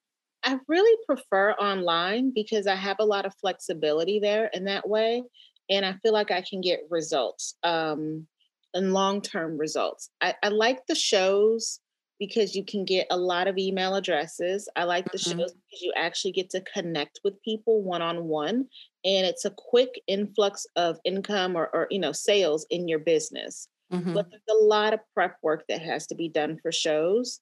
I 0.45 0.59
really 0.69 0.97
prefer 1.07 1.53
online 1.53 2.33
because 2.35 2.67
I 2.67 2.75
have 2.75 2.97
a 2.99 3.05
lot 3.05 3.27
of 3.27 3.35
flexibility 3.41 4.21
there 4.21 4.51
in 4.53 4.65
that 4.65 4.89
way. 4.89 5.23
And 5.69 5.85
I 5.85 5.95
feel 6.03 6.13
like 6.13 6.31
I 6.31 6.43
can 6.43 6.61
get 6.61 6.81
results 6.91 7.57
um, 7.63 8.27
and 8.75 8.93
long 8.93 9.21
term 9.21 9.59
results. 9.59 10.11
I, 10.21 10.35
I, 10.43 10.49
like 10.49 10.87
the 10.87 10.95
shows 10.95 11.81
because 12.19 12.55
you 12.55 12.65
can 12.65 12.85
get 12.85 13.07
a 13.11 13.17
lot 13.17 13.49
of 13.49 13.57
email 13.57 13.95
addresses. 13.95 14.69
I 14.77 14.85
like 14.85 15.11
the 15.13 15.19
mm-hmm. 15.19 15.39
shows 15.39 15.53
because 15.53 15.83
you 15.83 15.93
actually 15.97 16.33
get 16.33 16.51
to 16.51 16.63
connect 16.63 17.21
with 17.23 17.43
people 17.43 17.83
one 17.83 18.03
on 18.03 18.25
one. 18.25 18.67
And 19.05 19.27
it's 19.27 19.45
a 19.45 19.55
quick 19.57 20.01
influx 20.07 20.67
of 20.77 20.99
income 21.05 21.57
or, 21.57 21.71
or 21.73 21.87
you 21.91 21.99
know, 21.99 22.13
sales 22.13 22.67
in 22.71 22.89
your 22.89 22.99
business. 22.99 23.69
Mm-hmm. 23.93 24.15
But 24.15 24.31
there's 24.31 24.43
a 24.51 24.65
lot 24.65 24.95
of 24.95 25.01
prep 25.15 25.37
work 25.43 25.65
that 25.69 25.83
has 25.83 26.07
to 26.09 26.15
be 26.15 26.29
done 26.29 26.59
for 26.63 26.73
shows 26.73 27.41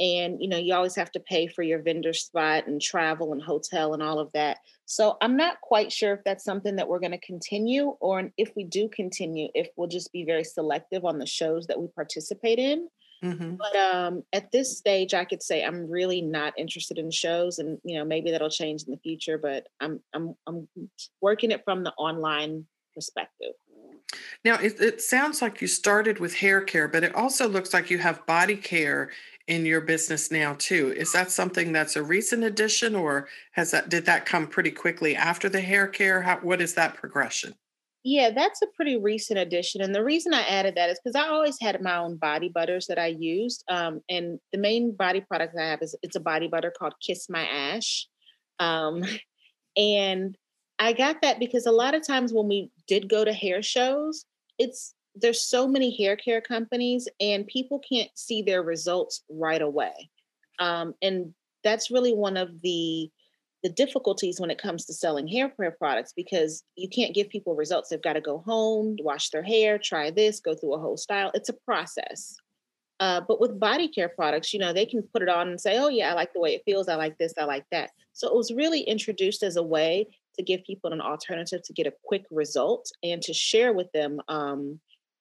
and 0.00 0.40
you 0.40 0.48
know 0.48 0.56
you 0.56 0.74
always 0.74 0.96
have 0.96 1.12
to 1.12 1.20
pay 1.20 1.46
for 1.46 1.62
your 1.62 1.82
vendor 1.82 2.12
spot 2.12 2.66
and 2.66 2.80
travel 2.80 3.32
and 3.32 3.42
hotel 3.42 3.94
and 3.94 4.02
all 4.02 4.18
of 4.18 4.32
that. 4.32 4.58
So 4.86 5.16
i'm 5.20 5.36
not 5.36 5.60
quite 5.60 5.92
sure 5.92 6.14
if 6.14 6.24
that's 6.24 6.44
something 6.44 6.76
that 6.76 6.88
we're 6.88 6.98
going 6.98 7.12
to 7.12 7.18
continue 7.18 7.96
or 8.00 8.30
if 8.36 8.50
we 8.56 8.64
do 8.64 8.88
continue 8.88 9.48
if 9.54 9.68
we'll 9.76 9.88
just 9.88 10.12
be 10.12 10.24
very 10.24 10.44
selective 10.44 11.04
on 11.04 11.18
the 11.18 11.26
shows 11.26 11.66
that 11.66 11.80
we 11.80 11.86
participate 11.88 12.58
in. 12.58 12.88
Mm-hmm. 13.22 13.56
but 13.56 13.76
um, 13.76 14.22
at 14.32 14.50
this 14.50 14.78
stage 14.78 15.12
i 15.12 15.26
could 15.26 15.42
say 15.42 15.62
i'm 15.62 15.90
really 15.90 16.22
not 16.22 16.58
interested 16.58 16.96
in 16.96 17.10
shows 17.10 17.58
and 17.58 17.78
you 17.84 17.98
know 17.98 18.04
maybe 18.06 18.30
that'll 18.30 18.48
change 18.48 18.84
in 18.84 18.92
the 18.92 18.96
future 18.96 19.36
but 19.36 19.66
i'm 19.78 20.00
i'm 20.14 20.34
i'm 20.46 20.66
working 21.20 21.50
it 21.50 21.62
from 21.62 21.84
the 21.84 21.92
online 21.98 22.64
perspective. 22.94 23.52
Now, 24.44 24.54
it, 24.56 24.80
it, 24.80 25.00
sounds 25.00 25.40
like 25.40 25.60
you 25.60 25.68
started 25.68 26.18
with 26.18 26.34
hair 26.34 26.60
care, 26.60 26.88
but 26.88 27.04
it 27.04 27.14
also 27.14 27.48
looks 27.48 27.72
like 27.72 27.90
you 27.90 27.98
have 27.98 28.26
body 28.26 28.56
care 28.56 29.10
in 29.46 29.66
your 29.66 29.80
business 29.80 30.30
now 30.30 30.54
too. 30.58 30.92
Is 30.96 31.12
that 31.12 31.30
something 31.30 31.72
that's 31.72 31.96
a 31.96 32.02
recent 32.02 32.44
addition, 32.44 32.94
or 32.94 33.28
has 33.52 33.70
that 33.72 33.88
did 33.88 34.06
that 34.06 34.26
come 34.26 34.46
pretty 34.46 34.70
quickly 34.70 35.16
after 35.16 35.48
the 35.48 35.60
hair 35.60 35.86
care? 35.86 36.22
How, 36.22 36.38
what 36.38 36.60
is 36.60 36.74
that 36.74 36.94
progression? 36.94 37.54
Yeah, 38.02 38.30
that's 38.30 38.62
a 38.62 38.66
pretty 38.76 38.96
recent 38.96 39.38
addition, 39.38 39.82
and 39.82 39.94
the 39.94 40.04
reason 40.04 40.32
I 40.32 40.42
added 40.42 40.74
that 40.76 40.90
is 40.90 41.00
because 41.02 41.16
I 41.16 41.28
always 41.28 41.58
had 41.60 41.80
my 41.82 41.96
own 41.96 42.16
body 42.16 42.48
butters 42.48 42.86
that 42.86 42.98
I 42.98 43.08
used, 43.08 43.64
um, 43.68 44.00
and 44.08 44.38
the 44.52 44.58
main 44.58 44.94
body 44.96 45.20
product 45.20 45.54
I 45.58 45.68
have 45.68 45.82
is 45.82 45.94
it's 46.02 46.16
a 46.16 46.20
body 46.20 46.48
butter 46.48 46.72
called 46.76 46.94
Kiss 47.04 47.28
My 47.28 47.46
Ash, 47.46 48.06
um, 48.58 49.04
and 49.76 50.36
I 50.78 50.94
got 50.94 51.20
that 51.20 51.38
because 51.38 51.66
a 51.66 51.72
lot 51.72 51.94
of 51.94 52.06
times 52.06 52.32
when 52.32 52.48
we 52.48 52.70
did 52.88 53.10
go 53.10 53.22
to 53.22 53.34
hair 53.34 53.62
shows, 53.62 54.24
it's 54.58 54.94
there's 55.14 55.42
so 55.42 55.66
many 55.66 55.96
hair 55.96 56.16
care 56.16 56.40
companies 56.40 57.08
and 57.20 57.46
people 57.46 57.80
can't 57.80 58.10
see 58.14 58.42
their 58.42 58.62
results 58.62 59.24
right 59.28 59.60
away. 59.60 60.10
Um, 60.58 60.94
and 61.02 61.34
that's 61.64 61.90
really 61.90 62.14
one 62.14 62.36
of 62.36 62.60
the 62.62 63.10
the 63.62 63.68
difficulties 63.68 64.40
when 64.40 64.50
it 64.50 64.56
comes 64.56 64.86
to 64.86 64.94
selling 64.94 65.28
hair 65.28 65.50
care 65.50 65.70
products 65.70 66.14
because 66.16 66.64
you 66.76 66.88
can't 66.88 67.14
give 67.14 67.28
people 67.28 67.54
results. 67.54 67.90
They've 67.90 68.00
got 68.00 68.14
to 68.14 68.20
go 68.20 68.38
home 68.38 68.96
wash 69.02 69.30
their 69.30 69.42
hair 69.42 69.78
try 69.78 70.10
this 70.10 70.40
go 70.40 70.54
through 70.54 70.74
a 70.74 70.80
whole 70.80 70.96
style. 70.96 71.30
It's 71.34 71.48
a 71.48 71.54
process. 71.54 72.36
Uh, 73.00 73.20
but 73.26 73.40
with 73.40 73.58
body 73.58 73.88
care 73.88 74.10
products 74.10 74.52
you 74.52 74.60
know 74.60 74.74
they 74.74 74.84
can 74.84 75.02
put 75.02 75.22
it 75.22 75.28
on 75.28 75.48
and 75.48 75.58
say 75.58 75.78
oh 75.78 75.88
yeah 75.88 76.10
i 76.10 76.12
like 76.12 76.32
the 76.34 76.40
way 76.40 76.54
it 76.54 76.62
feels. 76.64 76.88
I 76.88 76.94
like 76.96 77.18
this 77.18 77.34
i 77.38 77.44
like 77.44 77.66
that. 77.70 77.90
So 78.12 78.28
it 78.28 78.34
was 78.34 78.52
really 78.52 78.80
introduced 78.82 79.42
as 79.42 79.56
a 79.56 79.62
way 79.62 80.06
to 80.36 80.42
give 80.42 80.64
people 80.64 80.92
an 80.92 81.00
alternative 81.00 81.62
to 81.64 81.72
get 81.72 81.86
a 81.86 81.94
quick 82.04 82.24
result 82.30 82.90
and 83.02 83.20
to 83.22 83.32
share 83.34 83.72
with 83.72 83.90
them 83.92 84.20
um, 84.28 84.80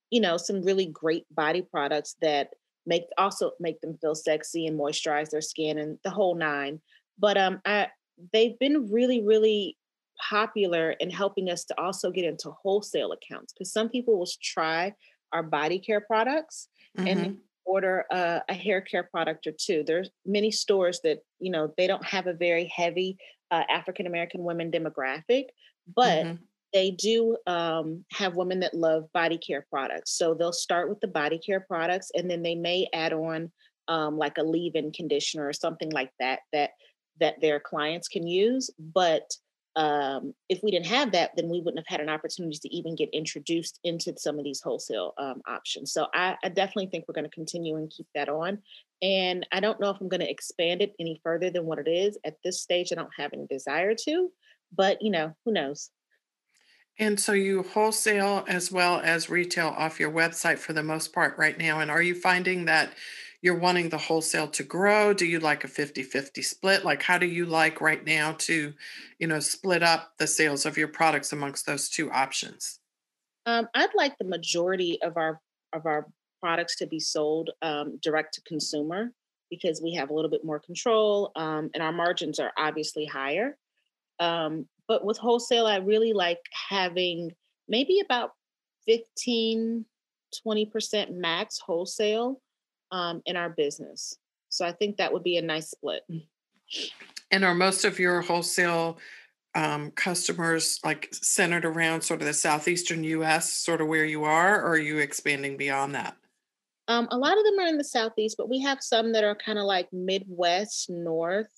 you 0.10 0.22
know 0.22 0.38
some 0.38 0.64
really 0.64 0.86
great 0.86 1.26
body 1.34 1.62
products 1.62 2.16
that 2.22 2.50
make 2.86 3.04
also 3.18 3.52
make 3.60 3.80
them 3.82 3.98
feel 4.02 4.16
sexy 4.16 4.66
and 4.66 4.80
moisturize 4.80 5.30
their 5.30 5.42
skin 5.42 5.78
and 5.78 5.98
the 6.04 6.10
whole 6.10 6.36
nine. 6.36 6.80
But 7.18 7.38
um 7.38 7.62
i 7.66 7.88
they've 8.34 8.58
been 8.60 8.92
really 8.92 9.22
really 9.24 9.78
popular 10.30 10.92
in 10.92 11.10
helping 11.10 11.50
us 11.50 11.64
to 11.64 11.80
also 11.80 12.12
get 12.12 12.26
into 12.26 12.52
wholesale 12.52 13.14
accounts 13.14 13.54
because 13.54 13.72
some 13.72 13.88
people 13.88 14.20
will 14.20 14.28
try 14.44 14.94
our 15.32 15.44
body 15.44 15.80
care 15.80 16.02
products 16.02 16.68
mm-hmm. 16.98 17.08
and 17.08 17.38
order 17.64 18.04
a, 18.12 18.42
a, 18.50 18.54
hair 18.54 18.82
care 18.82 19.04
product 19.04 19.48
or 19.48 19.54
two. 19.58 19.82
There's 19.86 20.10
many 20.26 20.52
stores 20.52 21.00
that 21.06 21.20
you 21.40 21.52
know 21.52 21.74
they 21.78 21.88
don't 21.88 22.04
have 22.04 22.28
a 22.28 22.34
very 22.34 22.66
heavy 22.66 23.18
uh, 23.52 23.64
african 23.70 24.06
american 24.06 24.44
women 24.44 24.70
demographic 24.72 25.46
but 25.96 26.26
mm-hmm 26.26 26.44
they 26.74 26.92
do 26.92 27.38
um, 27.48 28.06
have 28.12 28.36
women 28.36 28.60
that 28.60 28.74
love 28.74 29.12
body 29.14 29.38
care 29.38 29.66
products. 29.70 30.12
So 30.18 30.34
they'll 30.34 30.54
start 30.54 30.90
with 30.90 31.00
the 31.00 31.08
body 31.08 31.40
care 31.40 31.60
products 31.60 32.12
and 32.16 32.30
then 32.30 32.44
they 32.44 32.56
may 32.56 32.88
add 32.94 33.14
on 33.14 33.52
um, 33.88 34.18
like 34.18 34.38
a 34.38 34.44
leave-in 34.44 34.92
conditioner 34.92 35.48
or 35.48 35.54
something 35.54 35.90
like 35.90 36.12
that 36.20 36.42
that 36.54 36.72
that 37.20 37.42
their 37.42 37.60
clients 37.60 38.08
can 38.08 38.26
use. 38.26 38.70
But 38.80 39.30
um, 39.76 40.34
if 40.48 40.60
we 40.64 40.72
didn't 40.72 40.88
have 40.88 41.12
that, 41.12 41.32
then 41.36 41.50
we 41.50 41.60
wouldn't 41.60 41.80
have 41.80 42.00
had 42.00 42.02
an 42.02 42.10
opportunity 42.14 42.58
to 42.62 42.76
even 42.76 42.96
get 42.96 43.10
introduced 43.14 43.80
into 43.84 44.14
some 44.18 44.38
of 44.38 44.44
these 44.44 44.62
wholesale 44.62 45.14
um, 45.18 45.42
options. 45.48 45.92
So 45.92 46.08
I, 46.14 46.36
I 46.44 46.50
definitely 46.50 46.88
think 46.88 47.06
we're 47.08 47.14
going 47.14 47.30
to 47.30 47.36
continue 47.36 47.76
and 47.78 47.90
keep 47.90 48.08
that 48.16 48.30
on. 48.30 48.60
And 49.02 49.46
I 49.52 49.60
don't 49.60 49.80
know 49.80 49.90
if 49.90 49.98
I'm 50.02 50.10
going 50.10 50.22
to 50.22 50.30
expand 50.30 50.82
it 50.82 50.94
any 51.00 51.22
further 51.24 51.50
than 51.50 51.66
what 51.66 51.80
it 51.80 51.90
is 51.90 52.18
at 52.26 52.38
this 52.44 52.62
stage. 52.62 52.92
I 52.92 52.96
don't 52.96 53.10
have 53.18 53.32
any 53.34 53.48
desire 53.48 53.96
to, 54.06 54.32
but 54.76 55.02
you 55.02 55.12
know, 55.12 55.34
who 55.46 55.54
knows? 55.54 55.92
And 57.00 57.18
so 57.18 57.32
you 57.32 57.64
wholesale 57.64 58.44
as 58.48 58.72
well 58.72 59.00
as 59.02 59.30
retail 59.30 59.70
off 59.70 60.00
your 60.00 60.12
website 60.12 60.60
for 60.60 60.74
the 60.74 60.84
most 60.84 61.14
part 61.14 61.38
right 61.38 61.58
now. 61.58 61.80
And 61.80 61.90
are 61.90 62.02
you 62.02 62.14
finding 62.14 62.66
that 62.66 62.94
you're 63.42 63.58
wanting 63.58 63.88
the 63.88 63.98
wholesale 63.98 64.50
to 64.50 64.64
grow? 64.64 65.14
Do 65.14 65.26
you 65.26 65.40
like 65.40 65.64
a 65.64 65.70
50 65.70 66.04
50 66.04 66.42
split? 66.42 66.84
Like, 66.84 67.02
how 67.02 67.18
do 67.18 67.26
you 67.26 67.46
like 67.46 67.80
right 67.80 68.06
now 68.06 68.34
to, 68.40 68.74
you 69.18 69.28
know, 69.28 69.40
split 69.40 69.82
up 69.82 70.18
the 70.20 70.28
sales 70.28 70.66
of 70.66 70.78
your 70.78 70.90
products 70.90 71.32
amongst 71.32 71.66
those 71.66 71.88
two 71.88 72.12
options? 72.12 72.80
Um, 73.46 73.70
I'd 73.74 73.96
like 73.96 74.18
the 74.18 74.26
majority 74.26 75.02
of 75.02 75.16
our 75.16 75.40
of 75.72 75.86
our 75.86 76.08
products 76.42 76.76
to 76.78 76.88
be 76.88 77.00
sold 77.00 77.52
um, 77.62 77.98
direct 78.02 78.34
to 78.34 78.42
consumer 78.42 79.14
because 79.50 79.82
we 79.82 79.94
have 79.94 80.10
a 80.10 80.14
little 80.14 80.30
bit 80.30 80.44
more 80.44 80.60
control 80.60 81.32
um, 81.36 81.70
and 81.74 81.82
our 81.82 81.92
margins 81.92 82.40
are 82.40 82.52
obviously 82.58 83.06
higher. 83.06 83.58
Um, 84.20 84.68
but 84.90 85.06
with 85.06 85.20
wholesale, 85.20 85.68
I 85.68 85.78
really 85.78 86.12
like 86.12 86.42
having 86.70 87.32
maybe 87.70 88.02
about 88.04 88.32
15, 88.88 89.86
20% 90.46 91.12
max 91.12 91.60
wholesale 91.60 92.42
um, 92.92 93.22
in 93.26 93.38
our 93.38 93.52
business. 93.52 94.18
So 94.50 94.66
I 94.66 94.72
think 94.72 94.98
that 94.98 95.14
would 95.14 95.24
be 95.24 95.38
a 95.38 95.44
nice 95.44 95.70
split. 95.70 96.02
And 97.30 97.46
are 97.46 97.54
most 97.54 97.86
of 97.86 98.00
your 98.00 98.22
wholesale 98.22 98.98
um, 99.54 99.92
customers 99.92 100.80
like 100.84 101.10
centered 101.12 101.66
around 101.66 102.02
sort 102.02 102.22
of 102.22 102.28
the 102.28 102.34
southeastern 102.34 103.04
U.S., 103.04 103.54
sort 103.54 103.82
of 103.82 103.88
where 103.88 104.06
you 104.06 104.24
are, 104.24 104.60
or 104.60 104.72
are 104.72 104.78
you 104.78 104.98
expanding 104.98 105.56
beyond 105.56 105.94
that? 105.94 106.18
Um, 106.88 107.08
a 107.12 107.18
lot 107.18 107.38
of 107.38 107.44
them 107.44 107.60
are 107.60 107.68
in 107.68 107.78
the 107.78 107.84
southeast, 107.84 108.38
but 108.40 108.50
we 108.50 108.60
have 108.62 108.82
some 108.82 109.12
that 109.14 109.24
are 109.24 109.36
kind 109.36 109.60
of 109.60 109.66
like 109.66 109.88
Midwest, 109.94 110.90
North, 110.90 111.52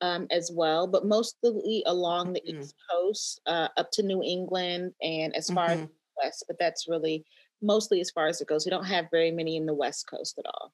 um, 0.00 0.26
as 0.30 0.50
well, 0.52 0.86
but 0.86 1.06
mostly 1.06 1.82
along 1.86 2.32
the 2.32 2.40
mm-hmm. 2.40 2.60
East 2.60 2.74
Coast, 2.90 3.40
uh, 3.46 3.68
up 3.76 3.90
to 3.92 4.02
New 4.02 4.22
England 4.22 4.92
and 5.02 5.34
as 5.34 5.50
far 5.50 5.68
mm-hmm. 5.68 5.82
as 5.82 5.88
West. 6.22 6.44
But 6.46 6.58
that's 6.58 6.88
really 6.88 7.24
mostly 7.62 8.00
as 8.00 8.10
far 8.10 8.28
as 8.28 8.40
it 8.40 8.48
goes. 8.48 8.64
We 8.64 8.70
don't 8.70 8.84
have 8.84 9.06
very 9.10 9.30
many 9.30 9.56
in 9.56 9.66
the 9.66 9.74
West 9.74 10.08
Coast 10.08 10.38
at 10.38 10.46
all. 10.46 10.72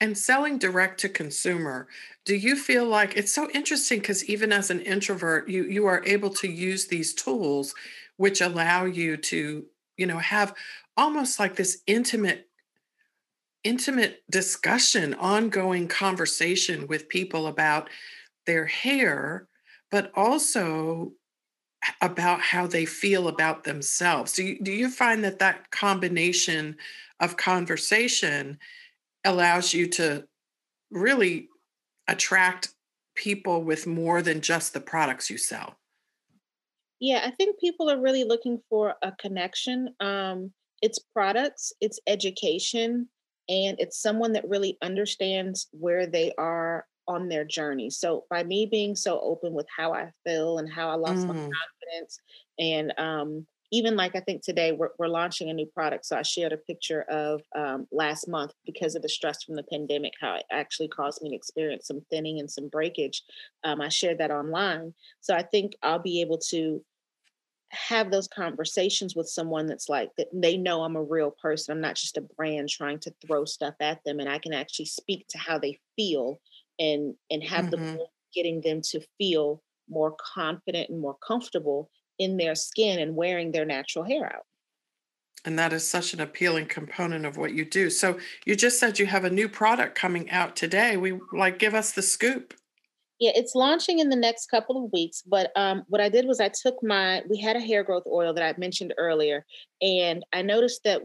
And 0.00 0.16
selling 0.16 0.58
direct 0.58 1.00
to 1.00 1.08
consumer, 1.08 1.88
do 2.24 2.34
you 2.34 2.56
feel 2.56 2.86
like 2.86 3.16
it's 3.16 3.32
so 3.32 3.50
interesting 3.50 4.00
because 4.00 4.24
even 4.24 4.52
as 4.52 4.70
an 4.70 4.80
introvert, 4.80 5.48
you 5.48 5.64
you 5.64 5.86
are 5.86 6.02
able 6.06 6.30
to 6.30 6.48
use 6.48 6.86
these 6.86 7.12
tools 7.12 7.74
which 8.16 8.40
allow 8.40 8.86
you 8.86 9.16
to, 9.18 9.66
you 9.98 10.06
know, 10.06 10.18
have 10.18 10.54
almost 10.96 11.38
like 11.38 11.56
this 11.56 11.82
intimate 11.86 12.48
intimate 13.64 14.22
discussion, 14.30 15.12
ongoing 15.14 15.88
conversation 15.88 16.86
with 16.86 17.08
people 17.08 17.48
about 17.48 17.90
their 18.46 18.66
hair, 18.66 19.48
but 19.90 20.10
also 20.14 21.12
about 22.00 22.40
how 22.40 22.66
they 22.66 22.84
feel 22.84 23.28
about 23.28 23.64
themselves. 23.64 24.32
Do 24.32 24.44
you, 24.44 24.58
do 24.60 24.72
you 24.72 24.88
find 24.88 25.22
that 25.24 25.38
that 25.38 25.70
combination 25.70 26.76
of 27.20 27.36
conversation 27.36 28.58
allows 29.24 29.72
you 29.72 29.86
to 29.88 30.26
really 30.90 31.48
attract 32.08 32.74
people 33.14 33.62
with 33.62 33.86
more 33.86 34.22
than 34.22 34.40
just 34.40 34.72
the 34.72 34.80
products 34.80 35.30
you 35.30 35.38
sell? 35.38 35.76
Yeah, 37.00 37.22
I 37.24 37.30
think 37.30 37.60
people 37.60 37.90
are 37.90 38.00
really 38.00 38.24
looking 38.24 38.60
for 38.70 38.94
a 39.02 39.12
connection. 39.12 39.94
Um, 40.00 40.52
it's 40.82 40.98
products, 40.98 41.72
it's 41.80 42.00
education, 42.06 43.08
and 43.48 43.76
it's 43.78 44.00
someone 44.00 44.32
that 44.32 44.48
really 44.48 44.78
understands 44.82 45.68
where 45.72 46.06
they 46.06 46.32
are 46.38 46.86
on 47.08 47.28
their 47.28 47.44
journey. 47.44 47.90
So 47.90 48.24
by 48.30 48.42
me 48.42 48.66
being 48.66 48.96
so 48.96 49.20
open 49.20 49.52
with 49.52 49.66
how 49.74 49.92
I 49.92 50.10
feel 50.24 50.58
and 50.58 50.70
how 50.70 50.88
I 50.90 50.94
lost 50.94 51.26
mm. 51.26 51.28
my 51.28 51.34
confidence, 51.34 52.20
and 52.58 52.92
um, 52.98 53.46
even 53.72 53.96
like 53.96 54.14
I 54.14 54.20
think 54.20 54.42
today 54.42 54.72
we're, 54.72 54.90
we're 54.98 55.08
launching 55.08 55.50
a 55.50 55.54
new 55.54 55.66
product. 55.66 56.06
So 56.06 56.16
I 56.16 56.22
shared 56.22 56.52
a 56.52 56.56
picture 56.56 57.02
of 57.02 57.42
um, 57.54 57.86
last 57.90 58.28
month 58.28 58.52
because 58.64 58.94
of 58.94 59.02
the 59.02 59.08
stress 59.08 59.42
from 59.42 59.56
the 59.56 59.64
pandemic, 59.64 60.12
how 60.20 60.36
it 60.36 60.44
actually 60.52 60.88
caused 60.88 61.22
me 61.22 61.30
to 61.30 61.36
experience 61.36 61.86
some 61.88 62.00
thinning 62.10 62.38
and 62.38 62.50
some 62.50 62.68
breakage. 62.68 63.22
Um, 63.64 63.80
I 63.80 63.88
shared 63.88 64.18
that 64.18 64.30
online. 64.30 64.94
So 65.20 65.34
I 65.34 65.42
think 65.42 65.72
I'll 65.82 65.98
be 65.98 66.20
able 66.20 66.38
to 66.50 66.82
have 67.70 68.12
those 68.12 68.28
conversations 68.28 69.16
with 69.16 69.28
someone 69.28 69.66
that's 69.66 69.88
like 69.88 70.10
that 70.16 70.28
they 70.32 70.56
know 70.56 70.82
I'm 70.82 70.96
a 70.96 71.02
real 71.02 71.32
person. 71.32 71.72
I'm 71.72 71.80
not 71.80 71.96
just 71.96 72.16
a 72.16 72.20
brand 72.20 72.68
trying 72.68 73.00
to 73.00 73.14
throw 73.26 73.44
stuff 73.44 73.74
at 73.80 74.02
them 74.04 74.20
and 74.20 74.28
I 74.28 74.38
can 74.38 74.52
actually 74.52 74.86
speak 74.86 75.26
to 75.28 75.38
how 75.38 75.58
they 75.58 75.80
feel 75.96 76.40
and 76.78 77.14
and 77.30 77.42
have 77.42 77.66
mm-hmm. 77.66 77.96
the 77.96 78.06
getting 78.34 78.60
them 78.60 78.80
to 78.82 79.00
feel 79.18 79.62
more 79.88 80.14
confident 80.34 80.90
and 80.90 81.00
more 81.00 81.16
comfortable 81.26 81.90
in 82.18 82.36
their 82.36 82.54
skin 82.54 82.98
and 82.98 83.16
wearing 83.16 83.52
their 83.52 83.64
natural 83.64 84.04
hair 84.04 84.26
out. 84.26 84.44
And 85.44 85.58
that 85.58 85.72
is 85.72 85.88
such 85.88 86.12
an 86.12 86.20
appealing 86.20 86.66
component 86.66 87.24
of 87.24 87.36
what 87.36 87.54
you 87.54 87.64
do. 87.64 87.88
So 87.88 88.18
you 88.44 88.56
just 88.56 88.80
said 88.80 88.98
you 88.98 89.06
have 89.06 89.24
a 89.24 89.30
new 89.30 89.48
product 89.48 89.96
coming 89.96 90.28
out 90.30 90.56
today. 90.56 90.96
We 90.96 91.20
like 91.32 91.58
give 91.58 91.74
us 91.74 91.92
the 91.92 92.02
scoop. 92.02 92.52
Yeah, 93.20 93.30
it's 93.34 93.54
launching 93.54 94.00
in 94.00 94.10
the 94.10 94.16
next 94.16 94.50
couple 94.50 94.84
of 94.84 94.92
weeks. 94.92 95.22
But 95.22 95.50
um, 95.56 95.84
what 95.88 96.00
I 96.00 96.08
did 96.08 96.26
was 96.26 96.40
I 96.40 96.50
took 96.50 96.82
my, 96.82 97.22
we 97.30 97.40
had 97.40 97.56
a 97.56 97.60
hair 97.60 97.82
growth 97.82 98.02
oil 98.06 98.34
that 98.34 98.42
I 98.42 98.58
mentioned 98.58 98.92
earlier, 98.98 99.46
and 99.80 100.24
I 100.34 100.42
noticed 100.42 100.82
that 100.84 101.00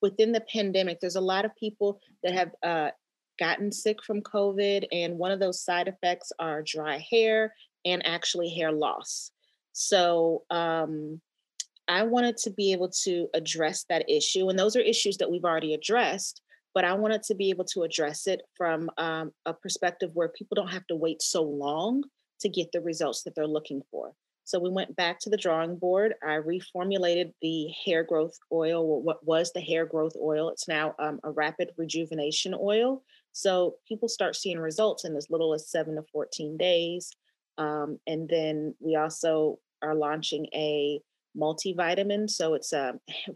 within 0.00 0.32
the 0.32 0.42
pandemic, 0.52 1.00
there's 1.00 1.16
a 1.16 1.20
lot 1.20 1.44
of 1.44 1.50
people 1.56 1.98
that 2.22 2.34
have 2.34 2.50
uh, 2.62 2.90
gotten 3.38 3.72
sick 3.72 4.02
from 4.02 4.20
COVID, 4.22 4.86
and 4.92 5.18
one 5.18 5.30
of 5.30 5.40
those 5.40 5.62
side 5.62 5.88
effects 5.88 6.32
are 6.38 6.62
dry 6.62 6.98
hair 7.10 7.54
and 7.84 8.06
actually 8.06 8.48
hair 8.48 8.72
loss. 8.72 9.30
So 9.72 10.44
um, 10.50 11.20
I 11.88 12.04
wanted 12.04 12.36
to 12.38 12.50
be 12.50 12.72
able 12.72 12.90
to 13.04 13.28
address 13.34 13.84
that 13.88 14.08
issue, 14.08 14.48
and 14.48 14.58
those 14.58 14.76
are 14.76 14.80
issues 14.80 15.16
that 15.18 15.30
we've 15.30 15.44
already 15.44 15.74
addressed. 15.74 16.40
But 16.74 16.84
I 16.84 16.94
wanted 16.94 17.22
to 17.24 17.36
be 17.36 17.50
able 17.50 17.66
to 17.66 17.84
address 17.84 18.26
it 18.26 18.42
from 18.56 18.90
um, 18.98 19.32
a 19.46 19.54
perspective 19.54 20.10
where 20.14 20.28
people 20.28 20.56
don't 20.56 20.72
have 20.72 20.86
to 20.88 20.96
wait 20.96 21.22
so 21.22 21.42
long 21.42 22.02
to 22.40 22.48
get 22.48 22.72
the 22.72 22.80
results 22.80 23.22
that 23.22 23.34
they're 23.36 23.46
looking 23.46 23.80
for. 23.92 24.12
So 24.44 24.58
we 24.58 24.70
went 24.70 24.94
back 24.94 25.18
to 25.20 25.30
the 25.30 25.36
drawing 25.36 25.76
board. 25.76 26.14
I 26.22 26.36
reformulated 26.36 27.32
the 27.40 27.68
hair 27.84 28.04
growth 28.04 28.36
oil, 28.52 29.00
what 29.02 29.24
was 29.24 29.52
the 29.52 29.60
hair 29.60 29.86
growth 29.86 30.14
oil. 30.20 30.50
It's 30.50 30.68
now 30.68 30.94
um, 30.98 31.18
a 31.24 31.30
rapid 31.30 31.70
rejuvenation 31.78 32.54
oil. 32.58 33.02
So 33.34 33.74
people 33.86 34.08
start 34.08 34.36
seeing 34.36 34.60
results 34.60 35.04
in 35.04 35.16
as 35.16 35.28
little 35.28 35.54
as 35.54 35.68
seven 35.68 35.96
to 35.96 36.02
14 36.12 36.56
days. 36.56 37.10
Um, 37.58 37.98
and 38.06 38.28
then 38.28 38.74
we 38.78 38.94
also 38.94 39.58
are 39.82 39.94
launching 39.94 40.46
a 40.54 41.00
multivitamin. 41.36 42.30
So 42.30 42.54
it's 42.54 42.72
a 42.72 42.94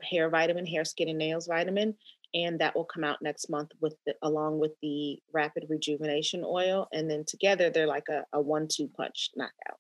hair 0.09 0.31
vitamin, 0.31 0.67
hair, 0.67 0.85
skin, 0.85 1.09
and 1.09 1.19
nails 1.19 1.49
vitamin. 1.49 1.95
And 2.33 2.61
that 2.61 2.77
will 2.77 2.85
come 2.85 3.03
out 3.03 3.19
next 3.23 3.51
month 3.51 3.71
with 3.81 3.97
the, 4.07 4.15
along 4.23 4.61
with 4.61 4.73
the 4.83 5.19
rapid 5.35 5.65
rejuvenation 5.69 6.45
oil. 6.47 6.87
And 6.93 7.11
then 7.11 7.25
together 7.27 7.69
they're 7.69 7.87
like 7.89 8.09
a, 8.09 8.23
a 8.33 8.41
one-two 8.41 8.91
punch 8.97 9.31
knockout. 9.35 9.79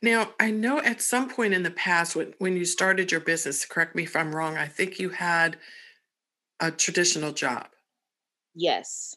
Now, 0.00 0.32
I 0.40 0.50
know 0.50 0.80
at 0.80 1.02
some 1.02 1.28
point 1.28 1.52
in 1.52 1.64
the 1.64 1.70
past 1.70 2.16
when, 2.16 2.32
when 2.38 2.56
you 2.56 2.64
started 2.64 3.12
your 3.12 3.20
business, 3.20 3.66
correct 3.66 3.94
me 3.94 4.04
if 4.04 4.16
I'm 4.16 4.34
wrong, 4.34 4.56
I 4.56 4.68
think 4.68 4.98
you 4.98 5.10
had 5.10 5.58
a 6.60 6.70
traditional 6.70 7.32
job. 7.32 7.66
Yes. 8.54 9.16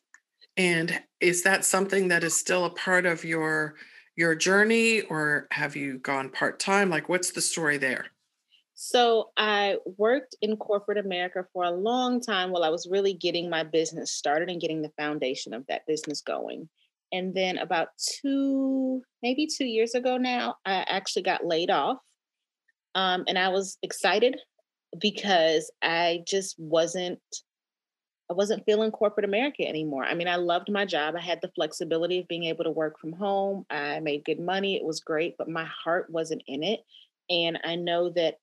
And 0.56 1.02
is 1.20 1.44
that 1.44 1.66
something 1.66 2.08
that 2.08 2.24
is 2.24 2.36
still 2.36 2.66
a 2.66 2.72
part 2.72 3.06
of 3.06 3.24
your 3.24 3.76
your 4.16 4.34
journey 4.34 5.02
or 5.02 5.48
have 5.52 5.76
you 5.76 6.00
gone 6.00 6.30
part-time? 6.32 6.90
Like 6.90 7.08
what's 7.08 7.32
the 7.32 7.42
story 7.42 7.78
there? 7.78 8.08
So 8.74 9.30
I 9.38 9.78
worked 9.98 10.36
in 10.42 10.58
corporate 10.58 10.98
America 10.98 11.46
for 11.54 11.64
a 11.64 11.72
long 11.72 12.20
time 12.20 12.52
while 12.52 12.64
I 12.64 12.70
was 12.70 12.88
really 12.90 13.14
getting 13.14 13.50
my 13.50 13.64
business 13.64 14.12
started 14.12 14.50
and 14.50 14.62
getting 14.62 14.82
the 14.82 14.92
foundation 14.98 15.54
of 15.54 15.66
that 15.68 15.86
business 15.88 16.22
going. 16.22 16.68
And 17.12 17.34
then 17.34 17.58
about 17.58 17.90
two, 17.98 19.02
maybe 19.24 19.48
two 19.48 19.66
years 19.66 19.96
ago 19.96 20.18
now, 20.18 20.56
I 20.66 20.86
actually 20.88 21.24
got 21.24 21.46
laid 21.46 21.70
off. 21.70 21.98
Um, 22.96 23.24
and 23.28 23.38
I 23.38 23.50
was 23.50 23.78
excited 23.82 24.38
because 25.00 25.72
I 25.82 26.24
just 26.28 26.56
wasn't 26.60 27.20
I 28.30 28.34
wasn't 28.34 28.66
feeling 28.66 28.92
corporate 28.92 29.26
America 29.26 29.66
anymore. 29.66 30.04
I 30.04 30.14
mean, 30.14 30.28
I 30.28 30.36
loved 30.36 30.70
my 30.70 30.86
job. 30.86 31.16
I 31.16 31.22
had 31.22 31.40
the 31.42 31.52
flexibility 31.56 32.20
of 32.20 32.28
being 32.28 32.44
able 32.44 32.66
to 32.66 32.72
work 32.72 33.00
from 33.00 33.14
home. 33.14 33.66
I 33.70 34.00
made 34.02 34.26
good 34.26 34.40
money. 34.40 34.76
It 34.76 34.84
was 34.84 35.00
great, 35.00 35.36
but 35.38 35.50
my 35.50 35.66
heart 35.66 36.10
wasn't 36.10 36.44
in 36.46 36.62
it. 36.62 36.82
And 37.30 37.58
I 37.64 37.76
know 37.76 38.10
that 38.12 38.40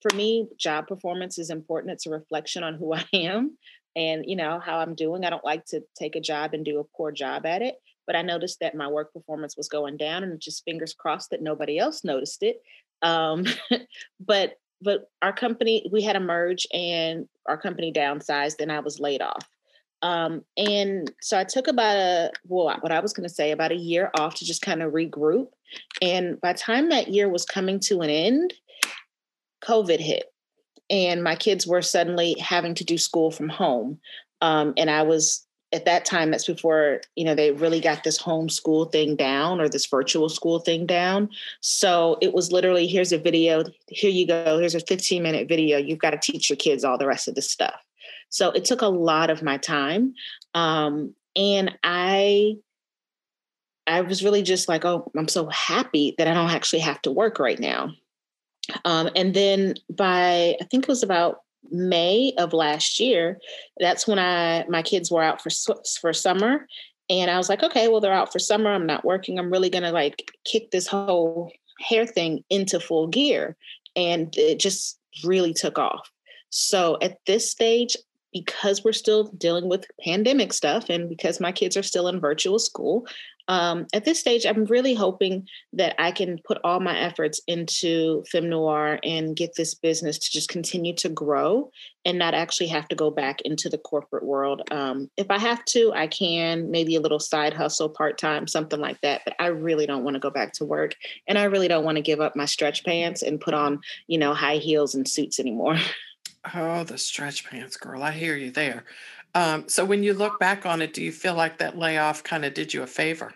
for 0.00 0.14
me, 0.16 0.48
job 0.58 0.86
performance 0.86 1.38
is 1.38 1.50
important. 1.50 1.92
It's 1.92 2.06
a 2.06 2.10
reflection 2.10 2.62
on 2.62 2.74
who 2.74 2.94
I 2.94 3.04
am 3.12 3.58
and, 3.94 4.24
you 4.26 4.36
know, 4.36 4.60
how 4.60 4.78
I'm 4.78 4.94
doing. 4.94 5.24
I 5.24 5.30
don't 5.30 5.44
like 5.44 5.66
to 5.66 5.82
take 5.98 6.16
a 6.16 6.20
job 6.20 6.54
and 6.54 6.64
do 6.64 6.80
a 6.80 6.96
poor 6.96 7.12
job 7.12 7.44
at 7.44 7.60
it, 7.60 7.76
but 8.06 8.16
I 8.16 8.22
noticed 8.22 8.60
that 8.60 8.74
my 8.74 8.88
work 8.88 9.12
performance 9.12 9.58
was 9.58 9.68
going 9.68 9.98
down 9.98 10.22
and 10.22 10.40
just 10.40 10.64
fingers 10.64 10.94
crossed 10.94 11.30
that 11.30 11.42
nobody 11.42 11.78
else 11.78 12.02
noticed 12.02 12.42
it. 12.42 12.62
Um, 13.02 13.44
but 14.20 14.54
but 14.82 15.08
our 15.22 15.32
company 15.32 15.88
we 15.90 16.02
had 16.02 16.16
a 16.16 16.20
merge 16.20 16.66
and 16.72 17.26
our 17.48 17.56
company 17.56 17.92
downsized 17.92 18.60
and 18.60 18.72
I 18.72 18.80
was 18.80 19.00
laid 19.00 19.22
off. 19.22 19.46
Um, 20.02 20.44
and 20.56 21.10
so 21.20 21.38
I 21.38 21.44
took 21.44 21.68
about 21.68 21.96
a 21.96 22.30
well, 22.46 22.76
what 22.80 22.92
I 22.92 23.00
was 23.00 23.12
going 23.12 23.28
to 23.28 23.34
say 23.34 23.50
about 23.50 23.72
a 23.72 23.76
year 23.76 24.10
off 24.18 24.34
to 24.36 24.44
just 24.44 24.62
kind 24.62 24.82
of 24.82 24.92
regroup. 24.92 25.48
And 26.02 26.40
by 26.40 26.52
the 26.52 26.58
time 26.58 26.90
that 26.90 27.08
year 27.08 27.28
was 27.28 27.44
coming 27.44 27.80
to 27.80 28.00
an 28.02 28.10
end, 28.10 28.54
COVID 29.64 29.98
hit, 29.98 30.26
and 30.90 31.24
my 31.24 31.34
kids 31.34 31.66
were 31.66 31.82
suddenly 31.82 32.36
having 32.38 32.74
to 32.74 32.84
do 32.84 32.98
school 32.98 33.30
from 33.30 33.48
home. 33.48 33.98
Um, 34.42 34.74
and 34.76 34.90
I 34.90 35.02
was 35.02 35.45
at 35.72 35.84
that 35.84 36.04
time 36.04 36.30
that's 36.30 36.46
before 36.46 37.00
you 37.16 37.24
know 37.24 37.34
they 37.34 37.50
really 37.52 37.80
got 37.80 38.04
this 38.04 38.20
homeschool 38.20 38.90
thing 38.92 39.16
down 39.16 39.60
or 39.60 39.68
this 39.68 39.86
virtual 39.86 40.28
school 40.28 40.60
thing 40.60 40.86
down. 40.86 41.28
So 41.60 42.18
it 42.22 42.32
was 42.32 42.52
literally 42.52 42.86
here's 42.86 43.12
a 43.12 43.18
video 43.18 43.64
here 43.88 44.10
you 44.10 44.26
go 44.26 44.58
here's 44.58 44.74
a 44.74 44.80
15 44.80 45.22
minute 45.22 45.48
video 45.48 45.78
you've 45.78 45.98
got 45.98 46.10
to 46.10 46.18
teach 46.18 46.48
your 46.48 46.56
kids 46.56 46.84
all 46.84 46.98
the 46.98 47.06
rest 47.06 47.28
of 47.28 47.34
the 47.34 47.42
stuff. 47.42 47.80
So 48.28 48.50
it 48.50 48.64
took 48.64 48.82
a 48.82 48.88
lot 48.88 49.30
of 49.30 49.42
my 49.42 49.56
time 49.56 50.14
um, 50.54 51.14
and 51.34 51.76
i 51.82 52.54
i 53.86 54.00
was 54.00 54.24
really 54.24 54.42
just 54.42 54.68
like 54.68 54.84
oh 54.84 55.10
i'm 55.16 55.28
so 55.28 55.48
happy 55.48 56.14
that 56.16 56.26
i 56.26 56.34
don't 56.34 56.50
actually 56.50 56.80
have 56.80 57.02
to 57.02 57.10
work 57.10 57.38
right 57.38 57.60
now. 57.60 57.90
Um, 58.84 59.10
and 59.16 59.34
then 59.34 59.74
by 59.90 60.56
i 60.60 60.64
think 60.70 60.84
it 60.84 60.88
was 60.88 61.02
about 61.02 61.40
May 61.70 62.32
of 62.38 62.52
last 62.52 63.00
year, 63.00 63.38
that's 63.78 64.06
when 64.06 64.18
I 64.18 64.64
my 64.68 64.82
kids 64.82 65.10
were 65.10 65.22
out 65.22 65.40
for 65.42 65.50
for 66.00 66.12
summer, 66.12 66.66
and 67.08 67.30
I 67.30 67.38
was 67.38 67.48
like, 67.48 67.62
okay, 67.62 67.88
well 67.88 68.00
they're 68.00 68.12
out 68.12 68.32
for 68.32 68.38
summer. 68.38 68.72
I'm 68.72 68.86
not 68.86 69.04
working. 69.04 69.38
I'm 69.38 69.50
really 69.50 69.70
gonna 69.70 69.92
like 69.92 70.32
kick 70.44 70.70
this 70.70 70.86
whole 70.86 71.52
hair 71.80 72.06
thing 72.06 72.44
into 72.50 72.80
full 72.80 73.06
gear, 73.06 73.56
and 73.94 74.34
it 74.36 74.58
just 74.58 74.98
really 75.24 75.52
took 75.52 75.78
off. 75.78 76.10
So 76.50 76.98
at 77.02 77.18
this 77.26 77.50
stage, 77.50 77.96
because 78.32 78.84
we're 78.84 78.92
still 78.92 79.24
dealing 79.38 79.68
with 79.68 79.86
pandemic 80.04 80.52
stuff, 80.52 80.90
and 80.90 81.08
because 81.08 81.40
my 81.40 81.52
kids 81.52 81.76
are 81.76 81.82
still 81.82 82.08
in 82.08 82.20
virtual 82.20 82.58
school, 82.58 83.06
um, 83.48 83.86
at 83.92 84.04
this 84.04 84.18
stage, 84.18 84.44
I'm 84.44 84.64
really 84.64 84.94
hoping 84.94 85.46
that 85.72 85.94
I 85.98 86.10
can 86.10 86.38
put 86.44 86.58
all 86.64 86.80
my 86.80 86.98
efforts 86.98 87.40
into 87.46 88.24
Femme 88.30 88.48
Noir 88.48 88.98
and 89.04 89.36
get 89.36 89.54
this 89.56 89.74
business 89.74 90.18
to 90.18 90.30
just 90.32 90.48
continue 90.48 90.94
to 90.96 91.08
grow 91.08 91.70
and 92.04 92.18
not 92.18 92.34
actually 92.34 92.68
have 92.68 92.88
to 92.88 92.96
go 92.96 93.10
back 93.10 93.40
into 93.42 93.68
the 93.68 93.78
corporate 93.78 94.24
world. 94.24 94.62
Um, 94.70 95.10
if 95.16 95.30
I 95.30 95.38
have 95.38 95.64
to, 95.66 95.92
I 95.94 96.06
can, 96.06 96.70
maybe 96.70 96.96
a 96.96 97.00
little 97.00 97.20
side 97.20 97.54
hustle, 97.54 97.88
part 97.88 98.18
time, 98.18 98.46
something 98.46 98.80
like 98.80 99.00
that. 99.02 99.22
But 99.24 99.34
I 99.38 99.46
really 99.46 99.86
don't 99.86 100.04
want 100.04 100.14
to 100.14 100.20
go 100.20 100.30
back 100.30 100.52
to 100.54 100.64
work. 100.64 100.94
And 101.28 101.38
I 101.38 101.44
really 101.44 101.68
don't 101.68 101.84
want 101.84 101.96
to 101.96 102.02
give 102.02 102.20
up 102.20 102.36
my 102.36 102.46
stretch 102.46 102.84
pants 102.84 103.22
and 103.22 103.40
put 103.40 103.54
on, 103.54 103.80
you 104.08 104.18
know, 104.18 104.34
high 104.34 104.56
heels 104.56 104.94
and 104.94 105.06
suits 105.06 105.38
anymore. 105.38 105.76
Oh, 106.54 106.84
the 106.84 106.98
stretch 106.98 107.44
pants, 107.44 107.76
girl. 107.76 108.02
I 108.02 108.12
hear 108.12 108.36
you 108.36 108.50
there. 108.50 108.84
Um, 109.36 109.68
so 109.68 109.84
when 109.84 110.02
you 110.02 110.14
look 110.14 110.40
back 110.40 110.64
on 110.64 110.80
it, 110.80 110.94
do 110.94 111.02
you 111.02 111.12
feel 111.12 111.34
like 111.34 111.58
that 111.58 111.76
layoff 111.76 112.24
kind 112.24 112.46
of 112.46 112.54
did 112.54 112.72
you 112.72 112.82
a 112.82 112.86
favor? 112.86 113.34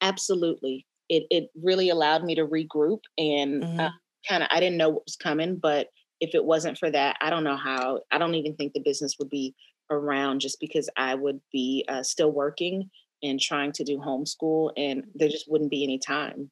Absolutely. 0.00 0.86
It 1.10 1.24
it 1.30 1.50
really 1.62 1.90
allowed 1.90 2.24
me 2.24 2.34
to 2.34 2.46
regroup 2.46 3.00
and 3.18 3.62
mm-hmm. 3.62 3.80
uh, 3.80 3.90
kind 4.26 4.42
of 4.42 4.48
I 4.50 4.58
didn't 4.58 4.78
know 4.78 4.88
what 4.88 5.04
was 5.04 5.16
coming, 5.16 5.56
but 5.56 5.88
if 6.20 6.34
it 6.34 6.44
wasn't 6.44 6.78
for 6.78 6.90
that, 6.90 7.16
I 7.20 7.28
don't 7.28 7.44
know 7.44 7.56
how. 7.56 8.00
I 8.10 8.16
don't 8.16 8.36
even 8.36 8.56
think 8.56 8.72
the 8.72 8.80
business 8.80 9.16
would 9.18 9.28
be 9.28 9.54
around 9.90 10.40
just 10.40 10.60
because 10.60 10.88
I 10.96 11.14
would 11.14 11.40
be 11.52 11.84
uh, 11.88 12.02
still 12.02 12.32
working 12.32 12.90
and 13.22 13.38
trying 13.38 13.72
to 13.72 13.84
do 13.84 13.98
homeschool, 13.98 14.72
and 14.78 15.04
there 15.14 15.28
just 15.28 15.50
wouldn't 15.50 15.70
be 15.70 15.84
any 15.84 15.98
time. 15.98 16.50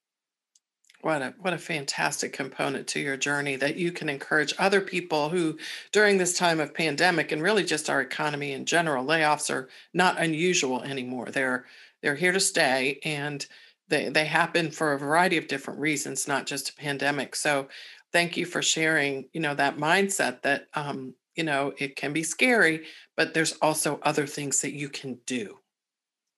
What 1.03 1.23
a 1.23 1.35
what 1.39 1.53
a 1.55 1.59
fantastic 1.59 2.33
component 2.33 2.87
to 2.89 3.01
your 3.01 3.17
journey 3.17 3.57
that 3.57 3.77
you 3.77 3.93
can 3.93 4.09
encourage 4.09 4.55
other 4.59 4.81
people 4.81 5.29
who 5.29 5.59
during 5.93 6.19
this 6.19 6.37
time 6.37 6.59
of 6.61 6.75
pandemic 6.75 7.31
and 7.33 7.43
really 7.43 7.65
just 7.65 7.89
our 7.91 8.01
economy 8.01 8.53
in 8.53 8.67
general 8.67 9.05
layoffs 9.05 9.53
are 9.53 9.69
not 9.95 10.21
unusual 10.21 10.83
anymore. 10.83 11.31
They're 11.31 11.67
they're 12.03 12.15
here 12.17 12.33
to 12.33 12.41
stay 12.41 13.01
and 13.05 13.47
they 13.89 14.09
they 14.09 14.25
happen 14.27 14.71
for 14.71 14.93
a 14.93 14.99
variety 14.99 15.37
of 15.37 15.49
different 15.49 15.81
reasons, 15.81 16.27
not 16.27 16.47
just 16.47 16.71
a 16.71 16.75
pandemic. 16.75 17.37
So 17.37 17.69
thank 18.13 18.37
you 18.37 18.47
for 18.47 18.63
sharing, 18.63 19.29
you 19.33 19.41
know, 19.41 19.55
that 19.55 19.77
mindset 19.77 20.43
that 20.43 20.69
um, 20.75 21.15
you 21.37 21.45
know, 21.45 21.75
it 21.79 21.97
can 21.97 22.13
be 22.13 22.23
scary, 22.23 22.87
but 23.17 23.35
there's 23.35 23.53
also 23.63 24.01
other 24.03 24.27
things 24.27 24.63
that 24.63 24.73
you 24.73 24.89
can 24.89 25.21
do. 25.27 25.59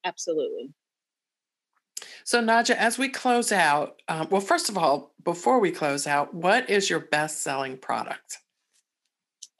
Absolutely. 0.04 0.72
So, 2.24 2.42
Naja, 2.42 2.74
as 2.74 2.98
we 2.98 3.08
close 3.08 3.52
out, 3.52 4.00
um, 4.08 4.28
well, 4.30 4.40
first 4.40 4.68
of 4.68 4.76
all, 4.76 5.12
before 5.24 5.58
we 5.58 5.70
close 5.70 6.06
out, 6.06 6.34
what 6.34 6.68
is 6.70 6.90
your 6.90 7.00
best 7.00 7.42
selling 7.42 7.76
product? 7.76 8.38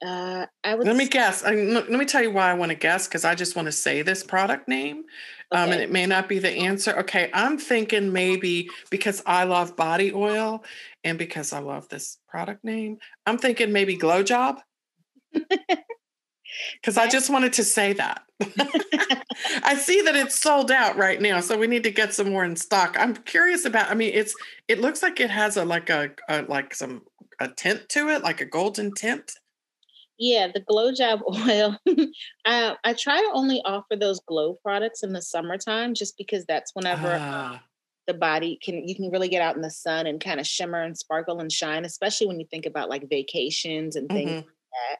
Uh, 0.05 0.45
I 0.63 0.75
would 0.75 0.87
let 0.87 0.95
me 0.95 1.07
guess. 1.07 1.43
I, 1.43 1.53
let 1.55 1.89
me 1.89 2.05
tell 2.05 2.23
you 2.23 2.31
why 2.31 2.49
I 2.49 2.53
want 2.53 2.69
to 2.69 2.77
guess 2.77 3.07
because 3.07 3.25
I 3.25 3.35
just 3.35 3.55
want 3.55 3.65
to 3.65 3.71
say 3.71 4.01
this 4.01 4.23
product 4.23 4.67
name, 4.67 5.03
okay. 5.51 5.61
um, 5.61 5.71
and 5.71 5.81
it 5.81 5.91
may 5.91 6.05
not 6.05 6.29
be 6.29 6.39
the 6.39 6.49
answer. 6.49 6.97
Okay, 6.99 7.29
I'm 7.33 7.57
thinking 7.57 8.13
maybe 8.13 8.69
because 8.89 9.21
I 9.25 9.43
love 9.43 9.75
body 9.75 10.13
oil 10.13 10.63
and 11.03 11.17
because 11.17 11.51
I 11.51 11.59
love 11.59 11.89
this 11.89 12.17
product 12.29 12.63
name, 12.63 12.99
I'm 13.25 13.37
thinking 13.37 13.73
maybe 13.73 13.95
Glow 13.95 14.23
Job. 14.23 14.61
Because 16.81 16.97
I 16.97 17.07
just 17.07 17.29
wanted 17.29 17.53
to 17.53 17.63
say 17.63 17.93
that. 17.93 18.23
I 19.63 19.75
see 19.75 20.01
that 20.01 20.15
it's 20.15 20.39
sold 20.39 20.71
out 20.71 20.97
right 20.97 21.21
now, 21.21 21.39
so 21.39 21.57
we 21.57 21.67
need 21.67 21.83
to 21.83 21.91
get 21.91 22.13
some 22.13 22.31
more 22.31 22.43
in 22.43 22.55
stock. 22.55 22.95
I'm 22.99 23.15
curious 23.15 23.65
about. 23.65 23.89
I 23.89 23.95
mean, 23.95 24.11
it's 24.13 24.35
it 24.67 24.79
looks 24.79 25.01
like 25.01 25.19
it 25.19 25.29
has 25.29 25.57
a 25.57 25.65
like 25.65 25.89
a, 25.89 26.11
a 26.27 26.43
like 26.43 26.73
some 26.73 27.03
a 27.39 27.47
tint 27.47 27.89
to 27.89 28.09
it, 28.09 28.23
like 28.23 28.41
a 28.41 28.45
golden 28.45 28.93
tint. 28.93 29.31
Yeah, 30.17 30.47
the 30.53 30.59
Glow 30.59 30.91
Job 30.91 31.21
oil. 31.27 31.77
I 32.45 32.75
I 32.83 32.93
try 32.93 33.17
to 33.17 33.31
only 33.33 33.61
offer 33.65 33.95
those 33.95 34.19
glow 34.19 34.55
products 34.61 35.03
in 35.03 35.13
the 35.13 35.21
summertime, 35.21 35.93
just 35.93 36.17
because 36.17 36.45
that's 36.45 36.75
whenever 36.75 37.17
ah. 37.19 37.61
the 38.07 38.13
body 38.13 38.59
can 38.61 38.87
you 38.87 38.95
can 38.95 39.09
really 39.09 39.29
get 39.29 39.41
out 39.41 39.55
in 39.55 39.61
the 39.61 39.71
sun 39.71 40.05
and 40.05 40.19
kind 40.23 40.39
of 40.39 40.47
shimmer 40.47 40.81
and 40.81 40.97
sparkle 40.97 41.39
and 41.39 41.51
shine, 41.51 41.85
especially 41.85 42.27
when 42.27 42.39
you 42.39 42.45
think 42.51 42.65
about 42.65 42.89
like 42.89 43.09
vacations 43.09 43.95
and 43.95 44.09
things 44.09 44.29
mm-hmm. 44.29 44.37
like 44.37 44.45
that. 44.45 44.97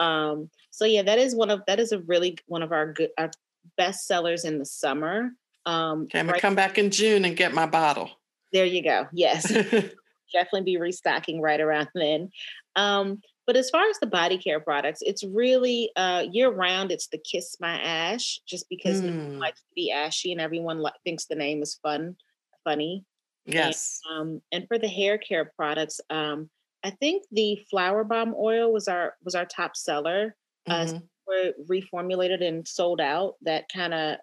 Um, 0.00 0.50
so 0.70 0.84
yeah, 0.84 1.02
that 1.02 1.18
is 1.18 1.34
one 1.34 1.50
of 1.50 1.62
that 1.66 1.78
is 1.78 1.92
a 1.92 2.00
really 2.00 2.38
one 2.46 2.62
of 2.62 2.72
our 2.72 2.92
good 2.92 3.10
our 3.18 3.30
best 3.76 4.06
sellers 4.06 4.44
in 4.44 4.58
the 4.58 4.66
summer. 4.66 5.30
Um, 5.66 6.02
okay, 6.02 6.18
I'm 6.18 6.26
gonna 6.26 6.32
right 6.32 6.42
come 6.42 6.54
back 6.54 6.78
in 6.78 6.90
June 6.90 7.24
and 7.24 7.36
get 7.36 7.54
my 7.54 7.66
bottle. 7.66 8.10
There 8.52 8.64
you 8.64 8.82
go. 8.82 9.06
Yes, 9.12 9.48
definitely 10.32 10.62
be 10.64 10.78
restocking 10.78 11.40
right 11.40 11.60
around 11.60 11.88
then. 11.94 12.30
Um, 12.74 13.20
but 13.46 13.56
as 13.56 13.68
far 13.68 13.88
as 13.88 13.98
the 13.98 14.06
body 14.06 14.38
care 14.38 14.60
products, 14.60 15.02
it's 15.02 15.24
really 15.24 15.90
uh, 15.96 16.24
year 16.30 16.50
round. 16.50 16.90
It's 16.90 17.08
the 17.08 17.18
Kiss 17.18 17.56
My 17.60 17.80
Ash, 17.80 18.40
just 18.46 18.68
because 18.68 19.02
mm. 19.02 19.34
it 19.34 19.38
likes 19.38 19.60
to 19.60 19.74
be 19.74 19.90
ashy, 19.90 20.32
and 20.32 20.40
everyone 20.40 20.82
li- 20.82 20.90
thinks 21.04 21.26
the 21.26 21.34
name 21.34 21.62
is 21.62 21.78
fun, 21.82 22.16
funny. 22.64 23.04
Yes. 23.46 24.00
And, 24.08 24.20
um, 24.20 24.42
and 24.52 24.68
for 24.68 24.78
the 24.78 24.88
hair 24.88 25.18
care 25.18 25.52
products, 25.56 26.00
um, 26.10 26.48
I 26.82 26.90
think 26.90 27.24
the 27.30 27.56
flower 27.70 28.04
bomb 28.04 28.34
oil 28.38 28.72
was 28.72 28.88
our 28.88 29.14
was 29.24 29.34
our 29.34 29.46
top 29.46 29.76
seller. 29.76 30.36
Uh, 30.66 30.84
Mm-hmm. 30.84 30.98
were 31.26 31.52
reformulated 31.70 32.42
and 32.42 32.66
sold 32.66 33.00
out. 33.00 33.36
That 33.42 33.64
kind 33.72 33.94
of 33.94 34.16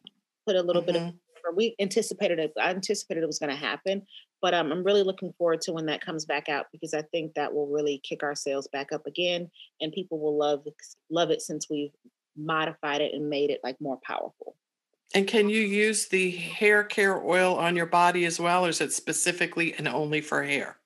put 0.45 0.55
a 0.55 0.61
little 0.61 0.81
bit 0.81 0.95
of 0.95 1.01
Mhm. 1.03 1.19
we 1.55 1.75
anticipated 1.79 2.39
it. 2.39 2.51
I 2.59 2.69
anticipated 2.71 3.23
it 3.23 3.27
was 3.27 3.39
going 3.39 3.49
to 3.49 3.55
happen, 3.55 4.05
but 4.41 4.53
um, 4.53 4.71
I'm 4.71 4.83
really 4.83 5.03
looking 5.03 5.31
forward 5.37 5.61
to 5.61 5.71
when 5.71 5.85
that 5.85 6.01
comes 6.01 6.25
back 6.25 6.49
out 6.49 6.65
because 6.73 6.93
I 6.93 7.03
think 7.03 7.33
that 7.35 7.53
will 7.53 7.67
really 7.67 7.99
kick 7.99 8.21
our 8.23 8.35
sales 8.35 8.67
back 8.67 8.91
up 8.91 9.05
again, 9.07 9.49
and 9.79 9.93
people 9.93 10.19
will 10.19 10.37
love 10.37 10.67
love 11.09 11.31
it 11.31 11.41
since 11.41 11.69
we've 11.69 11.93
modified 12.35 13.01
it 13.01 13.13
and 13.13 13.29
made 13.29 13.49
it 13.49 13.61
like 13.63 13.79
more 13.79 13.97
powerful. 14.03 14.55
And 15.15 15.25
can 15.25 15.49
you 15.49 15.61
use 15.61 16.07
the 16.09 16.31
hair 16.31 16.83
care 16.83 17.23
oil 17.23 17.55
on 17.55 17.75
your 17.77 17.85
body 17.85 18.25
as 18.25 18.39
well, 18.39 18.65
or 18.65 18.69
is 18.69 18.81
it 18.81 18.91
specifically 18.91 19.73
and 19.73 19.87
only 19.87 20.19
for 20.21 20.43
hair? 20.43 20.77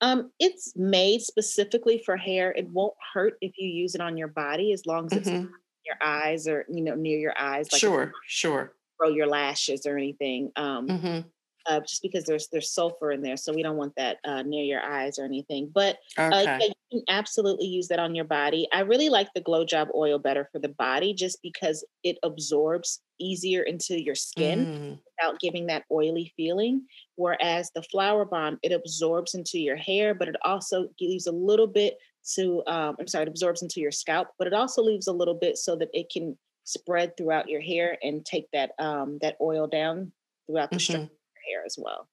Um, 0.00 0.30
it's 0.38 0.74
made 0.76 1.22
specifically 1.22 1.98
for 2.04 2.16
hair. 2.16 2.52
It 2.52 2.68
won't 2.70 2.94
hurt 3.14 3.38
if 3.40 3.52
you 3.58 3.68
use 3.68 3.94
it 3.94 4.00
on 4.00 4.16
your 4.16 4.28
body 4.28 4.72
as 4.72 4.86
long 4.86 5.06
as 5.06 5.16
it's 5.16 5.30
Mhm. 5.30 5.56
your 5.84 5.96
eyes 6.02 6.48
or 6.48 6.66
you 6.68 6.82
know 6.82 6.94
near 6.94 7.18
your 7.18 7.38
eyes, 7.38 7.72
like 7.72 7.84
Sure, 7.84 8.14
sure. 8.26 8.74
grow 8.98 9.10
your 9.10 9.26
lashes 9.26 9.86
or 9.86 9.96
anything. 9.96 10.52
Um, 10.56 10.96
hmm 10.96 11.28
uh, 11.66 11.80
just 11.80 12.02
because 12.02 12.24
there's 12.26 12.48
there's 12.50 12.72
sulfur 12.72 13.12
in 13.12 13.22
there, 13.22 13.36
so 13.38 13.52
we 13.54 13.62
don't 13.62 13.76
want 13.78 13.94
that 13.96 14.18
uh, 14.24 14.42
near 14.42 14.64
your 14.64 14.82
eyes 14.82 15.18
or 15.18 15.24
anything. 15.24 15.70
But 15.74 15.98
uh, 16.32 16.46
Okay. 16.46 16.60
yeah, 16.60 16.72
you 16.90 17.00
can 17.00 17.14
absolutely 17.14 17.66
use 17.66 17.88
that 17.88 17.98
on 17.98 18.14
your 18.14 18.24
body. 18.24 18.68
I 18.72 18.80
really 18.80 19.08
like 19.08 19.28
the 19.34 19.40
Glow 19.40 19.64
Job 19.64 19.88
oil 19.94 20.18
better 20.18 20.48
for 20.52 20.58
the 20.58 20.68
body, 20.68 21.14
just 21.14 21.38
because 21.42 21.84
it 22.04 22.18
absorbs 22.22 23.00
easier 23.18 23.62
into 23.62 24.00
your 24.00 24.14
skin 24.14 24.66
Mm, 24.66 24.98
without 25.18 25.40
giving 25.40 25.66
that 25.66 25.84
oily 25.90 26.32
feeling. 26.36 26.86
Whereas 27.16 27.70
the 27.74 27.82
Flower 27.82 28.24
Bomb, 28.24 28.58
it 28.62 28.72
absorbs 28.72 29.34
into 29.34 29.58
your 29.58 29.76
hair, 29.76 30.14
but 30.14 30.28
it 30.28 30.36
also 30.44 30.88
leaves 31.00 31.26
a 31.26 31.32
little 31.32 31.66
bit 31.66 31.96
to 32.34 32.62
um, 32.66 32.96
I'm 32.98 33.06
sorry, 33.06 33.22
it 33.22 33.28
absorbs 33.28 33.62
into 33.62 33.80
your 33.80 33.92
scalp, 33.92 34.28
but 34.38 34.46
it 34.46 34.52
also 34.52 34.82
leaves 34.82 35.06
a 35.06 35.12
little 35.12 35.34
bit 35.34 35.56
so 35.56 35.76
that 35.76 35.88
it 35.92 36.10
can 36.12 36.36
spread 36.64 37.16
throughout 37.16 37.48
your 37.48 37.60
hair 37.60 37.96
and 38.02 38.24
take 38.24 38.46
that 38.52 38.72
um, 38.78 39.18
that 39.22 39.36
oil 39.40 39.66
down 39.66 40.12
throughout 40.46 40.70
the 40.70 40.78
structure 40.78 41.02
mhm. 41.02 41.04
of 41.04 41.10
your 41.10 41.58
hair 41.58 41.64
as 41.64 41.76
well. 41.78 42.08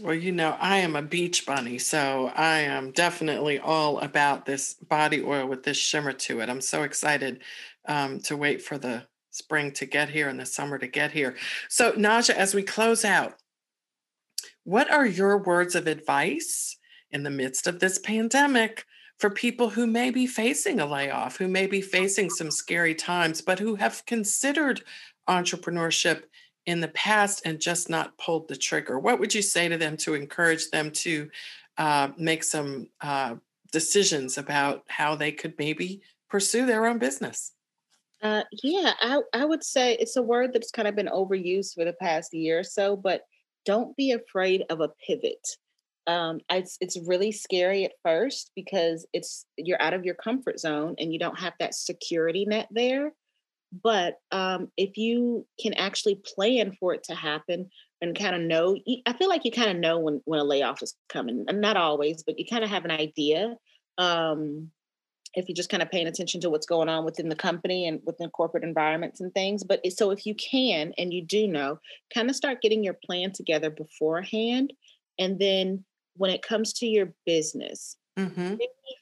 Well, 0.00 0.14
you 0.14 0.32
know, 0.32 0.56
I 0.58 0.78
am 0.78 0.96
a 0.96 1.02
beach 1.02 1.46
bunny, 1.46 1.78
so 1.78 2.32
I 2.34 2.60
am 2.60 2.90
definitely 2.90 3.60
all 3.60 4.00
about 4.00 4.44
this 4.44 4.74
body 4.74 5.22
oil 5.22 5.46
with 5.46 5.62
this 5.62 5.76
shimmer 5.76 6.12
to 6.12 6.40
it. 6.40 6.48
I'm 6.48 6.60
so 6.60 6.82
excited 6.82 7.42
um, 7.86 8.18
to 8.20 8.36
wait 8.36 8.60
for 8.60 8.76
the 8.76 9.04
spring 9.30 9.70
to 9.72 9.86
get 9.86 10.08
here 10.08 10.28
and 10.28 10.40
the 10.40 10.46
summer 10.46 10.78
to 10.78 10.88
get 10.88 11.12
here. 11.12 11.36
So, 11.68 11.92
Naja, 11.92 12.34
as 12.34 12.54
we 12.54 12.64
close 12.64 13.04
out, 13.04 13.34
what 14.64 14.90
are 14.90 15.06
your 15.06 15.38
words 15.38 15.76
of 15.76 15.86
advice 15.86 16.76
in 17.12 17.22
the 17.22 17.30
midst 17.30 17.68
of 17.68 17.78
this 17.78 17.98
pandemic 17.98 18.84
for 19.18 19.30
people 19.30 19.70
who 19.70 19.86
may 19.86 20.10
be 20.10 20.26
facing 20.26 20.80
a 20.80 20.86
layoff, 20.86 21.36
who 21.36 21.46
may 21.46 21.68
be 21.68 21.80
facing 21.80 22.30
some 22.30 22.50
scary 22.50 22.96
times, 22.96 23.40
but 23.40 23.60
who 23.60 23.76
have 23.76 24.04
considered 24.06 24.82
entrepreneurship 25.28 26.24
in 26.66 26.80
the 26.80 26.88
past 26.88 27.42
and 27.44 27.60
just 27.60 27.88
not 27.88 28.16
pulled 28.18 28.48
the 28.48 28.56
trigger? 28.56 28.98
What 28.98 29.20
would 29.20 29.34
you 29.34 29.42
say 29.42 29.68
to 29.68 29.76
them 29.76 29.96
to 29.98 30.14
encourage 30.14 30.70
them 30.70 30.90
to 30.92 31.30
uh, 31.78 32.08
make 32.16 32.44
some 32.44 32.88
uh, 33.00 33.36
decisions 33.72 34.38
about 34.38 34.84
how 34.86 35.14
they 35.14 35.32
could 35.32 35.54
maybe 35.58 36.02
pursue 36.28 36.66
their 36.66 36.86
own 36.86 36.98
business? 36.98 37.52
Uh, 38.22 38.42
yeah, 38.62 38.94
I, 39.00 39.20
I 39.34 39.44
would 39.44 39.62
say 39.62 39.94
it's 39.94 40.16
a 40.16 40.22
word 40.22 40.52
that's 40.52 40.70
kind 40.70 40.88
of 40.88 40.96
been 40.96 41.08
overused 41.08 41.74
for 41.74 41.84
the 41.84 41.92
past 41.92 42.32
year 42.32 42.60
or 42.60 42.64
so, 42.64 42.96
but 42.96 43.22
don't 43.66 43.94
be 43.96 44.12
afraid 44.12 44.64
of 44.70 44.80
a 44.80 44.88
pivot. 45.06 45.46
Um, 46.06 46.40
it's 46.50 46.76
it's 46.80 46.98
really 47.06 47.32
scary 47.32 47.84
at 47.84 47.92
first 48.02 48.50
because 48.54 49.06
it's 49.12 49.46
you're 49.56 49.80
out 49.80 49.94
of 49.94 50.04
your 50.04 50.14
comfort 50.14 50.60
zone 50.60 50.94
and 50.98 51.12
you 51.12 51.18
don't 51.18 51.38
have 51.38 51.54
that 51.60 51.74
security 51.74 52.44
net 52.44 52.68
there. 52.70 53.12
But 53.82 54.18
um, 54.30 54.68
if 54.76 54.96
you 54.96 55.46
can 55.60 55.74
actually 55.74 56.20
plan 56.34 56.76
for 56.78 56.94
it 56.94 57.02
to 57.04 57.14
happen 57.14 57.70
and 58.00 58.18
kind 58.18 58.36
of 58.36 58.42
know, 58.42 58.78
I 59.06 59.12
feel 59.14 59.28
like 59.28 59.44
you 59.44 59.50
kind 59.50 59.70
of 59.70 59.76
know 59.78 59.98
when 59.98 60.20
when 60.24 60.40
a 60.40 60.44
layoff 60.44 60.82
is 60.82 60.94
coming. 61.08 61.44
And 61.48 61.60
Not 61.60 61.76
always, 61.76 62.22
but 62.22 62.38
you 62.38 62.44
kind 62.48 62.64
of 62.64 62.70
have 62.70 62.84
an 62.84 62.90
idea. 62.90 63.56
Um, 63.98 64.70
if 65.36 65.48
you're 65.48 65.56
just 65.56 65.70
kind 65.70 65.82
of 65.82 65.90
paying 65.90 66.06
attention 66.06 66.40
to 66.40 66.48
what's 66.50 66.66
going 66.66 66.88
on 66.88 67.04
within 67.04 67.28
the 67.28 67.34
company 67.34 67.88
and 67.88 68.00
within 68.04 68.30
corporate 68.30 68.62
environments 68.62 69.20
and 69.20 69.34
things. 69.34 69.64
But 69.64 69.80
so 69.90 70.12
if 70.12 70.26
you 70.26 70.34
can 70.36 70.92
and 70.96 71.12
you 71.12 71.24
do 71.24 71.48
know, 71.48 71.80
kind 72.14 72.30
of 72.30 72.36
start 72.36 72.62
getting 72.62 72.84
your 72.84 72.96
plan 73.04 73.32
together 73.32 73.68
beforehand. 73.68 74.72
And 75.18 75.40
then 75.40 75.84
when 76.16 76.30
it 76.30 76.42
comes 76.42 76.72
to 76.74 76.86
your 76.86 77.12
business, 77.26 77.96
Mm-hmm. 78.16 78.54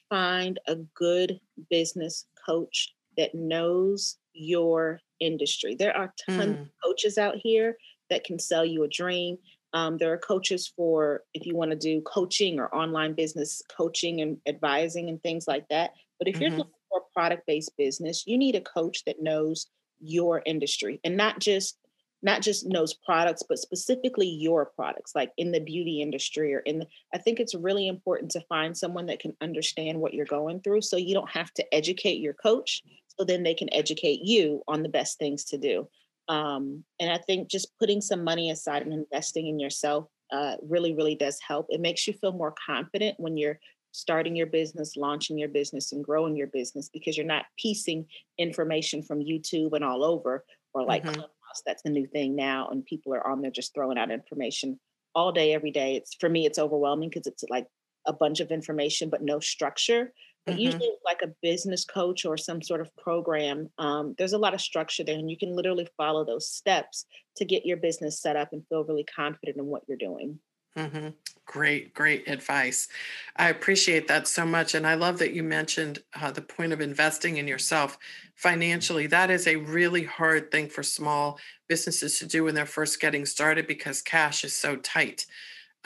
find 0.09 0.59
a 0.67 0.75
good 0.95 1.39
business 1.69 2.25
coach 2.47 2.95
that 3.15 3.35
knows 3.35 4.17
your 4.33 4.99
industry. 5.19 5.75
There 5.75 5.95
are 5.95 6.13
tons 6.37 6.55
Mm. 6.55 6.73
of 6.83 6.89
coaches 6.91 7.17
out 7.17 7.35
here 7.37 7.77
that 8.09 8.23
can 8.23 8.39
sell 8.39 8.65
you 8.65 8.83
a 8.83 8.87
dream. 8.87 9.37
Um, 9.73 9.97
there 9.97 10.13
are 10.13 10.17
coaches 10.17 10.67
for 10.75 11.23
if 11.33 11.45
you 11.45 11.55
want 11.55 11.71
to 11.71 11.77
do 11.77 12.01
coaching 12.01 12.59
or 12.59 12.73
online 12.75 13.13
business 13.13 13.61
coaching 13.75 14.21
and 14.21 14.39
advising 14.45 15.09
and 15.09 15.21
things 15.23 15.47
like 15.47 15.67
that. 15.69 15.91
But 16.19 16.27
if 16.27 16.39
you're 16.39 16.49
Mhm. 16.49 16.57
looking 16.57 16.73
for 16.89 16.99
a 16.99 17.13
product 17.13 17.47
based 17.47 17.75
business, 17.77 18.25
you 18.27 18.37
need 18.37 18.55
a 18.55 18.61
coach 18.61 19.03
that 19.05 19.21
knows 19.21 19.67
your 19.99 20.43
industry 20.45 20.99
and 21.03 21.17
not 21.17 21.39
just 21.39 21.77
not 22.25 22.41
just 22.41 22.65
knows 22.65 22.93
products, 22.93 23.43
but 23.47 23.59
specifically 23.59 24.27
your 24.29 24.67
products, 24.77 25.11
like 25.13 25.33
in 25.35 25.51
the 25.51 25.59
beauty 25.59 26.01
industry 26.01 26.53
or 26.53 26.59
in 26.59 26.79
the 26.79 26.87
I 27.13 27.17
think 27.17 27.39
it's 27.39 27.53
really 27.53 27.85
important 27.87 28.31
to 28.31 28.41
find 28.47 28.77
someone 28.77 29.07
that 29.07 29.19
can 29.19 29.35
understand 29.41 29.99
what 29.99 30.13
you're 30.13 30.25
going 30.25 30.61
through 30.61 30.81
so 30.81 30.95
you 30.95 31.13
don't 31.13 31.29
have 31.31 31.53
to 31.55 31.73
educate 31.75 32.19
your 32.21 32.33
coach 32.33 32.81
so 33.17 33.25
then 33.25 33.43
they 33.43 33.53
can 33.53 33.73
educate 33.73 34.21
you 34.23 34.61
on 34.67 34.83
the 34.83 34.89
best 34.89 35.17
things 35.19 35.43
to 35.45 35.57
do. 35.57 35.87
Um, 36.27 36.83
and 36.99 37.11
I 37.11 37.17
think 37.17 37.49
just 37.49 37.77
putting 37.79 38.01
some 38.01 38.23
money 38.23 38.49
aside 38.49 38.83
and 38.83 38.93
investing 38.93 39.47
in 39.47 39.59
yourself 39.59 40.07
uh, 40.31 40.55
really, 40.61 40.93
really 40.93 41.15
does 41.15 41.39
help. 41.45 41.67
It 41.69 41.81
makes 41.81 42.07
you 42.07 42.13
feel 42.13 42.31
more 42.31 42.55
confident 42.65 43.19
when 43.19 43.37
you're 43.37 43.59
starting 43.91 44.35
your 44.35 44.47
business, 44.47 44.95
launching 44.95 45.37
your 45.37 45.49
business, 45.49 45.91
and 45.91 46.03
growing 46.03 46.35
your 46.35 46.47
business 46.47 46.89
because 46.91 47.15
you're 47.15 47.25
not 47.25 47.45
piecing 47.59 48.07
information 48.39 49.03
from 49.03 49.19
YouTube 49.19 49.73
and 49.73 49.83
all 49.83 50.03
over 50.03 50.43
or 50.73 50.83
like 50.83 51.03
Mhm. 51.03 51.13
Clubhouse. 51.13 51.61
That's 51.65 51.83
the 51.83 51.91
new 51.91 52.07
thing 52.07 52.35
now, 52.35 52.67
and 52.69 52.83
people 52.83 53.13
are 53.13 53.27
on 53.27 53.41
there 53.41 53.51
just 53.51 53.75
throwing 53.75 53.97
out 53.97 54.09
information 54.09 54.79
all 55.13 55.31
day, 55.31 55.53
every 55.53 55.69
day. 55.69 55.95
It's 55.95 56.15
for 56.15 56.29
me, 56.29 56.47
it's 56.47 56.57
overwhelming 56.57 57.09
because 57.09 57.27
it's 57.27 57.43
like 57.49 57.67
a 58.05 58.13
bunch 58.13 58.39
of 58.39 58.51
information 58.51 59.09
but 59.09 59.21
no 59.23 59.39
structure. 59.39 60.13
But 60.45 60.55
Mhm. 60.55 60.57
usually, 60.57 60.91
like 61.05 61.21
a 61.21 61.33
business 61.41 61.85
coach 61.85 62.25
or 62.25 62.35
some 62.37 62.61
sort 62.61 62.81
of 62.81 62.93
program, 62.97 63.69
um, 63.77 64.13
there's 64.17 64.33
a 64.33 64.37
lot 64.37 64.53
of 64.53 64.59
structure 64.61 65.03
there, 65.03 65.17
and 65.17 65.31
you 65.31 65.37
can 65.37 65.55
literally 65.55 65.87
follow 65.95 66.25
those 66.25 66.49
steps 66.49 67.05
to 67.37 67.45
get 67.45 67.65
your 67.65 67.77
business 67.77 68.21
set 68.21 68.35
up 68.35 68.49
and 68.51 68.67
feel 68.67 68.83
really 68.83 69.05
confident 69.05 69.57
in 69.57 69.65
what 69.67 69.83
you're 69.87 69.97
doing. 69.97 70.41
Mm-hmm. 70.75 71.09
Great, 71.45 71.93
great 71.93 72.27
advice. 72.27 72.87
I 73.35 73.49
appreciate 73.49 74.07
that 74.07 74.27
so 74.27 74.43
much. 74.43 74.73
And 74.73 74.87
I 74.87 74.95
love 74.95 75.19
that 75.19 75.33
you 75.33 75.43
mentioned 75.43 76.03
uh, 76.15 76.31
the 76.31 76.41
point 76.41 76.73
of 76.73 76.81
investing 76.81 77.37
in 77.37 77.47
yourself 77.47 77.99
financially. 78.35 79.05
That 79.05 79.29
is 79.29 79.45
a 79.45 79.57
really 79.57 80.03
hard 80.03 80.49
thing 80.49 80.67
for 80.69 80.81
small 80.81 81.39
businesses 81.67 82.17
to 82.19 82.25
do 82.25 82.45
when 82.45 82.55
they're 82.55 82.65
first 82.65 82.99
getting 82.99 83.25
started 83.27 83.67
because 83.67 84.01
cash 84.01 84.43
is 84.43 84.55
so 84.55 84.75
tight. 84.77 85.27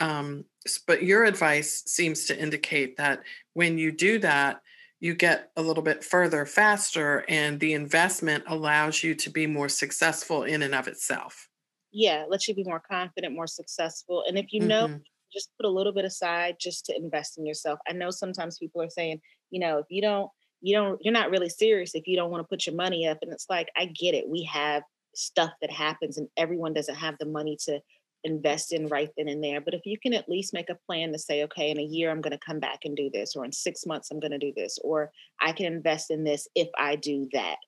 Um, 0.00 0.44
but 0.86 1.02
your 1.02 1.24
advice 1.24 1.82
seems 1.86 2.26
to 2.26 2.38
indicate 2.38 2.96
that 2.96 3.22
when 3.54 3.78
you 3.78 3.90
do 3.92 4.18
that, 4.20 4.62
you 5.00 5.14
get 5.14 5.52
a 5.56 5.62
little 5.62 5.82
bit 5.82 6.02
further 6.04 6.44
faster, 6.44 7.24
and 7.28 7.60
the 7.60 7.72
investment 7.72 8.44
allows 8.46 9.02
you 9.02 9.14
to 9.14 9.30
be 9.30 9.46
more 9.46 9.68
successful 9.68 10.42
in 10.42 10.62
and 10.62 10.74
of 10.74 10.88
itself. 10.88 11.48
Yeah, 11.90 12.26
lets 12.28 12.46
you 12.48 12.54
be 12.54 12.64
more 12.64 12.80
confident, 12.80 13.34
more 13.34 13.46
successful. 13.46 14.24
And 14.26 14.38
if 14.38 14.52
you 14.52 14.60
know, 14.60 14.86
Mhm. 14.86 15.04
just 15.32 15.50
put 15.56 15.66
a 15.66 15.70
little 15.70 15.92
bit 15.92 16.04
aside 16.04 16.56
just 16.60 16.86
to 16.86 16.96
invest 16.96 17.38
in 17.38 17.46
yourself. 17.46 17.78
I 17.88 17.92
know 17.92 18.10
sometimes 18.10 18.58
people 18.58 18.82
are 18.82 18.90
saying, 18.90 19.20
you 19.50 19.60
know, 19.60 19.78
if 19.78 19.86
you 19.90 20.02
don't, 20.02 20.30
you 20.60 20.74
don't, 20.74 21.00
you're 21.02 21.12
not 21.12 21.30
really 21.30 21.48
serious 21.48 21.94
if 21.94 22.06
you 22.06 22.16
don't 22.16 22.30
want 22.30 22.42
to 22.42 22.48
put 22.48 22.66
your 22.66 22.74
money 22.74 23.06
up. 23.06 23.18
And 23.22 23.32
it's 23.32 23.46
like, 23.48 23.68
I 23.76 23.86
get 23.86 24.14
it. 24.14 24.28
We 24.28 24.42
have 24.44 24.82
stuff 25.14 25.52
that 25.60 25.70
happens 25.70 26.18
and 26.18 26.28
everyone 26.36 26.72
doesn't 26.72 26.94
have 26.94 27.16
the 27.18 27.26
money 27.26 27.56
to 27.64 27.80
invest 28.24 28.72
in 28.72 28.88
right 28.88 29.10
then 29.16 29.28
and 29.28 29.42
there. 29.42 29.60
But 29.60 29.74
if 29.74 29.82
you 29.86 29.98
can 29.98 30.12
at 30.14 30.28
least 30.28 30.52
make 30.54 30.70
a 30.70 30.74
plan 30.86 31.12
to 31.12 31.18
say, 31.18 31.44
okay, 31.44 31.70
in 31.70 31.78
a 31.78 31.82
year, 31.82 32.10
I'm 32.10 32.20
going 32.20 32.32
to 32.32 32.38
come 32.38 32.60
back 32.60 32.80
and 32.84 32.96
do 32.96 33.10
this, 33.12 33.36
or 33.36 33.44
in 33.44 33.52
six 33.52 33.86
months, 33.86 34.10
I'm 34.10 34.20
going 34.20 34.32
to 34.32 34.38
do 34.38 34.52
this, 34.56 34.78
or 34.82 35.12
I 35.40 35.52
can 35.52 35.66
invest 35.66 36.10
in 36.10 36.24
this 36.24 36.48
if 36.54 36.68
I 36.76 36.96
do 36.96 37.28
that. 37.32 37.58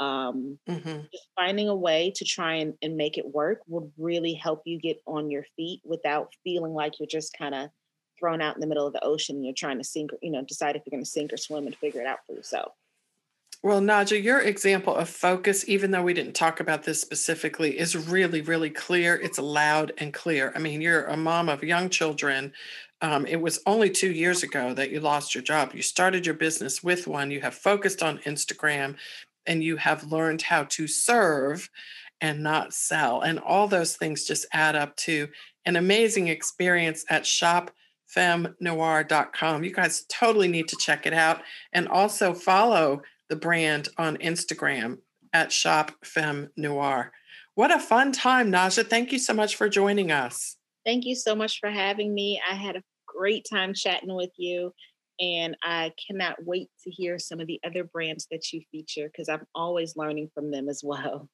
Um, 0.00 0.58
Mhm. 0.66 1.08
just 1.12 1.28
finding 1.36 1.68
a 1.68 1.74
way 1.76 2.12
to 2.16 2.24
try 2.24 2.54
and, 2.56 2.74
and 2.82 2.96
make 2.96 3.16
it 3.18 3.26
work 3.26 3.60
would 3.66 3.92
really 3.96 4.34
help 4.34 4.62
you 4.66 4.78
get 4.78 5.00
on 5.06 5.30
your 5.30 5.44
feet 5.56 5.80
without 5.84 6.32
feeling 6.44 6.74
like 6.74 6.98
you're 6.98 7.06
just 7.06 7.32
kind 7.36 7.54
of 7.54 7.70
thrown 8.18 8.42
out 8.42 8.54
in 8.56 8.60
the 8.60 8.66
middle 8.66 8.86
of 8.86 8.92
the 8.92 9.04
ocean 9.04 9.36
and 9.36 9.44
you're 9.44 9.54
trying 9.54 9.78
to 9.78 9.84
sink, 9.84 10.10
you 10.22 10.30
know, 10.30 10.42
decide 10.42 10.76
if 10.76 10.82
you're 10.84 10.90
going 10.90 11.04
to 11.04 11.10
sink 11.10 11.32
or 11.32 11.36
swim 11.36 11.66
and 11.66 11.76
figure 11.76 12.00
it 12.00 12.06
out 12.06 12.18
for 12.26 12.34
yourself. 12.34 12.72
Well, 13.60 13.80
Naja, 13.80 14.22
your 14.22 14.40
example 14.40 14.94
of 14.94 15.08
focus, 15.08 15.68
even 15.68 15.90
though 15.90 16.04
we 16.04 16.14
didn't 16.14 16.34
talk 16.34 16.60
about 16.60 16.84
this 16.84 17.00
specifically, 17.00 17.76
is 17.76 17.96
really, 17.96 18.40
really 18.40 18.70
clear. 18.70 19.16
It's 19.16 19.38
loud 19.38 19.92
and 19.98 20.14
clear. 20.14 20.52
I 20.54 20.60
mean, 20.60 20.80
you're 20.80 21.06
a 21.06 21.16
mom 21.16 21.48
of 21.48 21.64
young 21.64 21.90
children. 21.90 22.52
Um, 23.00 23.26
it 23.26 23.40
was 23.40 23.58
only 23.66 23.90
two 23.90 24.12
years 24.12 24.44
ago 24.44 24.74
that 24.74 24.92
you 24.92 25.00
lost 25.00 25.34
your 25.34 25.42
job. 25.42 25.72
You 25.74 25.82
started 25.82 26.24
your 26.24 26.36
business 26.36 26.84
with 26.84 27.08
one. 27.08 27.32
You 27.32 27.40
have 27.40 27.54
focused 27.54 28.00
on 28.00 28.18
Instagram 28.18 28.94
and 29.44 29.64
you 29.64 29.76
have 29.76 30.04
learned 30.04 30.42
how 30.42 30.62
to 30.64 30.86
serve 30.86 31.68
and 32.20 32.44
not 32.44 32.72
sell. 32.72 33.22
And 33.22 33.40
all 33.40 33.66
those 33.66 33.96
things 33.96 34.24
just 34.24 34.46
add 34.52 34.76
up 34.76 34.94
to 34.96 35.26
an 35.64 35.74
amazing 35.74 36.28
experience 36.28 37.04
at 37.08 37.24
shopfemmenoir.com. 37.24 39.64
You 39.64 39.72
guys 39.72 40.04
totally 40.08 40.48
need 40.48 40.68
to 40.68 40.76
check 40.76 41.06
it 41.06 41.12
out 41.12 41.42
and 41.72 41.88
also 41.88 42.34
follow 42.34 43.02
the 43.28 43.36
brand 43.36 43.88
on 43.96 44.16
Instagram 44.18 44.98
at 45.32 45.52
Shop 45.52 45.92
Femme 46.04 46.50
Noir. 46.56 47.12
What 47.54 47.74
a 47.74 47.80
fun 47.80 48.12
time, 48.12 48.52
Naja. 48.52 48.86
Thank 48.86 49.12
you 49.12 49.18
so 49.18 49.34
much 49.34 49.56
for 49.56 49.68
joining 49.68 50.12
us. 50.12 50.56
Thank 50.86 51.04
you 51.04 51.14
so 51.14 51.34
much 51.34 51.58
for 51.60 51.70
having 51.70 52.14
me. 52.14 52.40
I 52.48 52.54
had 52.54 52.76
a 52.76 52.82
great 53.06 53.46
time 53.50 53.74
chatting 53.74 54.14
with 54.14 54.30
you, 54.36 54.72
and 55.20 55.56
I 55.62 55.92
cannot 56.06 56.36
wait 56.44 56.70
to 56.84 56.90
hear 56.90 57.18
some 57.18 57.40
of 57.40 57.46
the 57.46 57.60
other 57.66 57.84
brands 57.84 58.26
that 58.30 58.52
you 58.52 58.62
feature 58.70 59.10
because 59.12 59.28
I'm 59.28 59.44
always 59.54 59.96
learning 59.96 60.30
from 60.34 60.50
them 60.50 60.68
as 60.68 60.82
well. 60.84 61.28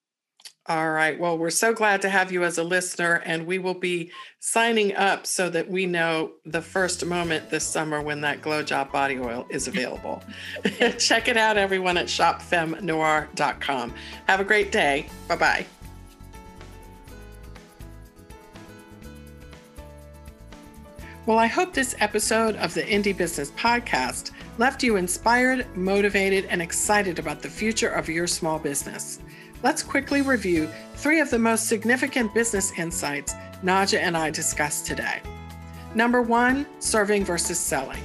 All 0.67 0.91
right. 0.91 1.21
Well, 1.21 1.37
we're 1.37 1.51
so 1.51 1.75
glad 1.75 2.01
to 2.03 2.09
have 2.09 2.33
you 2.33 2.43
as 2.43 2.57
a 2.57 2.65
listener, 2.65 3.21
and 3.27 3.47
we 3.47 3.59
will 3.59 3.75
be 3.75 4.11
signing 4.41 4.97
up 4.97 5.27
so 5.27 5.51
that 5.51 5.69
we 5.69 5.85
know 5.85 6.33
the 6.47 6.63
first 6.63 7.05
moment 7.05 7.51
this 7.51 7.67
summer 7.67 8.01
when 8.01 8.23
that 8.23 8.41
Glow 8.41 8.63
Job 8.63 8.91
body 8.91 9.19
oil 9.19 9.47
is 9.51 9.69
available. 9.69 10.25
Check 10.99 11.29
it 11.29 11.37
out, 11.37 11.59
everyone, 11.59 11.99
at 11.99 12.07
shopfemmenoir.com. 12.07 13.95
Have 14.27 14.41
a 14.41 14.45
great 14.45 14.73
day. 14.73 15.07
Bye 15.29 15.37
bye. 15.37 15.67
Well, 21.27 21.39
I 21.39 21.47
hope 21.47 21.75
this 21.75 21.95
episode 22.01 22.57
of 22.57 22.73
the 22.73 22.83
Indie 22.83 23.17
Business 23.17 23.51
Podcast 23.51 24.31
left 24.57 24.83
you 24.83 24.97
inspired, 24.97 25.67
motivated, 25.77 26.47
and 26.47 26.63
excited 26.63 27.19
about 27.19 27.43
the 27.43 27.51
future 27.51 27.89
of 27.89 28.09
your 28.09 28.27
small 28.27 28.59
business 28.59 29.19
let's 29.65 29.83
quickly 29.83 30.21
review 30.21 30.69
three 30.97 31.21
of 31.21 31.31
the 31.31 31.39
most 31.39 31.69
significant 31.69 32.33
business 32.35 32.71
insights 32.79 33.33
Naja 33.63 33.99
and 33.99 34.15
I 34.15 34.31
discussed 34.31 34.87
today. 34.87 35.23
Number 35.95 36.21
one, 36.21 36.67
serving 36.81 37.25
versus 37.25 37.59
selling. 37.59 38.03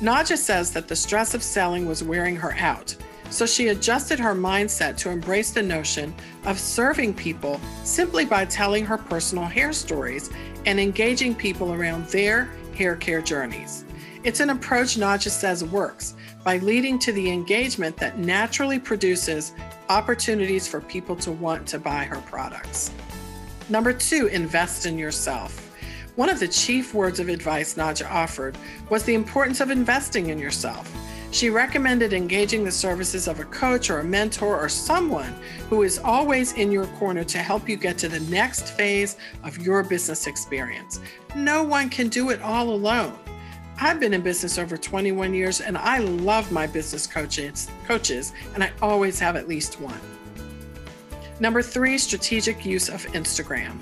Naja 0.00 0.38
says 0.38 0.72
that 0.72 0.86
the 0.86 0.94
stress 0.94 1.34
of 1.34 1.42
selling 1.42 1.86
was 1.86 2.04
wearing 2.04 2.36
her 2.36 2.54
out, 2.56 2.94
so 3.30 3.46
she 3.46 3.68
adjusted 3.68 4.20
her 4.20 4.32
mindset 4.32 4.96
to 4.98 5.10
embrace 5.10 5.50
the 5.50 5.62
notion 5.62 6.14
of 6.44 6.58
serving 6.58 7.14
people 7.14 7.60
simply 7.82 8.24
by 8.24 8.44
telling 8.44 8.84
her 8.84 8.96
personal 8.96 9.44
hair 9.44 9.72
stories 9.72 10.30
and 10.66 10.78
engaging 10.78 11.34
people 11.34 11.72
around 11.72 12.06
their 12.06 12.48
hair 12.76 12.94
care 12.94 13.20
journeys. 13.20 13.84
It's 14.22 14.38
an 14.38 14.50
approach 14.50 14.96
Naja 14.96 15.30
says 15.30 15.64
works 15.64 16.14
by 16.44 16.58
leading 16.58 16.96
to 17.00 17.12
the 17.12 17.28
engagement 17.28 17.96
that 17.96 18.20
naturally 18.20 18.78
produces 18.78 19.52
opportunities 19.88 20.66
for 20.68 20.80
people 20.80 21.16
to 21.16 21.32
want 21.32 21.66
to 21.68 21.78
buy 21.78 22.04
her 22.04 22.20
products. 22.22 22.90
Number 23.68 23.92
two, 23.92 24.26
invest 24.26 24.86
in 24.86 24.98
yourself. 24.98 25.70
One 26.16 26.28
of 26.28 26.40
the 26.40 26.48
chief 26.48 26.92
words 26.92 27.20
of 27.20 27.28
advice 27.28 27.74
Naja 27.74 28.10
offered 28.10 28.56
was 28.90 29.04
the 29.04 29.14
importance 29.14 29.60
of 29.60 29.70
investing 29.70 30.28
in 30.28 30.38
yourself. 30.38 30.92
She 31.30 31.48
recommended 31.48 32.12
engaging 32.12 32.62
the 32.62 32.70
services 32.70 33.26
of 33.26 33.40
a 33.40 33.44
coach 33.46 33.88
or 33.88 34.00
a 34.00 34.04
mentor 34.04 34.60
or 34.60 34.68
someone 34.68 35.34
who 35.70 35.82
is 35.82 35.98
always 35.98 36.52
in 36.52 36.70
your 36.70 36.86
corner 36.98 37.24
to 37.24 37.38
help 37.38 37.66
you 37.66 37.76
get 37.76 37.96
to 37.98 38.08
the 38.10 38.20
next 38.20 38.76
phase 38.76 39.16
of 39.42 39.56
your 39.56 39.82
business 39.82 40.26
experience. 40.26 41.00
No 41.34 41.62
one 41.62 41.88
can 41.88 42.08
do 42.08 42.28
it 42.28 42.42
all 42.42 42.68
alone. 42.68 43.18
I've 43.80 43.98
been 43.98 44.14
in 44.14 44.20
business 44.22 44.58
over 44.58 44.76
21 44.76 45.34
years 45.34 45.60
and 45.60 45.76
I 45.76 45.98
love 45.98 46.52
my 46.52 46.66
business 46.66 47.06
coaches, 47.06 47.68
coaches, 47.86 48.32
and 48.54 48.62
I 48.62 48.70
always 48.80 49.18
have 49.18 49.36
at 49.36 49.48
least 49.48 49.80
one. 49.80 50.00
Number 51.40 51.62
three, 51.62 51.98
strategic 51.98 52.64
use 52.64 52.88
of 52.88 53.04
Instagram. 53.06 53.80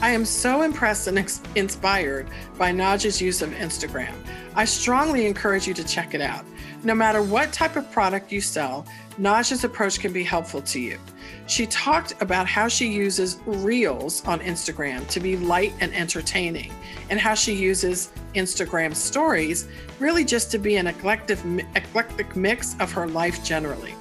I 0.00 0.10
am 0.10 0.24
so 0.24 0.62
impressed 0.62 1.06
and 1.06 1.18
ex- 1.18 1.42
inspired 1.54 2.28
by 2.58 2.72
Naja's 2.72 3.20
use 3.20 3.42
of 3.42 3.50
Instagram. 3.50 4.14
I 4.54 4.64
strongly 4.64 5.26
encourage 5.26 5.66
you 5.66 5.74
to 5.74 5.84
check 5.84 6.14
it 6.14 6.20
out. 6.20 6.44
No 6.82 6.94
matter 6.94 7.22
what 7.22 7.52
type 7.52 7.76
of 7.76 7.90
product 7.92 8.32
you 8.32 8.40
sell, 8.40 8.86
Naja's 9.18 9.64
approach 9.64 10.00
can 10.00 10.12
be 10.12 10.24
helpful 10.24 10.62
to 10.62 10.80
you. 10.80 10.98
She 11.46 11.66
talked 11.66 12.14
about 12.22 12.46
how 12.46 12.68
she 12.68 12.86
uses 12.86 13.38
reels 13.44 14.24
on 14.26 14.40
Instagram 14.40 15.06
to 15.08 15.20
be 15.20 15.36
light 15.36 15.74
and 15.80 15.92
entertaining, 15.94 16.72
and 17.10 17.18
how 17.18 17.34
she 17.34 17.52
uses 17.52 18.12
Instagram 18.34 18.94
stories 18.94 19.66
really 19.98 20.24
just 20.24 20.50
to 20.52 20.58
be 20.58 20.76
an 20.76 20.86
eclectic, 20.86 21.38
eclectic 21.74 22.36
mix 22.36 22.76
of 22.80 22.92
her 22.92 23.06
life 23.06 23.44
generally. 23.44 23.94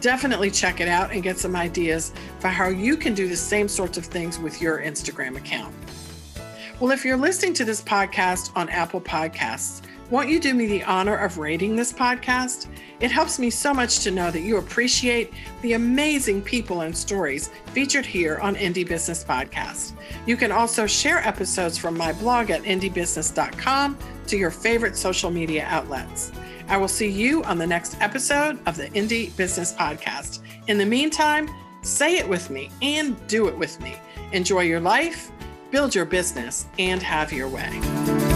Definitely 0.00 0.50
check 0.50 0.80
it 0.80 0.88
out 0.88 1.10
and 1.10 1.22
get 1.22 1.38
some 1.38 1.56
ideas 1.56 2.12
for 2.38 2.48
how 2.48 2.68
you 2.68 2.96
can 2.96 3.14
do 3.14 3.28
the 3.28 3.36
same 3.36 3.66
sorts 3.66 3.98
of 3.98 4.04
things 4.04 4.38
with 4.38 4.62
your 4.62 4.80
Instagram 4.80 5.36
account. 5.36 5.74
Well, 6.78 6.92
if 6.92 7.04
you're 7.04 7.16
listening 7.16 7.54
to 7.54 7.64
this 7.64 7.82
podcast 7.82 8.52
on 8.54 8.68
Apple 8.68 9.00
Podcasts, 9.00 9.80
won't 10.10 10.28
you 10.28 10.38
do 10.38 10.54
me 10.54 10.66
the 10.66 10.84
honor 10.84 11.16
of 11.16 11.38
rating 11.38 11.74
this 11.74 11.92
podcast? 11.92 12.68
It 13.00 13.10
helps 13.10 13.38
me 13.38 13.50
so 13.50 13.74
much 13.74 14.00
to 14.00 14.10
know 14.10 14.30
that 14.30 14.40
you 14.40 14.58
appreciate 14.58 15.32
the 15.62 15.74
amazing 15.74 16.42
people 16.42 16.82
and 16.82 16.96
stories 16.96 17.50
featured 17.72 18.06
here 18.06 18.38
on 18.38 18.54
Indie 18.56 18.86
Business 18.86 19.24
Podcast. 19.24 19.92
You 20.26 20.36
can 20.36 20.52
also 20.52 20.86
share 20.86 21.18
episodes 21.18 21.76
from 21.76 21.96
my 21.96 22.12
blog 22.12 22.50
at 22.50 22.62
indiebusiness.com 22.62 23.98
to 24.28 24.36
your 24.36 24.50
favorite 24.50 24.96
social 24.96 25.30
media 25.30 25.64
outlets. 25.68 26.32
I 26.68 26.76
will 26.76 26.88
see 26.88 27.08
you 27.08 27.42
on 27.44 27.58
the 27.58 27.66
next 27.66 27.96
episode 28.00 28.58
of 28.66 28.76
the 28.76 28.88
Indie 28.90 29.36
Business 29.36 29.72
Podcast. 29.72 30.40
In 30.68 30.78
the 30.78 30.86
meantime, 30.86 31.48
say 31.82 32.16
it 32.16 32.28
with 32.28 32.50
me 32.50 32.70
and 32.82 33.14
do 33.28 33.48
it 33.48 33.56
with 33.56 33.80
me. 33.80 33.96
Enjoy 34.32 34.60
your 34.60 34.80
life, 34.80 35.30
build 35.70 35.94
your 35.94 36.04
business, 36.04 36.66
and 36.78 37.02
have 37.02 37.32
your 37.32 37.48
way. 37.48 38.35